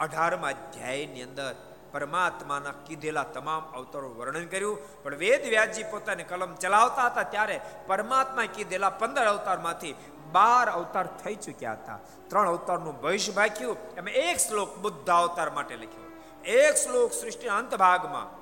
અઢારમા 0.00 0.52
અધ્યાયની 0.54 1.26
અંદર 1.28 1.52
પરમાત્માના 1.91 2.71
કીધેલા 2.71 3.23
તમામ 3.23 3.63
અવતરો 3.73 4.09
વર્ણન 4.09 4.45
કર્યું. 4.45 5.03
પણ 5.03 5.15
વેદ 5.15 5.49
વ્યાસજી 5.49 5.83
પોતાની 5.83 6.23
કલમ 6.23 6.55
ચલાવતા 6.55 7.05
હતા 7.05 7.23
ત્યારે 7.23 7.61
પરમાત્મા 7.87 8.43
કીધેલા 8.55 8.89
પંદર 8.89 9.25
અવતારમાંથી 9.25 9.95
બાર 10.31 10.69
અવતાર 10.69 11.07
થઈ 11.07 11.35
ચૂક્યા 11.35 11.71
હતા. 11.71 11.99
ત્રણ 12.27 12.47
અવતારનું 12.47 13.01
ભવિષ્ય 13.01 13.31
ભાખ્યું 13.31 13.77
એમ 13.97 14.07
એક 14.07 14.37
શ્લોક 14.37 14.77
બુદ્ધ 14.77 15.09
અવતાર 15.09 15.49
માટે 15.49 15.75
લખ્યો. 15.75 16.05
એક 16.45 16.75
શ્લોક 16.75 17.13
સૃષ્ટિના 17.13 17.57
અંત 17.57 17.75
ભાગમાં 17.75 18.37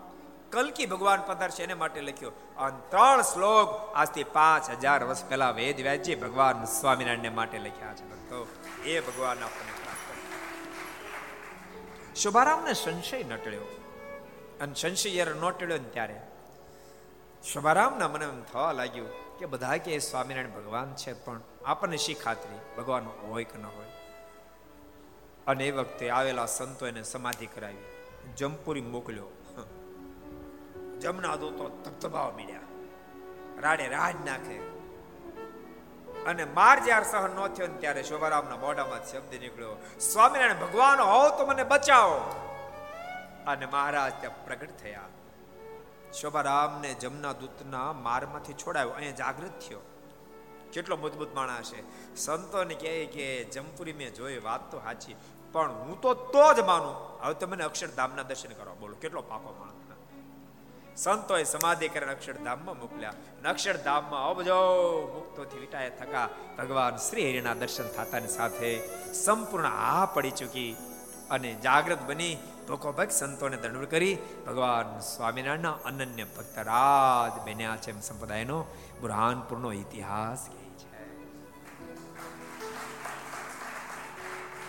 કલકી 0.52 0.86
ભગવાન 0.86 1.22
પધારશે 1.22 1.64
એને 1.64 1.74
માટે 1.74 2.02
લખ્યો. 2.02 2.32
અને 2.58 2.78
ત્રણ 2.90 3.22
શ્લોક 3.22 3.96
આજથી 3.96 4.24
પાંચ 4.24 4.70
હજાર 4.70 5.04
વર્ષ 5.04 5.26
પહેલા 5.26 5.50
વેદ 5.50 5.82
વ્યાજી 5.82 6.16
ભગવાન 6.16 6.64
સ્વામિનારાયણ 6.64 7.32
માટે 7.32 7.58
લખ્યા 7.60 7.94
છે. 7.94 8.10
ભક્તો, 8.10 8.48
એ 8.86 9.00
ભગવાન 9.00 9.38
આપણને 9.44 9.75
શુભારામને 12.16 12.74
સંશય 12.74 13.24
નટળ્યો. 13.24 13.82
અને 14.62 14.74
સંશય 14.74 15.10
જ્યારે 15.10 15.34
નોટળ્યો 15.34 15.68
ટળ્યો 15.68 15.78
ને 15.78 15.90
ત્યારે 15.90 16.22
શુભારામના 17.44 18.08
મને 18.08 18.26
એમ 18.26 18.42
થવા 18.42 18.72
લાગ્યું 18.72 19.38
કે 19.40 19.46
બધા 19.46 19.78
કે 19.78 20.00
સ્વામિનારાયણ 20.00 20.50
ભગવાન 20.50 20.94
છે, 20.96 21.14
પણ 21.14 21.42
આપણને 21.66 21.98
શી 21.98 22.14
ખાતરી? 22.14 22.82
ભગવાન 22.82 23.04
હોય 23.04 23.44
કે 23.44 23.58
ન 23.58 23.66
હોય? 23.66 23.86
અને 25.48 25.68
એ 25.68 25.72
વખતે 25.72 26.10
આવેલા 26.10 26.46
સંતો 26.46 26.88
એને 26.88 27.04
સમાધિ 27.04 27.46
કરાવી. 27.46 27.78
જમપુરી 28.38 28.82
મોકલ્યો. 28.82 29.26
જમના 31.02 31.36
દો 31.36 31.50
તો 31.52 31.70
ધબધબાવા 31.70 32.32
મીડ્યા. 32.32 32.60
રાડે 33.60 33.88
રાજ 33.88 34.16
નાખે. 34.26 34.75
અને 36.26 36.46
માર 36.46 36.80
જ્યારે 36.80 37.06
સહન 37.06 37.32
ન 37.32 37.48
થયો 37.48 37.68
ને 37.68 37.78
ત્યારે 37.78 38.04
શોભારામના 38.04 38.56
મોઢામાં 38.56 39.06
શબ્દ 39.06 39.34
નીકળ્યો, 39.40 39.76
સ્વામિનારાયણ 40.00 40.60
ભગવાન 40.60 41.00
હોવ 41.00 41.38
તો 41.38 41.46
મને 41.46 41.64
બચાવો. 41.64 42.18
અને 43.48 43.66
મહારાજ 43.66 44.14
ત્યાં 44.20 44.46
પ્રગટ 44.46 44.78
થયા. 44.84 45.02
શોભારામને 46.14 46.94
જમના 46.94 47.32
દૂતના 47.32 47.94
મારમાંથી 47.94 48.54
છોડાયો. 48.54 48.90
અહીંયા 48.90 49.16
જાગૃત 49.16 49.60
થયો. 49.60 49.80
કેટલો 50.74 50.96
મજબૂત 50.98 51.36
માણસ 51.36 51.74
છે 51.74 51.82
સંતોને 52.16 52.76
કહે 52.76 53.06
કે, 53.06 53.44
જમપુરી 53.44 53.94
મેં 53.94 54.14
જોઈ, 54.14 54.40
વાત 54.40 54.72
તો 54.72 54.78
સાચી, 54.80 55.16
પણ 55.52 55.72
હું 55.72 56.02
તો 56.02 56.14
તો 56.14 56.54
જ 56.54 56.60
માનું. 56.60 56.96
હવે 57.24 57.46
મને 57.46 57.64
અક્ષરધામના 57.64 58.24
દર્શન 58.24 58.54
કરવા 58.54 58.74
બોલો. 58.74 58.96
કેટલો 59.02 59.22
પાકો 59.22 59.56
માણસ. 59.60 59.85
સંતોએ 60.98 61.44
સમાધિ 61.44 61.88
કરીને 61.88 62.12
અક્ષરધામમાં 62.12 62.80
મોકલ્યા. 62.80 63.14
અક્ષરધામમાં 63.46 64.30
અબજો 64.30 64.58
મુક્તોથી 65.14 65.60
વિટાય 65.60 65.90
થકા. 65.90 66.30
ભગવાન 66.58 66.98
શ્રી 66.98 67.32
હરિના 67.32 67.54
દર્શન 67.54 67.88
થતાની 67.88 68.28
સાથે 68.28 68.80
સંપૂર્ણ 69.14 69.66
આ 69.66 70.06
પડી 70.06 70.32
ચૂકી 70.32 70.78
અને 71.32 71.54
જાગૃત 71.54 72.02
બની 72.08 72.38
ભોકોભક 72.68 73.12
સંતોને 73.12 73.58
દંડ 73.58 73.86
કરી 73.86 74.18
ભગવાન 74.48 75.00
સ્વામિનારાયણના 75.00 75.72
અનન્ય 75.86 76.24
ભક્ત 76.24 76.58
રાજ 76.58 77.48
બન્યા 77.48 77.78
છે 77.78 77.92
એમ 77.92 78.00
સંપ્રદાયનો 78.00 78.60
બુરહાનપુરનો 79.02 79.74
ઇતિહાસ 79.74 80.48
કહે 80.48 80.70
છે. 80.78 81.04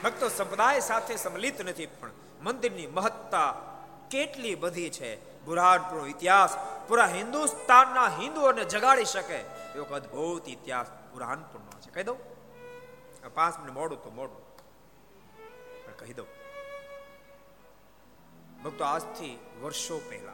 ભક્તો 0.03 0.29
સંપ્રદાય 0.29 0.81
સાથે 0.81 1.17
સંમલિત 1.17 1.61
નથી 1.61 1.87
પણ 1.87 2.11
મંદિરની 2.43 2.87
મહત્તા 2.87 3.76
કેટલી 4.11 4.55
બધી 4.55 4.91
છે? 4.91 5.41
બુરહાનપુરનો 5.45 6.07
ઇતિહાસ, 6.07 6.57
પૂરા 6.89 7.07
હિન્દુસ્તાનના 7.07 8.09
હિન્દુઓને 8.09 8.65
જગાડી 8.65 9.05
શકે. 9.05 9.37
એવો 9.37 9.95
અદભુત 9.95 10.49
ઇતિહાસ 10.49 10.87
બુરહાનપુરનો 11.13 11.81
છે. 11.81 11.91
કહી 11.91 12.03
દઉં? 12.03 12.37
પાંચ 13.35 13.59
મિનિટ 13.59 13.75
મોડું 13.75 14.03
તો 14.03 14.11
મોડું. 14.11 14.47
કહી 15.97 16.13
દઉં. 16.13 16.27
ભક્તો, 18.63 18.85
આજથી 18.85 19.39
વર્ષો 19.63 20.01
પહેલા. 20.09 20.33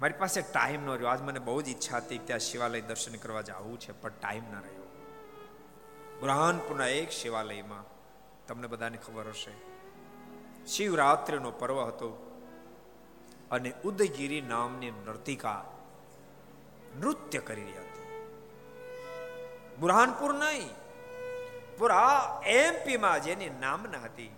મારી 0.00 0.12
પાસે 0.12 0.40
ટાઈમ 0.40 0.86
ન 0.86 0.90
રહ્યો. 0.90 1.06
આજ 1.06 1.20
મને 1.20 1.38
બહુ 1.38 1.62
જ 1.62 1.68
ઈચ્છા 1.68 1.96
હતી 1.96 2.18
ત્યાં 2.18 2.38
શિવાલય 2.38 2.80
દર્શન 2.80 3.14
કરવા 3.14 3.40
જવું 3.40 3.80
છે, 3.80 3.92
પણ 3.92 4.10
ટાઈમ 4.10 4.42
ના 4.52 4.60
રહ્યો. 4.60 4.82
બુરહાનપુરના 6.20 6.86
એક 6.86 7.10
શિવાલયમાં 7.10 7.84
તમને 8.46 8.66
બધાને 8.66 8.96
ખબર 8.96 9.28
હશે. 9.28 9.69
શિવરાત્રિનો 10.66 11.50
પર્વ 11.50 11.78
હતો 11.80 12.10
અને 13.50 13.72
ઉદયગીરી 13.84 14.40
નામની 14.40 14.90
નર્તિકા 14.90 15.64
નૃત્ય 16.98 17.38
કરી 17.38 17.64
રહી 17.64 17.72
હતી. 17.72 18.08
બુરહાનપુર 19.78 20.34
નહીં 20.34 20.70
પૂરા 21.78 22.42
એમપીમાં 22.46 23.22
જેની 23.22 23.50
નામના 23.60 23.98
હતી, 23.98 24.32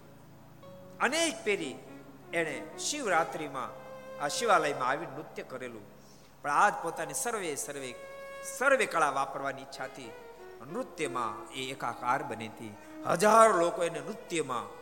અનેક 1.00 1.44
પેરી 1.44 1.76
એણે 2.32 2.78
શિવરાત્રિમાં 2.78 3.70
આ 4.24 4.28
શિવાલયમાં 4.28 4.88
આવી 4.88 5.06
નૃત્ય 5.06 5.42
કરેલું. 5.42 5.86
પણ 6.42 6.50
આજ 6.50 6.74
પોતાની 6.82 7.14
સર્વે 7.14 7.54
સર્વે 7.56 7.94
સર્વે 8.58 8.86
કળા 8.86 9.10
વાપરવાની 9.10 9.62
ઈચ્છાથી 9.62 10.12
નૃત્યમાં 10.72 11.52
એ 11.52 11.70
એકાકાર 11.70 12.22
બની 12.22 12.48
હતી. 12.48 12.74
હજારો 13.10 13.56
લોકો 13.60 13.84
એને 13.84 14.00
નૃત્યમાં 14.00 14.81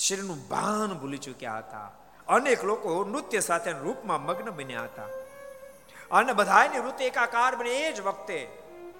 શરીરનું 0.00 0.48
ભાન 0.48 0.92
ભૂલી 0.92 1.18
ચૂક્યા 1.18 1.58
હતા. 1.58 1.90
અનેક 2.28 2.64
લોકો 2.64 3.04
નૃત્ય 3.04 3.40
સાથે 3.40 3.72
રૂપમાં 3.72 4.22
મગ્ન 4.22 4.50
બન્યા 4.50 4.82
હતા. 4.82 5.06
અને 6.10 6.32
બધાની 6.32 6.78
વૃત્તિ 6.78 7.04
એકાકાર 7.04 7.56
બને 7.56 7.70
એ 7.70 7.92
જ 7.92 8.00
વખતે 8.00 8.38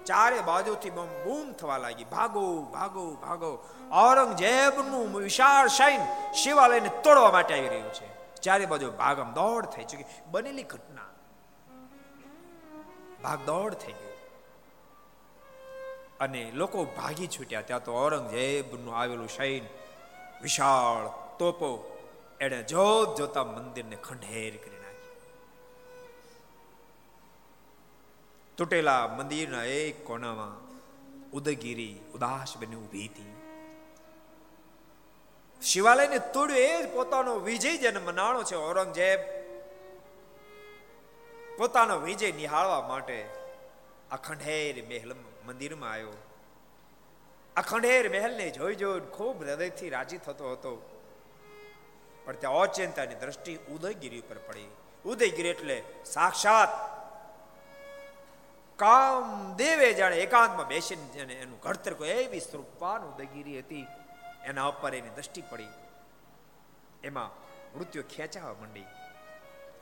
ચારે 0.05 0.39
બાજુથી 0.41 0.89
બમ 0.89 1.07
બૂમ 1.23 1.53
થવા 1.53 1.77
લાગી. 1.77 2.03
ભાગો 2.03 2.61
ભાગો 2.73 3.05
ભાગો. 3.13 3.51
ઔરંગઝેબનું 3.91 5.13
વિશાળ 5.13 5.67
સૈન 5.67 6.01
શિવાલયને 6.33 6.89
તોડવા 7.03 7.31
માટે 7.31 7.53
આવી 7.53 7.69
રહ્યું 7.69 7.93
છે. 7.93 8.07
ચારે 8.41 8.65
બાજુ 8.65 8.91
ભાગમ 8.91 9.33
દોડ 9.33 9.65
થઈ 9.65 9.83
ચૂકી. 9.83 10.05
બનેલી 10.25 10.63
ઘટના. 10.63 11.07
ભાગ 13.23 13.39
દોડ 13.45 13.73
થઈ 13.73 13.91
ગઈ 13.91 14.17
અને 16.19 16.51
લોકો 16.51 16.85
ભાગી 16.97 17.27
છૂટ્યા. 17.27 17.61
ત્યાં 17.61 17.83
તો 17.83 17.91
ઔરંગઝેબનું 17.95 18.97
આવેલું 18.97 19.29
સૈન 19.29 19.65
વિશાળ 20.41 21.07
તોપો 21.37 21.97
એણે 22.39 22.63
જોત 22.63 23.17
જોતા 23.17 23.43
મંદિરને 23.43 23.95
ખંડેર 23.95 24.57
કરી 24.57 24.79
નાખી 24.81 25.11
તૂટેલા 28.57 29.07
મંદિરના 29.07 29.63
એક 29.63 30.05
કોનામાં 30.05 30.71
ઉદયગીરી 31.31 31.99
ઉદાસ 32.15 32.57
બની 32.57 32.75
ઊભી 32.75 33.07
હતી. 33.07 33.35
શિવાલયને 35.61 36.19
તોડ્યું 36.19 36.59
એ 36.59 36.83
જ 36.83 36.93
પોતાનો 36.93 37.39
વિજય 37.39 37.77
જેને 37.77 37.99
મનાણો 37.99 38.43
છે 38.43 38.55
ઔરંગઝેબ. 38.55 39.19
પોતાનો 41.57 41.97
વિજય 41.97 42.31
નિહાળવા 42.31 42.87
માટે 42.87 43.29
આ 44.11 44.15
ખંડેર 44.15 44.83
મહેલ 44.87 45.15
મંદિરમાં 45.45 45.91
આવ્યો. 45.91 46.13
આ 47.57 47.61
ખંડેર 47.61 48.09
મહેલને 48.09 48.49
જોઈ 48.49 48.75
જોઈ 48.75 48.99
ખૂબ 48.99 49.43
હૃદયથી 49.43 49.89
રાજી 49.89 50.17
થતો 50.17 50.51
હતો. 50.51 50.73
પણ 52.25 52.35
ત્યાં 52.35 52.55
અચિંતાની 52.55 53.15
દ્રષ્ટિ 53.15 53.55
ઉદયગીરી 53.55 54.19
ઉપર 54.19 54.37
પડી. 54.37 54.69
ઉદયગીરી 55.05 55.49
એટલે 55.49 55.83
સાક્ષાત 56.05 56.69
કામ 58.77 59.55
દેવે 59.55 59.93
જાણે 59.93 60.15
એકાંતમાં 60.15 60.67
બેસીને 60.67 61.33
એનું 61.33 61.59
ઘડતર 61.59 61.93
કોઈ 61.93 62.09
એવી 62.09 62.39
સ્વરૂપવાન 62.39 63.01
ઉદયગીરી 63.01 63.59
હતી, 63.59 63.87
એના 64.43 64.67
ઉપર 64.67 64.95
એની 64.95 65.09
દ્રષ્ટિ 65.09 65.41
પડી. 65.41 65.69
એમાં 67.03 67.29
મૃત્યુ 67.77 68.03
ખેંચાવા 68.15 68.53
માંડી. 68.53 68.87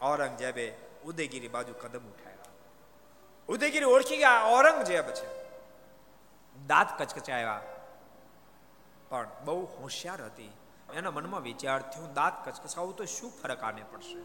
ઔરંગઝેબે 0.01 0.73
ઉદયગીરી 1.05 1.47
બાજુ 1.47 1.73
કદમ 1.73 2.05
ઉઠાવ્યા. 2.11 2.53
ઉદયગીરી 3.49 3.85
ઓળખી 3.85 4.17
ગયા, 4.17 4.43
ઔરંગઝેબ 4.45 5.05
છે. 5.05 5.38
દાંત 6.69 7.01
કચકચાયા. 7.01 7.61
પણ 9.09 9.27
બહુ 9.45 9.65
હોશિયાર 9.65 10.21
હતી. 10.21 10.51
એના 10.93 11.11
મનમાં 11.11 11.41
વિચાર 11.41 11.81
થયો, 11.81 12.07
દાંત 12.13 12.49
કચકચાવું 12.49 12.95
તો 12.95 13.05
શું 13.05 13.31
ફરક 13.43 13.63
આને 13.63 13.83
પડશે? 13.91 14.17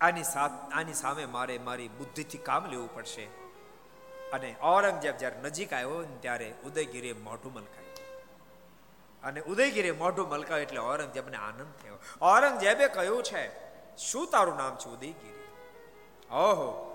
આની 0.00 0.22
આની 0.72 0.94
સામે 0.94 1.26
મારે 1.26 1.58
મારી 1.58 1.88
બુદ્ધિથી 1.88 2.38
કામ 2.38 2.66
લેવું 2.66 2.94
પડશે. 2.94 3.24
અને 4.32 4.56
ઔરંગઝેબ 4.62 5.16
જ્યારે 5.16 5.40
નજીક 5.40 5.72
આવ્યો 5.72 6.00
ને 6.00 6.16
ત્યારે 6.20 6.54
ઉદયગીરીએ 6.64 7.12
મોઢું 7.12 7.52
મલકાયું. 7.52 7.94
અને 9.22 9.40
ઉદયગીરીએ 9.40 9.92
મોઢું 9.92 10.28
મલકાયું 10.28 10.62
એટલે 10.62 10.80
ઔરંગઝેબને 10.80 11.36
આનંદ 11.36 11.72
થયો. 11.82 11.98
ઔરંગઝેબે 12.22 12.88
કહ્યું 12.88 13.22
છે, 13.22 13.44
શું 13.96 14.30
તારું 14.30 14.56
નામ 14.56 14.76
છે 14.76 14.88
ઉદયગીરી? 14.88 15.48
ઓહો 16.34 16.85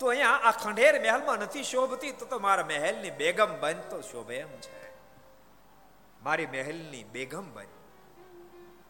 તો 0.00 0.06
અહીંયા 0.06 0.30
આ 0.30 0.50
ખંડેર 0.50 1.00
મહેલમાં 1.00 1.36
નથી 1.36 1.62
શોભતી, 1.62 2.12
તો 2.12 2.26
તો 2.26 2.38
મારા 2.38 2.64
મહેલની 2.64 3.10
બેગમ 3.10 3.60
બન 3.60 3.72
તો 3.72 4.00
શોભે 4.00 4.36
એમ 4.36 4.48
છે. 4.48 4.90
મારી 6.22 6.46
મહેલની 6.46 7.04
બેગમ 7.04 7.54
બન. 7.54 7.64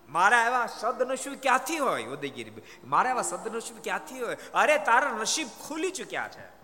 મારા 0.08 0.42
એવા 0.42 0.66
સદનસીબ 0.66 1.40
ક્યાંથી 1.40 1.78
હોય, 1.78 2.04
ઉદયગીરી 2.04 2.52
મારા 2.84 3.10
એવા 3.10 3.22
સદનસીબ 3.22 3.82
ક્યાંથી 3.82 4.20
હોય? 4.20 4.36
અરે, 4.54 4.78
તારા 4.78 5.10
નસીબ 5.10 5.48
ખુલી 5.68 5.90
ચુક્યા 5.90 6.28
છે. 6.28 6.56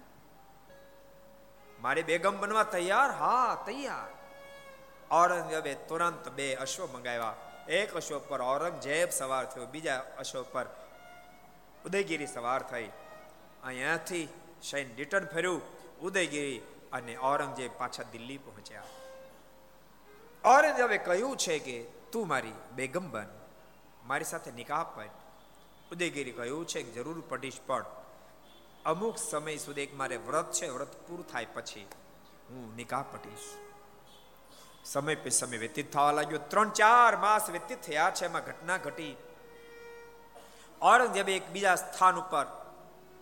મારી 1.81 2.03
બેગમ 2.03 2.41
બનવા 2.41 2.63
તૈયાર? 2.63 3.11
હા, 3.11 3.63
તૈયાર. 3.67 4.15
ઔરંગઝેબે 5.15 5.75
તુરંત 5.75 6.29
બે 6.29 6.55
અશ્વ 6.55 6.87
મંગાવ્યા. 6.87 7.35
એક 7.69 7.95
અશ્વ 7.95 8.19
પર 8.19 8.43
ઔરંગઝેબ 8.43 9.11
સવાર 9.11 9.45
થયો, 9.45 9.67
બીજા 9.67 10.15
અશ્વ 10.19 10.43
પર 10.43 10.67
ઉદયગીરી 11.85 12.27
સવાર 12.27 12.63
થઈ. 12.63 12.91
અહીંયાથી 13.63 14.29
શૈન 14.63 14.97
રિટર્ન 14.97 15.27
ફર્યું, 15.27 15.63
ઉદયગીરી 16.01 16.63
અને 16.93 17.19
ઔરંગઝેબ 17.19 17.73
પાછા 17.79 18.03
દિલ્હી 18.03 18.39
પહોંચ્યા. 18.39 18.89
ઔરંગઝેબે 20.45 20.99
કહ્યું 20.99 21.37
છે 21.37 21.59
કે, 21.59 21.85
તું 22.13 22.29
મારી 22.29 22.55
બેગમ 22.77 23.11
બન, 23.11 23.29
મારી 24.07 24.25
સાથે 24.25 24.51
નિકાહ 24.51 24.85
પણ 24.85 25.11
ઉદયગીરી 25.93 26.33
કહ્યું 26.33 26.67
છે 26.67 26.83
કે, 26.83 26.91
જરૂર 26.91 27.19
પડીશ, 27.29 27.61
પણ 27.67 27.85
અમુક 28.85 29.19
સમય 29.19 29.57
સુધી 29.57 29.81
એક 29.81 29.95
મારે 29.95 30.17
વ્રત 30.17 30.53
છે, 30.53 30.71
વ્રત 30.71 30.97
પૂરું 31.09 31.27
થાય 31.27 31.45
પછી 31.55 31.87
હું 32.49 32.77
નિકાહ 32.77 33.05
પટીશ. 33.13 33.51
સમય 34.85 35.15
પે 35.15 35.31
સમય 35.31 35.57
વ્યતીત 35.57 35.93
થવા 35.93 36.13
લાગ્યો. 36.13 36.39
ત્રણ 36.39 36.71
ચાર 36.71 37.17
માસ 37.17 37.51
વ્યતીત 37.51 37.81
થયા 37.83 38.11
છે, 38.11 38.25
એમાં 38.25 38.45
ઘટના 38.45 38.77
ઘટી. 38.77 39.17
ઔરંગઝેબે 40.83 41.37
એક 41.37 41.47
બીજા 41.53 41.75
સ્થાન 41.75 42.17
ઉપર 42.17 42.47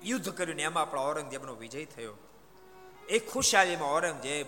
યુદ્ધ 0.03 0.37
કર્યું 0.37 0.57
ને 0.57 0.63
એમાં 0.63 0.91
પણ 0.91 0.99
ઔરંગઝેબનો 0.99 1.55
વિજય 1.55 1.85
થયો. 1.85 2.15
એ 3.09 3.19
ખુશાલીમાં 3.19 3.95
ઔરંગઝેબ 3.95 4.47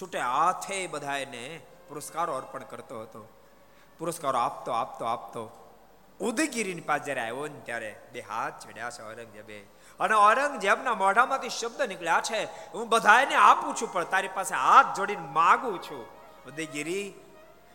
છૂટે 0.00 0.18
હાથે 0.18 0.86
બધાને 0.86 1.60
પુરસ્કારો 1.88 2.32
અર્પણ 2.32 2.62
કરતો 2.62 3.02
હતો. 3.02 3.28
પુરસ્કારો 3.98 4.38
આપતો 4.38 4.72
આપતો 4.72 5.04
આપતો. 5.04 5.56
ઉદયગીરીની 6.20 6.80
પાસે 6.80 7.04
જ્યારે 7.04 7.20
આવ્યો 7.20 7.46
ને 7.46 7.60
ત્યારે 7.64 8.00
બે 8.12 8.20
હાથ 8.20 8.66
ચડ્યા 8.66 8.90
છે 8.90 9.02
ઔરંગઝેબે. 9.02 9.58
અને 10.00 10.14
ઔરંગઝેબના 10.14 10.94
મોઢામાંથી 10.94 11.48
શબ્દ 11.48 11.82
નીકળ્યા 11.82 12.20
છે, 12.20 12.44
હું 12.44 12.88
બધાને 12.88 13.34
આપું 13.34 13.76
છું, 13.76 13.92
પણ 13.92 14.04
તારી 14.04 14.28
પાસે 14.28 14.54
હાથ 14.54 14.96
જોડીને 14.96 15.28
માગું 15.32 15.82
છું. 15.82 16.06
ઉદયગીરી, 16.46 17.14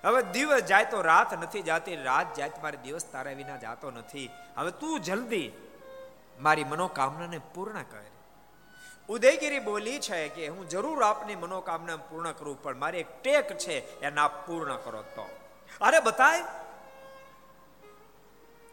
હવે 0.03 0.22
દિવસ 0.24 0.62
જાય 0.62 0.86
તો 0.86 1.01
રાત 1.01 1.43
નથી 1.43 1.62
જાતી, 1.62 1.95
રાત 1.95 2.34
જાય 2.34 2.51
મારે 2.64 2.78
દિવસ 2.78 3.06
તારા 3.06 3.32
વિના 3.32 3.58
જાતો 3.58 3.91
નથી. 3.91 4.30
હવે 4.58 4.72
તું 4.72 4.99
જલ્દી 4.99 5.51
મારી 6.39 6.63
મનોકામનાને 6.63 7.38
પૂર્ણ 7.38 7.81
કર. 7.81 8.03
ઉદયગીરી 9.09 9.59
બોલી 9.59 9.99
છે 9.99 10.29
કે 10.29 10.47
હું 10.47 10.69
જરૂર 10.69 11.03
આપની 11.03 11.36
મનોકામના 11.36 11.95
પૂર્ણ 11.95 12.31
કરું, 12.31 12.63
પણ 12.63 12.77
મારી 12.77 12.97
એક 12.97 13.21
ટેક 13.21 13.57
છે, 13.57 13.99
એને 13.99 14.21
આપ 14.21 14.47
પૂર્ણ 14.47 14.75
કરો 14.75 15.01
તો. 15.01 15.29
અરે 15.81 15.99
બતાય. 15.99 16.43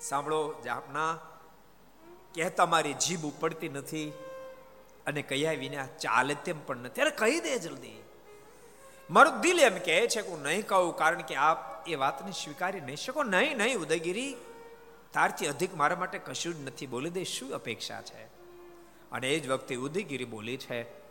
સાંભળો 0.01 0.55
જાપના 0.65 1.19
કહેતા 2.35 2.65
તમારી 2.65 2.95
જીભ 2.95 3.25
ઉપડતી 3.25 3.69
નથી 3.69 4.13
અને 5.07 5.23
કહ્યા 5.23 5.53
વિના 5.53 5.87
ચાલે 5.87 6.35
તેમ 6.35 6.61
પણ 6.67 6.77
નથી. 6.77 7.01
અરે 7.01 7.11
કહી 7.11 7.41
દે 7.41 7.59
જલ્દી. 7.59 8.03
મારું 9.11 9.41
દિલ 9.41 9.59
એમ 9.59 9.79
કહે 9.79 10.07
છે 10.07 10.23
કે 10.23 10.29
હું 10.29 10.43
નહીં 10.43 10.67
કહું, 10.67 10.97
કારણ 10.97 11.21
કે 11.21 11.35
આપ 11.35 11.89
એ 11.89 11.95
વાતને 11.95 12.33
સ્વીકારી 12.33 12.81
નહીં 12.81 12.97
શકો. 12.97 13.23
નહીં 13.23 13.57
નહીં, 13.57 13.79
ઉદયગીરી. 13.79 14.37
તારથી 15.13 15.47
અધિક 15.47 15.77
મારા 15.77 15.97
માટે 15.97 16.19
કશું 16.19 16.55
જ 16.55 16.61
નથી. 16.61 16.87
બોલી 16.87 17.11
દે, 17.11 17.25
શું 17.25 17.55
અપેક્ષા 17.55 18.03
છે? 18.03 18.25
અને 19.13 19.31
એ 19.31 19.41
જ 19.41 19.49
વખતે 19.49 19.77
ઉદયગીરી 19.77 20.25
બોલી 20.25 20.57
છે, 20.57 21.03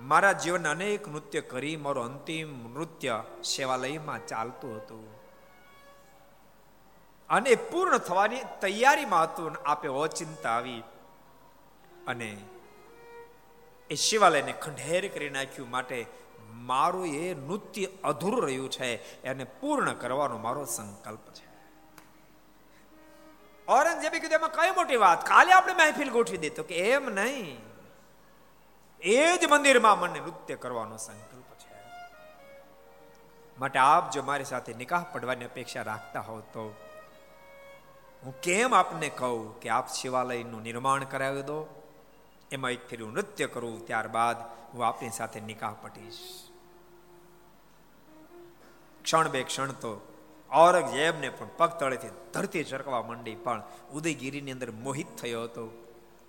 મારા 0.00 0.32
જીવન 0.32 0.68
અનેક 0.68 1.08
નૃત્ય 1.08 1.40
કરી, 1.40 1.76
મારું 1.76 2.04
અંતિમ 2.04 2.74
નૃત્ય 2.74 3.24
સેવાલયમાં 3.44 4.26
ચાલતું 4.26 4.76
હતું. 4.76 5.18
અને 7.28 7.54
પૂર્ણ 7.54 7.98
થવાની 7.98 8.36
તૈયારીમાં 8.60 9.22
હતું 9.22 9.56
આપે 9.66 9.88
ઓચિંતા 9.88 10.50
આવી. 10.50 10.82
અને 12.06 12.36
એ 13.90 13.94
શિવાલયને 13.94 14.52
ખંડેર 14.52 15.08
કરી 15.08 15.30
નાખ્યું 15.30 15.70
માટે 15.70 16.06
મારું 16.52 17.06
એ 17.06 17.34
નૃત્ય 17.34 17.86
અધૂરું 18.04 18.42
રહ્યું 18.42 18.70
છે. 18.70 19.22
એને 19.22 19.44
પૂર્ણ 19.44 19.92
કરવાનો 19.92 20.38
મારો 20.38 20.64
સંકલ્પ 20.64 21.30
છે. 21.34 21.47
ઔરંગઝેબે 23.68 24.18
કીધું, 24.18 24.34
એમાં 24.34 24.52
કઈ 24.52 24.70
મોટી 24.70 24.96
વાત? 24.96 25.26
કાલે 25.26 25.52
આપણે 25.52 25.72
મહેફિલ 25.72 26.10
ગોઠવી 26.10 26.36
દે. 26.36 26.48
કે, 26.48 26.76
એમ 26.76 27.10
નહીં. 27.10 27.68
એ 29.00 29.36
જ 29.36 29.44
મંદિરમાં 29.44 29.98
મને 29.98 30.20
નૃત્ય 30.20 30.56
કરવાનો 30.56 30.96
સંકલ્પ 30.96 31.44
છે. 31.58 31.78
માટે 33.58 33.78
આપ 33.78 34.10
જો 34.10 34.22
મારી 34.22 34.44
સાથે 34.44 34.74
નિકાહ 34.74 35.04
પડવાની 35.12 35.44
અપેક્ષા 35.44 35.82
રાખતા 35.82 36.20
હોવ 36.20 36.40
તો 36.40 36.74
હું 38.24 38.40
કેમ 38.40 38.74
આપને 38.74 39.08
કહું 39.08 39.60
કે 39.60 39.68
આપ 39.68 39.88
શિવાલયનું 39.88 40.62
નિર્માણ 40.62 41.04
કરાવી 41.04 41.42
દો? 41.42 41.82
એમાં 42.50 42.70
એક 42.70 42.88
ફેરી 42.88 43.06
નૃત્ય 43.06 43.46
કરું, 43.46 43.86
ત્યારબાદ 43.86 44.36
હું 44.74 44.86
આપની 44.86 45.10
સાથે 45.10 45.40
નિકાહ 45.40 45.72
પટીશ. 45.82 46.18
ક્ષણ 49.02 49.28
બે 49.28 49.42
ક્ષણ 49.42 49.70
તો 49.70 50.07
ઔરંગઝેબને 50.52 51.28
પણ 51.28 51.48
પગ 51.56 51.70
તળેથી 51.78 52.08
ધરતી 52.34 52.64
ચરકવા 52.64 53.02
માંડી, 53.02 53.34
પણ 53.34 53.62
ઉદયગીરીની 53.94 54.50
અંદર 54.50 54.70
મોહિત 54.70 55.16
થયો 55.16 55.42
હતો. 55.42 55.86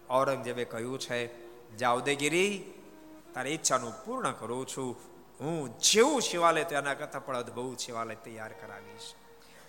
ઔરંગઝેબે 0.10 0.64
કહ્યું 0.64 1.00
છે, 1.00 1.50
જા 1.78 1.92
ઉદયગીરી, 1.92 2.74
તારી 3.34 3.50
ઈચ્છાનું 3.50 4.06
પૂર્ણ 4.06 4.32
કરું 4.32 4.68
છું. 4.68 4.98
હું 5.40 5.80
જેવું 5.80 6.22
શિવાલય 6.22 6.64
તેના 6.64 6.94
કરતાં 6.94 7.26
પણ 7.26 7.38
અદભુત 7.38 7.78
શિવાલય 7.78 8.16
તૈયાર 8.16 8.52
કરાવીશ. 8.52 9.14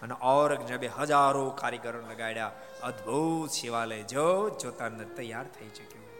અને 0.02 0.14
ઔરંગઝેબે 0.22 0.86
હજારો 0.86 1.50
કારીગરો 1.50 2.00
લગાડ્યા. 2.00 2.52
અદભુત 2.82 3.50
શિવાલય 3.50 4.02
જો 4.02 4.50
જોતા 4.50 4.88
તૈયાર 4.88 5.44
થઈ 5.44 5.68
ચૂક્યું 5.68 6.10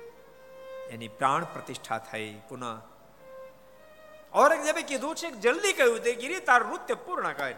એની 0.90 1.08
પ્રાણ 1.08 1.44
પ્રતિષ્ઠા 1.44 1.98
થઈ. 1.98 2.40
પુનઃ 2.48 2.80
ઔરંગઝેબે 4.34 4.82
કીધું 4.82 5.14
છે 5.16 5.30
જલ્દી 5.30 5.72
કહ્યું, 5.72 5.96
ઉદયગીરી, 5.96 6.40
તાર 6.40 6.64
નૃત્ય 6.64 6.94
પૂર્ણ 6.94 7.32
કર. 7.32 7.54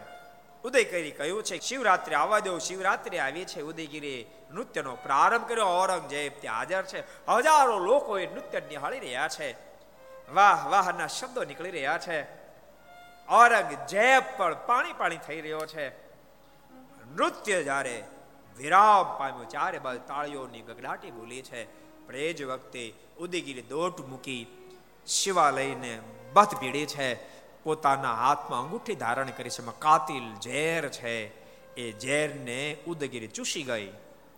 ઉદયગીરી 0.64 1.10
કહ્યું 1.10 1.42
છે, 1.42 1.58
શિવરાત્રિ 1.58 2.14
આવવા 2.14 2.38
દો. 2.38 2.58
શિવરાત્રિ 2.58 3.18
આવી 3.18 3.44
છે 3.44 3.62
ઉદયગીરી 3.62 4.26
નૃત્યનો 4.50 4.96
પ્રારંભ 4.96 5.48
કર્યો. 5.48 5.64
ઔરંગઝેબ 5.64 6.32
ત્યાં 6.40 6.56
હાજર 6.56 6.82
છે. 6.82 7.00
હજારો 7.28 7.78
લોકો 7.78 8.18
એ 8.18 8.26
નૃત્ય 8.26 8.60
નિહાળી 8.60 8.98
રહ્યા 8.98 9.28
છે. 9.28 9.52
વાહ, 10.32 10.68
વાહના 10.68 11.06
શબ્દો 11.06 11.44
નીકળી 11.44 11.70
રહ્યા 11.70 11.98
છે. 11.98 12.22
ઔરંગઝેબ 13.28 14.22
પણ 14.36 14.66
પાણી 14.66 14.92
પાણી 14.92 15.16
થઈ 15.16 15.40
રહ્યો 15.40 15.66
છે. 15.66 15.88
નૃત્ય 17.16 17.62
જ્યારે 17.62 18.04
વિરામ 18.56 19.18
પામ્યું, 19.18 19.48
ચારે 19.48 19.78
બાજુ 19.78 20.00
તાળીઓની 20.06 20.60
ગગડાટી 20.60 21.10
બોલી 21.10 21.42
છે. 21.42 21.82
પણ 22.06 22.16
એ 22.16 22.32
જ 22.32 22.42
વખતે 22.42 22.94
ઉદયગીરી 23.18 23.62
દોટ 23.62 24.00
મૂકી 24.00 24.46
શિવાલયને 25.06 26.00
બત 26.32 26.54
ભીડી 26.54 26.86
છે. 26.86 27.41
પોતાના 27.64 28.14
હાથમાં 28.14 28.60
અંગૂઠી 28.60 28.94
ધારણ 28.94 29.30
કરી 29.30 29.50
છે. 29.50 29.72
કાતિલ 29.78 30.40
ઝેર 30.42 30.88
છે. 30.88 31.42
એ 31.74 31.92
ઝેરને 32.00 32.76
ઉદયગીરી 32.86 33.28
ચૂસી 33.28 33.62
ગઈ. 33.62 33.92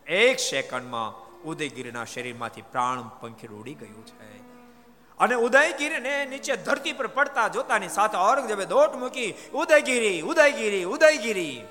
એક 0.06 0.38
સેકન્ડમાં 0.38 1.24
ઉદયગીરીના 1.42 2.04
શરીરમાંથી 2.04 2.62
પ્રાણ 2.62 3.02
પંખી 3.20 3.46
ઉડી 3.46 3.74
ગયું 3.74 4.06
છે. 4.06 4.38
અને 5.18 5.34
ઉદયગીરીને 5.34 6.26
નીચે 6.26 6.56
ધરતી 6.56 6.92
પર 6.92 7.06
પડતા 7.06 7.48
જોતાની 7.48 7.88
સાથે 7.88 8.18
ઔરંગઝેબે 8.18 8.64
દોટ 8.64 8.94
મૂકી, 8.94 9.34
ઉદયગીરી 9.54 10.20
ઉદયગીરી 10.20 10.84
ઉદયગીરી. 10.84 11.64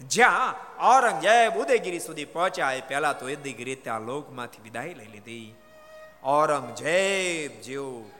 જ્યાં 0.00 0.54
ઔરંગઝેબ 0.86 1.54
ઉદયગીરી 1.54 2.00
સુધી 2.00 2.24
પહોંચ્યા 2.24 2.72
એ 2.72 2.80
પહેલા 2.80 3.12
તો 3.12 3.26
ઉદયગીરી 3.26 3.74
ત્યાં 3.74 4.00
લોકમાંથી 4.00 4.62
વિદાય 4.62 4.94
લઈ 4.94 5.06
લીધી. 5.06 5.54
ઔરંગઝેબ 6.24 7.60
જેવું 7.60 8.10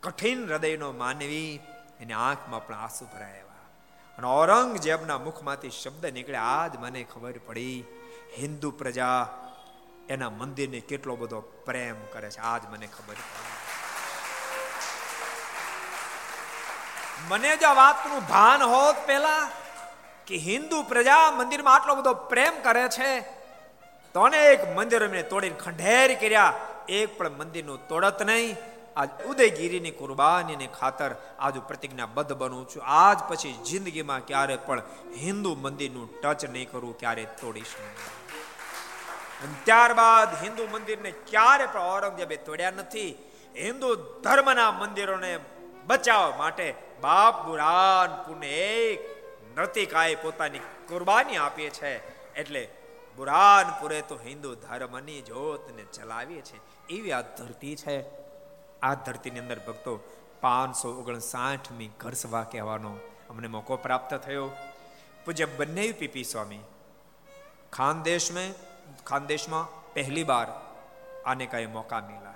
કઠિન 0.00 0.46
હૃદયનો 0.46 0.92
માનવી 0.92 1.60
એની 2.02 2.20
આંખમાં 2.26 2.62
પણ 2.66 2.80
આંસુ 2.84 3.04
ભરાયા 3.14 3.62
અને 4.18 4.26
ઔરંગઝેબના 4.36 5.18
મુખમાંથી 5.26 5.74
શબ્દ 5.80 6.04
નીકળ્યા 6.16 6.52
આજ 6.58 6.74
મને 6.82 7.00
ખબર 7.12 7.36
પડી, 7.46 7.78
હિન્દુ 8.40 8.68
પ્રજા 8.80 9.20
એના 10.14 10.32
મંદિરને 10.40 10.80
કેટલો 10.90 11.14
બધો 11.22 11.40
પ્રેમ 11.66 11.98
કરે 12.12 12.28
છે, 12.34 12.40
આજ 12.50 12.62
મને 12.72 12.86
ખબર 12.96 13.18
પડી. 13.30 13.52
મને 17.30 17.52
જો 17.62 17.70
વાતનું 17.80 18.22
ભાન 18.32 18.62
હોત 18.72 18.98
પેલા 19.08 19.44
કે 20.28 20.36
હિન્દુ 20.48 20.78
પ્રજા 20.92 21.24
મંદિરમાં 21.38 21.74
આટલો 21.74 21.94
બધો 22.00 22.12
પ્રેમ 22.32 22.54
કરે 22.66 22.84
છે, 22.96 23.10
તો 24.14 24.18
અનેક 24.28 24.60
મંદિર 24.76 25.02
મેં 25.14 25.24
તોડીને 25.32 25.58
ખંડેર 25.64 26.10
કર્યા, 26.22 26.54
એક 26.98 27.18
પણ 27.18 27.34
મંદિરનું 27.40 27.80
તોડત 27.90 28.20
નહીં. 28.30 28.56
આજ 28.96 29.10
ઉદયગીરીની 29.30 29.94
કુરબાનીની 30.00 30.70
ખાતર 30.78 31.10
આજ 31.38 31.56
પ્રતિજ્ઞાબદ્ધ 31.68 32.34
બનું 32.40 32.66
છું. 32.68 32.82
આજ 32.98 33.18
પછી 33.28 33.54
જિંદગીમાં 33.68 34.26
ક્યારે 34.28 34.56
પણ 34.66 34.82
હિન્દુ 35.22 35.50
મંદિરનું 35.64 36.08
ટચ 36.22 36.52
નહીં 36.54 36.70
કરવું 36.70 36.94
ક્યારે 36.98 37.24
તોડીશ 37.40 37.74
નહીં. 37.78 37.96
ત્યારબાદ 39.66 40.30
હિન્દુ 40.42 40.64
મંદિરને 40.74 41.10
ક્યારે 41.30 41.66
પણ 41.66 41.88
ઔરંગઝેબે 41.90 42.36
તોડ્યા 42.46 42.78
નથી, 42.78 43.12
હિન્દુ 43.56 43.88
ધર્મના 44.24 44.70
મંદિરોને 44.72 45.32
બચાવવા 45.86 46.38
માટે 46.38 46.68
બાપ 47.00 47.34
બુરાનપુરને 47.46 48.50
એક 48.62 49.00
નૃતિકાએ 49.56 50.16
પોતાની 50.16 50.64
કુરબાની 50.88 51.36
આપી 51.36 51.70
છે. 51.70 51.92
એટલે 52.40 52.62
બુરાનપુરે 53.18 53.98
તો 54.02 54.16
હિન્દુ 54.26 54.50
ધર્મની 54.64 55.22
જોતને 55.22 55.84
ચલાવીએ 55.96 56.42
છે 56.42 56.58
એવી 56.88 57.12
આ 57.12 57.24
ધરતી 57.38 57.76
છે. 57.76 57.96
આ 58.81 58.95
ધરતીની 59.01 59.39
અંદર 59.39 59.59
ભક્તો 59.59 59.93
પાંચસો 60.41 60.89
ઓગણસાઠમી 61.01 61.91
ઘર 61.99 62.15
સભા 62.15 62.45
કહેવાનો 62.45 62.93
અમને 63.29 63.47
મોકો 63.47 63.77
પ્રાપ્ત 63.79 64.13
થયો 64.19 64.47
પૂજ્ય 65.25 65.47
બંને 65.53 65.85
પીપી 65.93 66.25
સ્વામી 66.25 66.63
ખાનદેશ 67.73 68.29
મેં 68.31 68.49
ખાનદેશમાં 69.05 69.71
પહેલી 69.93 70.23
બાર 70.23 70.47
आने 71.25 71.45
का 71.45 71.57
ये 71.57 71.67
मौका 71.69 71.99
मिला 72.01 72.33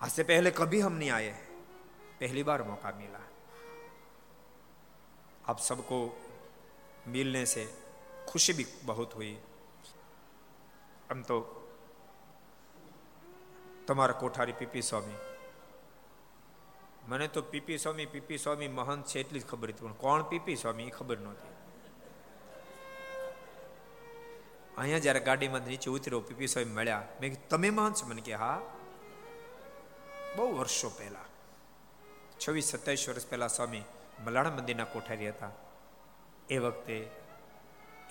आज 0.00 0.10
से 0.10 0.22
पहले 0.24 0.50
कभी 0.52 0.80
हम 0.80 0.92
नहीं 0.92 1.10
आए 1.10 1.30
पहली 2.20 2.42
बार 2.42 2.62
मौका 2.62 2.92
मिला 2.92 3.20
आप 5.44 5.58
सबको 5.60 5.98
मिलने 7.08 7.44
से 7.46 7.64
खुशी 8.28 8.52
भी 8.52 8.66
बहुत 8.84 9.14
हुई 9.14 9.36
हम 11.10 11.22
तो 11.22 11.38
તમારા 13.89 14.13
કોઠારી 14.13 14.51
પીપી 14.51 14.81
સ્વામી. 14.81 15.13
મને 17.07 17.27
તો 17.27 17.41
પીપી 17.41 17.77
સ્વામી 17.77 18.05
પીપી 18.05 18.37
સ્વામી 18.37 18.67
મહંત 18.67 19.05
છે 19.05 19.19
એટલી 19.19 19.39
જ 19.39 19.45
ખબર 19.45 19.69
હતી, 19.69 19.85
પણ 19.85 19.93
કોણ 19.93 20.23
પીપી 20.23 20.55
સ્વામી 20.55 20.83
એ 20.83 20.89
ખબર 20.89 21.17
નહોતી. 21.17 21.53
અહીંયા 24.77 24.99
જ્યારે 24.99 25.19
ગાડીમાં 25.19 25.61
નીચે 25.61 25.89
ઉતર્યો, 25.91 26.19
પીપી 26.19 26.47
સ્વામી 26.47 26.71
મળ્યા. 26.71 27.07
મેં 27.21 27.47
તમે 27.47 27.69
મહંત 27.69 27.95
છો? 27.95 28.07
મને 28.07 28.21
કે, 28.21 28.33
હા. 28.33 28.61
બહુ 30.35 30.57
વર્ષો 30.57 30.89
પહેલા, 30.89 31.25
છવ્વીસ 32.47 32.65
સત્તાવીસ 32.65 33.09
વર્ષ 33.09 33.27
પહેલા 33.27 33.47
સ્વામી 33.47 33.81
મલાણા 34.25 34.49
મંદિરના 34.49 34.83
કોઠારી 34.83 35.29
હતા. 35.29 35.49
એ 36.49 36.57
વખતે 36.57 37.09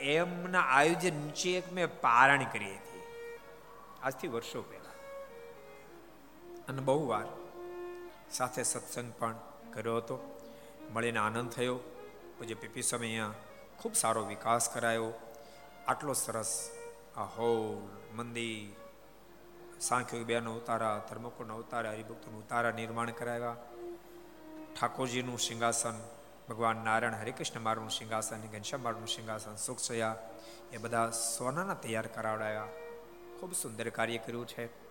એમના 0.01 0.61
આયોજન 0.61 1.15
નીચે 1.15 1.59
એક 1.59 1.73
મેં 1.73 2.01
પારણ 2.01 2.45
કરી 2.45 2.75
હતી. 2.75 3.03
આજથી 4.03 4.29
વર્ષો 4.29 4.63
પહેલા. 4.63 4.78
અને 6.69 6.81
બહુ 6.81 7.09
વાર. 7.09 7.24
સાથે 8.31 8.62
સત્સંગ 8.62 9.12
પણ 9.19 9.35
કર્યો 9.73 9.97
હતો. 9.97 10.40
મળીને 10.93 11.19
આનંદ 11.19 11.51
થયો. 11.51 11.77
પૂજ્ય 12.39 12.55
પીપી 12.55 12.82
સ્વામી 12.82 13.07
અહીંયા 13.07 13.35
ખૂબ 13.78 13.95
સારો 13.95 14.24
વિકાસ 14.24 14.69
કરાયો. 14.69 15.12
આટલો 15.86 16.12
સરસ 16.12 16.70
આ 17.16 17.23
હોલ 17.23 17.89
મંદિર 18.16 18.77
સાંખ્યો 19.81 20.24
બેનો 20.24 20.55
ઉતારા, 20.55 21.07
ધર્મકુળના 21.11 21.55
ઉતારા, 21.55 21.90
હરિભક્તોનું 21.90 22.45
ઉતારા 22.45 22.70
નિર્માણ 22.70 23.11
કરાવ્યા. 23.11 23.57
ઠાકોરજીનું 24.81 25.39
સિંહાસન, 25.39 26.01
ભગવાન 26.49 26.77
નારાયણ, 26.77 27.15
હરિકૃષ્ણ 27.15 27.61
મારનું 27.61 27.90
સિંહાસન, 27.90 28.40
ઘનશ્યામ 28.40 28.82
મારનું 28.82 29.07
સિંહાસન 29.07 29.57
સુખસયા 29.57 30.16
એ 30.73 30.77
બધા 30.77 31.11
સોનાના 31.11 31.74
તૈયાર 31.74 32.07
કરાવડાવ્યા 32.07 32.69
ખૂબ 33.40 33.55
સુંદર 33.55 33.90
કાર્ય 33.90 34.19
કર્યું 34.19 34.47
છે. 34.47 34.88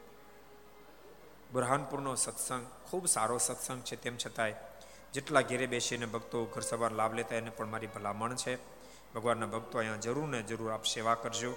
બુરહાનપુરનો 1.54 2.16
સત્સંગ 2.16 2.68
ખૂબ 2.90 3.08
સારો 3.08 3.38
સત્સંગ 3.38 3.82
છે 3.84 3.96
તેમ 3.96 4.18
છતાંય 4.18 4.56
જેટલા 5.14 5.42
ઘેરે 5.42 5.68
બેસીને 5.68 6.06
ભક્તો 6.06 6.46
ઘર 6.46 6.62
સવાર 6.62 6.92
લાભ 6.92 7.14
લેતા 7.14 7.36
એને 7.36 7.50
પણ 7.50 7.68
મારી 7.68 7.88
ભલામણ 7.88 8.36
છે. 8.36 8.56
ભગવાનના 9.14 9.46
ભક્તો 9.46 9.78
અહીંયા 9.78 9.96
જરૂર 9.96 10.28
ને 10.28 10.42
જરૂર 10.42 10.72
આપ 10.72 10.86
સેવા 10.86 11.16
કરજો. 11.16 11.56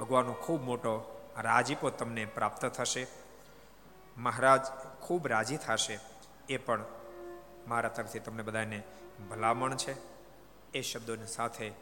ભગવાનનો 0.00 0.32
ખૂબ 0.32 0.62
મોટો 0.62 1.22
રાજીપો 1.38 1.90
તમને 1.90 2.24
પ્રાપ્ત 2.24 2.66
થશે. 2.66 3.06
મહારાજ 4.16 4.60
ખૂબ 5.00 5.26
રાજી 5.26 5.56
થશે 5.56 6.00
એ 6.48 6.56
પણ 6.56 6.84
મારા 7.68 7.88
તરફથી 7.88 8.18
તમને 8.18 8.42
બધાને 8.42 8.82
ભલામણ 9.30 9.76
છે. 9.76 9.96
એ 10.74 10.80
શબ્દોની 10.80 11.26
સાથે 11.26 11.72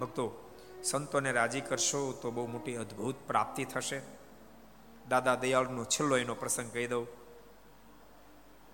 ભક્તો 0.00 0.50
સંતોને 0.84 1.32
રાજી 1.32 1.60
કરશો 1.60 2.12
તો 2.12 2.30
બહુ 2.30 2.46
મોટી 2.46 2.76
અદ્ભુત 2.76 3.14
પ્રાપ્તિ 3.26 3.64
થશે. 3.64 4.19
દાદા 5.10 5.34
દયાળનો 5.34 5.84
છેલ્લો 5.84 6.16
એનો 6.16 6.34
પ્રસંગ 6.34 6.72
કહી 6.72 6.86
દઉં. 6.86 7.06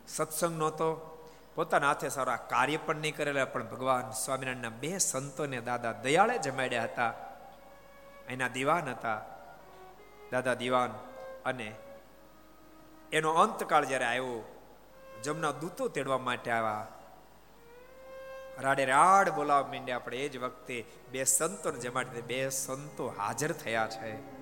સત્સંગ 0.09 0.59
નહોતો. 0.59 1.13
પોતાના 1.55 1.89
હાથે 1.89 2.09
સારા 2.09 2.37
કાર્ય 2.37 2.77
પણ 2.77 2.97
નહીં 2.97 3.17
કરેલા, 3.17 3.45
પણ 3.45 3.69
ભગવાન 3.69 4.11
સ્વામિનારાયણના 4.11 4.69
બે 4.69 4.99
સંતોને 4.99 5.61
દાદા 5.61 5.93
દયાળે 5.93 6.39
જમાડ્યા 6.39 6.83
હતા. 6.83 7.15
એના 8.29 8.49
દિવાન 8.49 8.91
હતા. 8.91 9.23
દાદા 10.31 10.55
દિવાન 10.55 10.91
અને 11.45 11.75
એનો 13.13 13.31
અંતકાળ 13.33 13.85
જ્યારે 13.85 14.05
આવ્યો, 14.05 14.43
જમના 15.25 15.51
દૂતો 15.51 15.89
તેડવા 15.89 16.19
માટે 16.19 16.51
આવ્યા. 16.51 16.87
રાડે 18.59 18.85
રાડ 18.85 19.29
બોલાવવા 19.29 19.73
માંડ્યા 19.73 19.97
આપણે 19.97 20.17
એ 20.19 20.29
જ 20.29 20.37
વખતે 20.39 20.85
બે 21.13 21.25
સંતોને 21.25 21.79
જમાડી 21.79 22.21
બે 22.21 22.51
સંતો 22.51 23.09
હાજર 23.09 23.53
થયા 23.53 23.87
છે. 23.87 24.36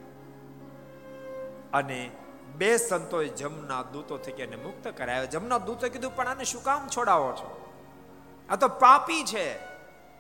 અને 1.75 2.11
બે 2.57 2.77
સંતોએ 2.77 3.29
જમના 3.29 3.83
દૂતો 3.83 4.19
થકી 4.19 4.43
એને 4.43 4.57
મુક્ત 4.57 4.89
કરાયો 4.89 5.27
જમના 5.27 5.59
દૂતો 5.59 5.89
કીધું, 5.89 6.17
પણ 6.17 6.29
આને 6.29 6.45
શું 6.45 6.65
કામ 6.65 6.89
છોડાવો 6.89 7.33
છો? 7.33 7.73
આ 8.51 8.57
તો 8.57 8.69
પાપી 8.69 9.25
છે. 9.25 9.55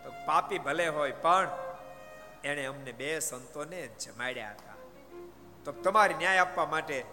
તો 0.05 0.11
પાપી 0.27 0.59
ભલે 0.59 0.89
હોય, 0.89 1.13
પણ 1.13 1.49
એણે 2.45 2.65
અમને 2.65 2.93
બે 2.93 3.19
સંતોને 3.19 3.87
જમાડ્યા 3.87 4.51
હતા. 4.51 4.75
તો 5.65 5.73
તમારી 5.73 6.15
ન્યાય 6.15 6.39
આપવા 6.39 6.67
માટે 6.67 7.05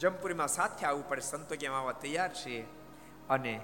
જમપુરીમાં 0.00 0.48
સાથે 0.48 0.86
આવવું 0.86 1.08
પડે. 1.08 1.20
સંતો 1.20 1.54
કેમ 1.54 1.72
આવવા 1.72 1.92
તૈયાર 1.92 2.34
છે. 2.34 2.60
અને 3.28 3.60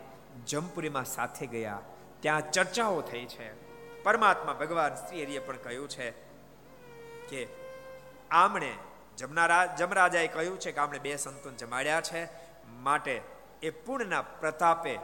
જમપુરીમાં 0.47 1.05
સાથે 1.05 1.47
ગયા. 1.47 1.81
ત્યાં 2.20 2.51
ચર્ચાઓ 2.51 3.01
થઈ 3.01 3.24
છે. 3.24 3.73
પરમાત્મા 4.03 4.53
ભગવાન 4.53 4.94
શ્રી 4.94 5.23
હરિએ 5.23 5.39
પણ 5.39 5.57
કહ્યું 5.57 5.89
છે 5.89 6.11
કે, 7.28 7.49
આમણે 8.31 8.74
જમનારા 9.23 9.66
જમરાજાએ 9.66 10.28
કહ્યું 10.28 10.61
છે 10.61 10.73
કે 10.73 10.81
આપણે 10.81 10.99
બે 10.99 11.16
સંતોન 11.16 11.57
જમાડ્યા 11.57 12.01
છે. 12.01 12.28
માટે 12.69 13.23
એ 13.62 13.70
પૂર્ણના 13.70 14.23
પ્રતાપે 14.23 14.99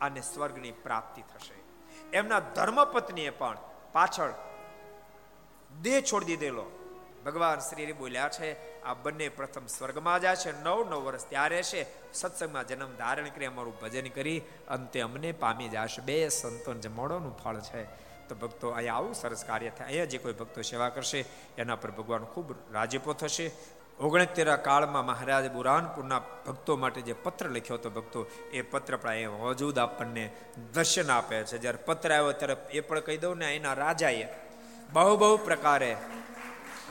આને 0.00 0.20
સ્વર્ગની 0.20 0.72
પ્રાપ્તિ 0.72 1.22
થશે. 1.22 1.54
એમના 2.12 2.40
ધર્મપત્નીએ 2.40 3.30
પણ 3.30 3.58
પાછળ 3.92 4.32
દેહ 5.82 6.00
છોડી 6.00 6.24
દીધેલો. 6.24 6.64
ભગવાન 7.26 7.58
શ્રી 7.58 7.92
બોલ્યા 7.92 8.28
છે, 8.28 8.82
આ 8.82 8.94
બંને 8.94 9.28
પ્રથમ 9.28 9.66
સ્વર્ગમાં 9.66 10.20
જાય 10.20 10.36
છે, 10.36 10.62
નવ 10.62 10.90
નવ 10.90 11.04
વર્ષ 11.04 11.26
ત્યારે 11.26 11.62
છે. 11.62 12.12
સત્સંગમાં 12.12 12.66
જન્મ 12.66 12.96
ધારણ 12.96 13.28
કરી, 13.28 13.46
અમારું 13.46 13.80
ભજન 13.80 14.08
કરી, 14.08 14.42
અંતે 14.68 15.00
અમને 15.00 15.32
પામી 15.32 15.68
જશે 15.68 16.02
બે 16.02 16.28
સંતોન 16.28 16.80
જમાડવાનું 16.80 17.38
ફળ 17.38 17.56
છે. 17.56 18.11
તો 18.28 18.34
ભક્તો 18.34 18.68
અહીંયા 18.68 18.94
આવું, 18.94 19.14
સરસ 19.14 19.44
કાર્ય 19.44 19.70
થાય. 19.70 19.86
અહીંયા 19.86 20.04
જે 20.04 20.18
કોઈ 20.18 20.32
ભક્તો 20.32 20.62
સેવા 20.62 20.88
કરશે, 20.88 21.24
એના 21.58 21.76
પર 21.76 21.90
ભગવાન 21.90 22.24
ખૂબ 22.24 22.54
રાજીપો 22.72 23.12
થશે. 23.12 23.50
ઓગણતેરા 24.00 24.56
કાળમાં 24.56 25.06
મહારાજ 25.06 25.50
બુરાનપુરના 25.50 26.18
ભક્તો 26.18 26.76
માટે 26.76 27.00
જે 27.00 27.12
પત્ર 27.12 27.48
લખ્યો 27.48 27.76
હતો 27.76 27.90
ભક્તો, 27.90 28.26
એ 28.52 28.62
પત્ર 28.62 28.96
પણ 28.96 29.14
એ 29.14 29.26
વજૂદ 29.26 29.78
આપણને 29.78 30.30
દર્શન 30.74 31.10
આપે 31.10 31.44
છે. 31.44 31.58
જ્યારે 31.58 31.78
પત્ર 31.78 32.12
આવ્યો 32.12 32.32
ત્યારે 32.32 32.56
એ 32.70 32.80
પણ 32.80 33.00
કહી 33.00 33.16
દઉં 33.16 33.36
ને, 33.36 33.56
એના 33.56 33.72
રાજાએ 33.72 34.28
બહુ 34.92 35.16
બહુ 35.16 35.36
પ્રકારે 35.36 35.96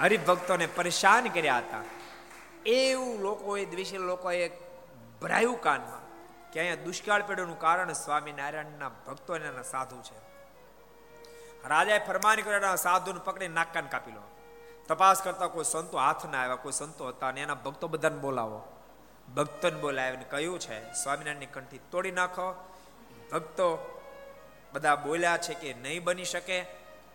હરિભક્તોને 0.02 0.66
પરેશાન 0.66 1.28
કર્યા 1.28 1.58
હતા. 1.58 1.84
એવું 2.66 3.20
લોકોએ 3.20 3.66
દ્વેષી 3.66 3.98
લોકોએ 3.98 4.52
ભરાયું 5.22 5.62
કાનમાં. 5.62 6.02
કે 6.52 6.60
અહીંયા 6.60 6.84
દુષ્કાળ 6.84 7.24
પેઢોનું 7.24 7.60
કારણ 7.60 7.94
સ્વામિનારાયણના 7.94 8.90
ભક્તો 8.90 9.36
એના 9.36 9.62
સાધુ 9.62 10.02
છે. 10.02 10.31
રાજાએ 11.66 12.00
ફરમાન 12.00 12.42
કર્યા 12.42 12.76
સાધુને 12.76 13.20
પકડી 13.20 13.48
નાકાન 13.48 13.88
કાપી 13.88 14.12
લો. 14.12 14.22
તપાસ 14.88 15.22
કરતા 15.22 15.48
કોઈ 15.48 15.64
સંતો 15.64 15.98
હાથ 15.98 16.26
ના 16.26 16.38
આવ્યા, 16.38 16.56
કોઈ 16.56 16.72
સંતો 16.72 17.08
હતા 17.08 17.32
ને 17.32 17.42
એના 17.42 17.54
ભક્તો 17.54 17.88
બધાને 17.88 18.18
બોલાવો. 18.18 18.74
ભક્તોને 19.36 19.80
બોલાવીને 19.80 20.24
કહ્યું 20.24 20.60
છે, 20.60 20.94
સ્વામિનારાયણની 20.94 21.46
કંઠી 21.46 21.82
તોડી 21.92 22.12
નાખો. 22.12 22.56
ભક્તો 23.32 23.98
બધા 24.74 24.96
બોલ્યા 24.96 25.38
છે 25.38 25.54
કે 25.54 25.74
નહીં 25.74 26.04
બની 26.04 26.26
શકે, 26.26 26.64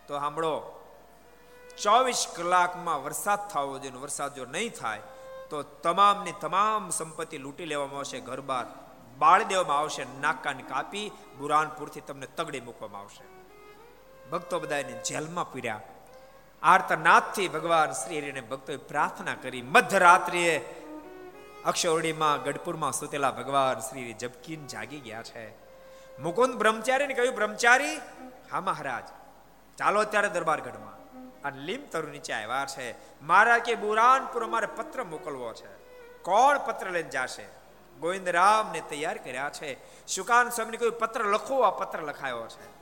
તો 0.06 0.18
સાંભળો. 0.18 0.72
ચોવીસ 1.82 2.28
કલાકમાં 2.36 3.04
વરસાદ 3.04 3.48
થવો 3.48 3.78
જોઈએ 3.78 3.94
વરસાદ 3.94 4.34
જો 4.34 4.44
નહીં 4.44 4.72
થાય, 4.72 5.02
તો 5.50 5.62
તમામની 5.62 6.32
તમામ 6.32 6.90
સંપત્તિ 6.90 7.38
લૂંટી 7.38 7.64
લેવામાં 7.64 7.98
આવશે 7.98 8.20
ઘર 8.20 8.40
બાર 8.40 8.66
બાળી 9.18 9.44
દેવામાં 9.44 9.78
આવશે, 9.78 10.04
નાકાને 10.20 10.62
કાપી, 10.62 11.12
બુરાનપુરથી 11.38 12.00
તમને 12.00 12.26
તગડી 12.26 12.60
મૂકવામાં 12.60 13.02
આવશે. 13.02 13.35
ભક્તો 14.32 14.60
બધા 14.60 14.76
એને 14.76 14.92
જેલમાં 14.92 15.52
પીડ્યા 15.52 15.80
આર્તનાથથી 16.62 17.48
ભગવાન 17.48 17.92
શ્રી 17.92 18.18
હરિને 18.18 18.40
ભક્તોએ 18.40 18.76
પ્રાર્થના 18.76 19.34
કરી. 19.34 19.62
મધ્યરાત્રિએ 19.62 20.58
અક્ષરડીમાં 21.64 22.42
ગઢપુરમાં 22.42 22.92
સુતેલા 22.92 23.30
ભગવાન 23.30 23.80
શ્રી 23.80 24.12
જબકીન 24.12 24.66
જાગી 24.66 25.00
ગયા 25.00 25.22
છે. 25.22 25.50
મુકુંદ 26.18 26.54
બ્રહ્મચારીને 26.54 27.14
કહ્યું, 27.14 27.34
બ્રહ્મચારી, 27.34 27.96
હા 28.52 28.60
મહારાજ, 28.60 29.04
ચાલો 29.76 30.00
અત્યારે 30.00 30.28
દરબાર 30.28 30.60
ગઢમાં 30.60 30.96
અને 31.42 31.58
લીમ 31.58 31.86
તરુ 31.86 32.08
નીચે 32.08 32.32
આવ્યા 32.32 32.66
છે. 32.66 33.22
મારા 33.22 33.58
કે 33.58 33.74
બુરાનપુર 33.74 34.44
અમારે 34.44 34.66
પત્ર 34.66 35.04
મોકલવો 35.04 35.52
છે. 35.52 35.74
કોણ 36.22 36.58
પત્ર 36.58 36.90
લઈને 36.90 37.10
જાશે? 37.10 37.46
ગોવિંદ 38.00 38.28
રામને 38.28 38.80
તૈયાર 38.80 39.18
કર્યા 39.18 39.50
છે. 39.50 39.76
શુકાન 40.06 40.48
સ્વામીને 40.48 40.76
કોઈ 40.76 40.90
પત્ર 40.90 41.24
લખો, 41.24 41.60
આ 41.60 41.70
પત્ર 41.70 42.02
લખાયો 42.02 42.46
છે. 42.46 42.75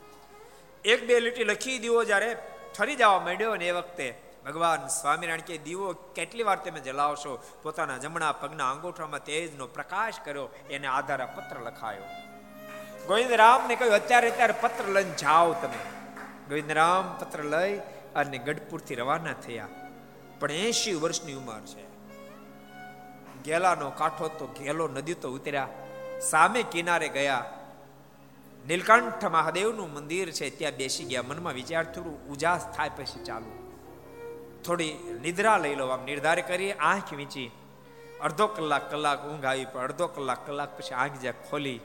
એક 0.84 1.06
બે 1.06 1.20
લીટી 1.20 1.44
લખી 1.44 1.78
દીવો 1.78 2.04
જ્યારે 2.04 2.36
ઠરી 2.78 2.96
જવા 2.96 3.20
માંડ્યો 3.20 3.56
ને 3.56 3.68
એ 3.68 3.70
વખતે 3.70 4.18
ભગવાન 4.46 4.86
સ્વામિનારાયણ 4.86 5.40
કે 5.40 5.58
દીવો 5.58 5.92
કેટલી 5.92 6.42
વાર 6.42 6.56
તમે 6.56 6.80
જલાવશો? 6.80 7.42
પોતાના 7.62 7.98
જમણા 7.98 8.32
પગના 8.32 8.70
અંગૂઠામાં 8.70 9.24
તેજનો 9.24 9.66
પ્રકાશ 9.66 10.14
કર્યો, 10.24 10.48
એને 10.70 10.86
આધારે 10.86 11.24
પત્ર 11.24 11.60
લખાયો. 11.60 12.02
ગોવિંદ 13.06 13.32
રામને 13.32 13.76
કહ્યું, 13.76 13.94
અત્યારે 13.94 14.30
અત્યારે 14.30 14.54
પત્ર 14.60 14.88
લઈને 14.88 15.10
જાઓ 15.10 15.52
તમે. 15.52 15.78
ગોવિંદ 16.48 16.72
રામ 16.72 17.16
પત્ર 17.18 17.44
લઈ 17.44 17.78
અને 18.14 18.38
ગઢપુરથી 18.38 18.94
રવાના 18.94 19.32
થયા. 19.32 19.68
પણ 20.40 20.52
એસી 20.52 20.94
વર્ષની 20.94 21.34
ઉંમર 21.34 21.60
છે. 21.60 21.84
ગેલાનો 23.42 23.90
કાંઠો 23.90 24.28
તો 24.28 24.46
ગેલો 24.46 24.88
નદી 24.88 25.14
તો 25.14 25.30
ઉતર્યા. 25.30 25.68
સામે 26.20 26.62
કિનારે 26.62 27.08
ગયા. 27.08 27.44
નીલકંઠ 28.68 29.24
મહાદેવનું 29.24 29.94
મંદિર 29.94 30.30
છે, 30.30 30.50
ત્યાં 30.50 30.72
બેસી 30.72 31.04
ગયા. 31.04 31.22
મનમાં 31.22 31.52
વિચાર 31.52 31.84
થોડું 31.84 32.28
ઉજાસ 32.28 32.68
થાય 32.76 32.88
પછી 32.88 33.24
ચાલુ. 33.24 33.72
થોડી 34.62 35.18
નિદ્રા 35.22 35.58
લઈ 35.58 35.74
લો, 35.74 35.88
આમ 35.88 36.04
નિર્ધાર 36.04 36.40
કરી, 36.40 36.72
આંખ 36.72 37.12
વીંચી. 37.12 37.50
અડધો 38.20 38.46
કલાક 38.46 38.90
કલાક 38.90 39.26
ઊંઘ 39.26 39.44
આવી, 39.44 39.64
પણ 39.64 39.80
અડધો 39.80 40.06
કલાક 40.06 40.46
કલાક 40.46 40.78
પછી 40.78 40.94
આંખ 40.94 41.12
જ્યાં 41.12 41.50
ખોલી, 41.50 41.78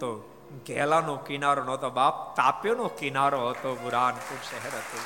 તો 0.00 0.34
ઘેલાનો 0.66 1.16
કિનારો 1.16 1.64
નહોતો. 1.64 1.90
બાપ 1.90 2.36
તાપ્યોનો 2.36 2.88
કિનારો 2.88 3.50
હતો, 3.50 3.74
બુરાનપુર 3.74 4.38
શહેર 4.50 4.78
હતું. 4.78 5.00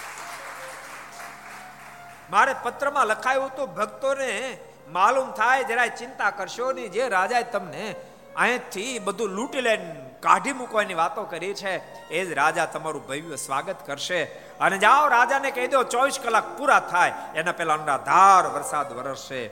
મારે 2.31 2.55
પત્રમાં 2.63 3.07
લખાયું 3.07 3.47
હતું, 3.47 3.75
ભક્તોને 3.75 4.59
માલુમ 4.89 5.31
થાય, 5.31 5.65
જરાય 5.65 5.89
ચિંતા 5.89 6.31
કરશો 6.31 6.73
નહીં. 6.73 6.93
જે 6.93 7.09
રાજાએ 7.09 7.43
તમને 7.43 7.95
અહીંથી 8.37 8.99
બધું 8.99 9.29
લૂંટી 9.29 9.61
લઈને 9.61 10.12
કાઢી 10.23 10.53
મૂકવાની 10.53 10.95
વાતો 10.95 11.25
કરી 11.25 11.55
છે, 11.55 12.05
એ 12.09 12.25
જ 12.25 12.33
રાજા 12.33 12.67
તમારું 12.67 13.07
ભવ્ય 13.07 13.37
સ્વાગત 13.37 13.77
કરશે. 13.87 14.25
અને 14.61 14.79
જાઓ, 14.79 15.09
રાજાને 15.09 15.51
કહી 15.51 15.67
દો, 15.67 15.83
ચોવીસ 15.83 16.19
કલાક 16.23 16.59
પૂરા 16.59 16.81
થાય, 16.81 17.13
એના 17.35 17.53
પહેલા 17.53 17.75
અનરાધાર 17.75 18.47
વરસાદ 18.47 18.93
વરસશે. 18.93 19.47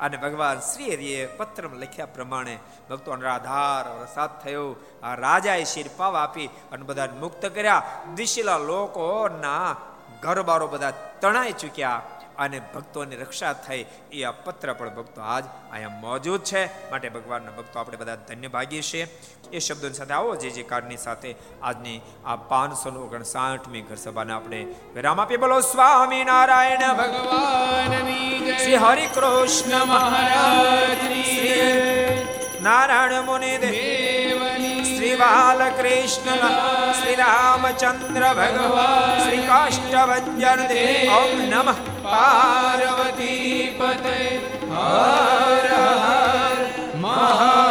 અને 0.00 0.16
ભગવાન 0.16 0.60
શ્રી 0.60 0.94
હરિએ 0.94 1.26
પત્રમાં 1.26 1.78
લખ્યા 1.78 2.06
પ્રમાણે 2.06 2.58
ભક્તો 2.90 3.12
અનરાધાર 3.12 4.00
વરસાદ 4.00 4.42
થયો. 4.42 4.76
આ 5.02 5.14
રાજાએ 5.14 5.64
શિરપાવ 5.64 6.16
આપી 6.16 6.46
અને 6.46 6.82
બધાને 6.82 7.12
મુક્ત 7.12 7.46
કર્યા. 7.46 7.82
દિશીલા 8.14 8.58
લોકોના 8.58 9.76
ઘરબારો 10.22 10.66
બધા 10.66 10.90
તણાઈ 11.20 11.52
ચૂક્યા. 11.52 12.02
અને 12.40 12.60
ભક્તોની 12.74 13.16
રક્ષા 13.16 13.52
થઈ 13.52 13.86
એ 14.12 14.22
આ 14.22 14.30
પત્ર 14.30 14.72
પણ 14.72 14.94
ભક્તો 14.94 15.20
આજ 15.20 15.44
અહીંયા 15.72 15.88
મોજૂદ 15.88 16.40
છે. 16.40 16.90
માટે 16.90 17.08
ભગવાનના 17.08 17.50
ભક્તો 17.50 17.80
આપણે 17.80 17.96
બધા 17.96 18.14
ધન્ય 18.14 18.48
ભાગીએ 18.48 18.82
છીએ. 18.82 19.06
એ 19.52 19.58
શબ્દોની 19.58 19.94
સાથે 19.94 20.14
આવો 20.14 20.36
જે 20.36 20.50
જે 20.50 20.62
કાર્ડની 20.62 20.96
સાથે 20.96 21.34
આજની 21.62 22.00
આ 22.26 22.36
પાંચસો 22.36 22.90
ઓગણસાઠમી 22.90 23.80
ઘર 23.80 23.96
સભાને 23.96 24.32
આપણે 24.32 24.66
વિરામ 24.94 25.20
આપીએ. 25.20 25.36
બોલો 25.36 25.60
સ્વામી 25.60 26.24
નારાયણ 26.24 26.78
ભગવાન 26.78 28.10
શ્રી 28.56 28.76
હરિ 28.76 29.06
કૃષ્ણ 29.06 29.84
મહારાજ 29.84 30.98
નારાયણ 32.62 33.22
મુનિ 33.22 33.56
શ્રી 35.10 35.18
બાલકૃષ્ણ 35.18 36.42
શ્રી 36.92 37.16
રામચંદ્ર 37.16 38.26
ભગવાન 38.32 39.16
શ્રી 39.16 39.42
કાષ્ટભ્યર 39.44 40.62
ઓમ 41.14 41.34
નમઃ 41.46 41.80
પાર્વતી 42.04 43.58
પતે 43.74 44.16
હર 44.70 45.66
હર 45.98 46.62
મહા 46.98 47.69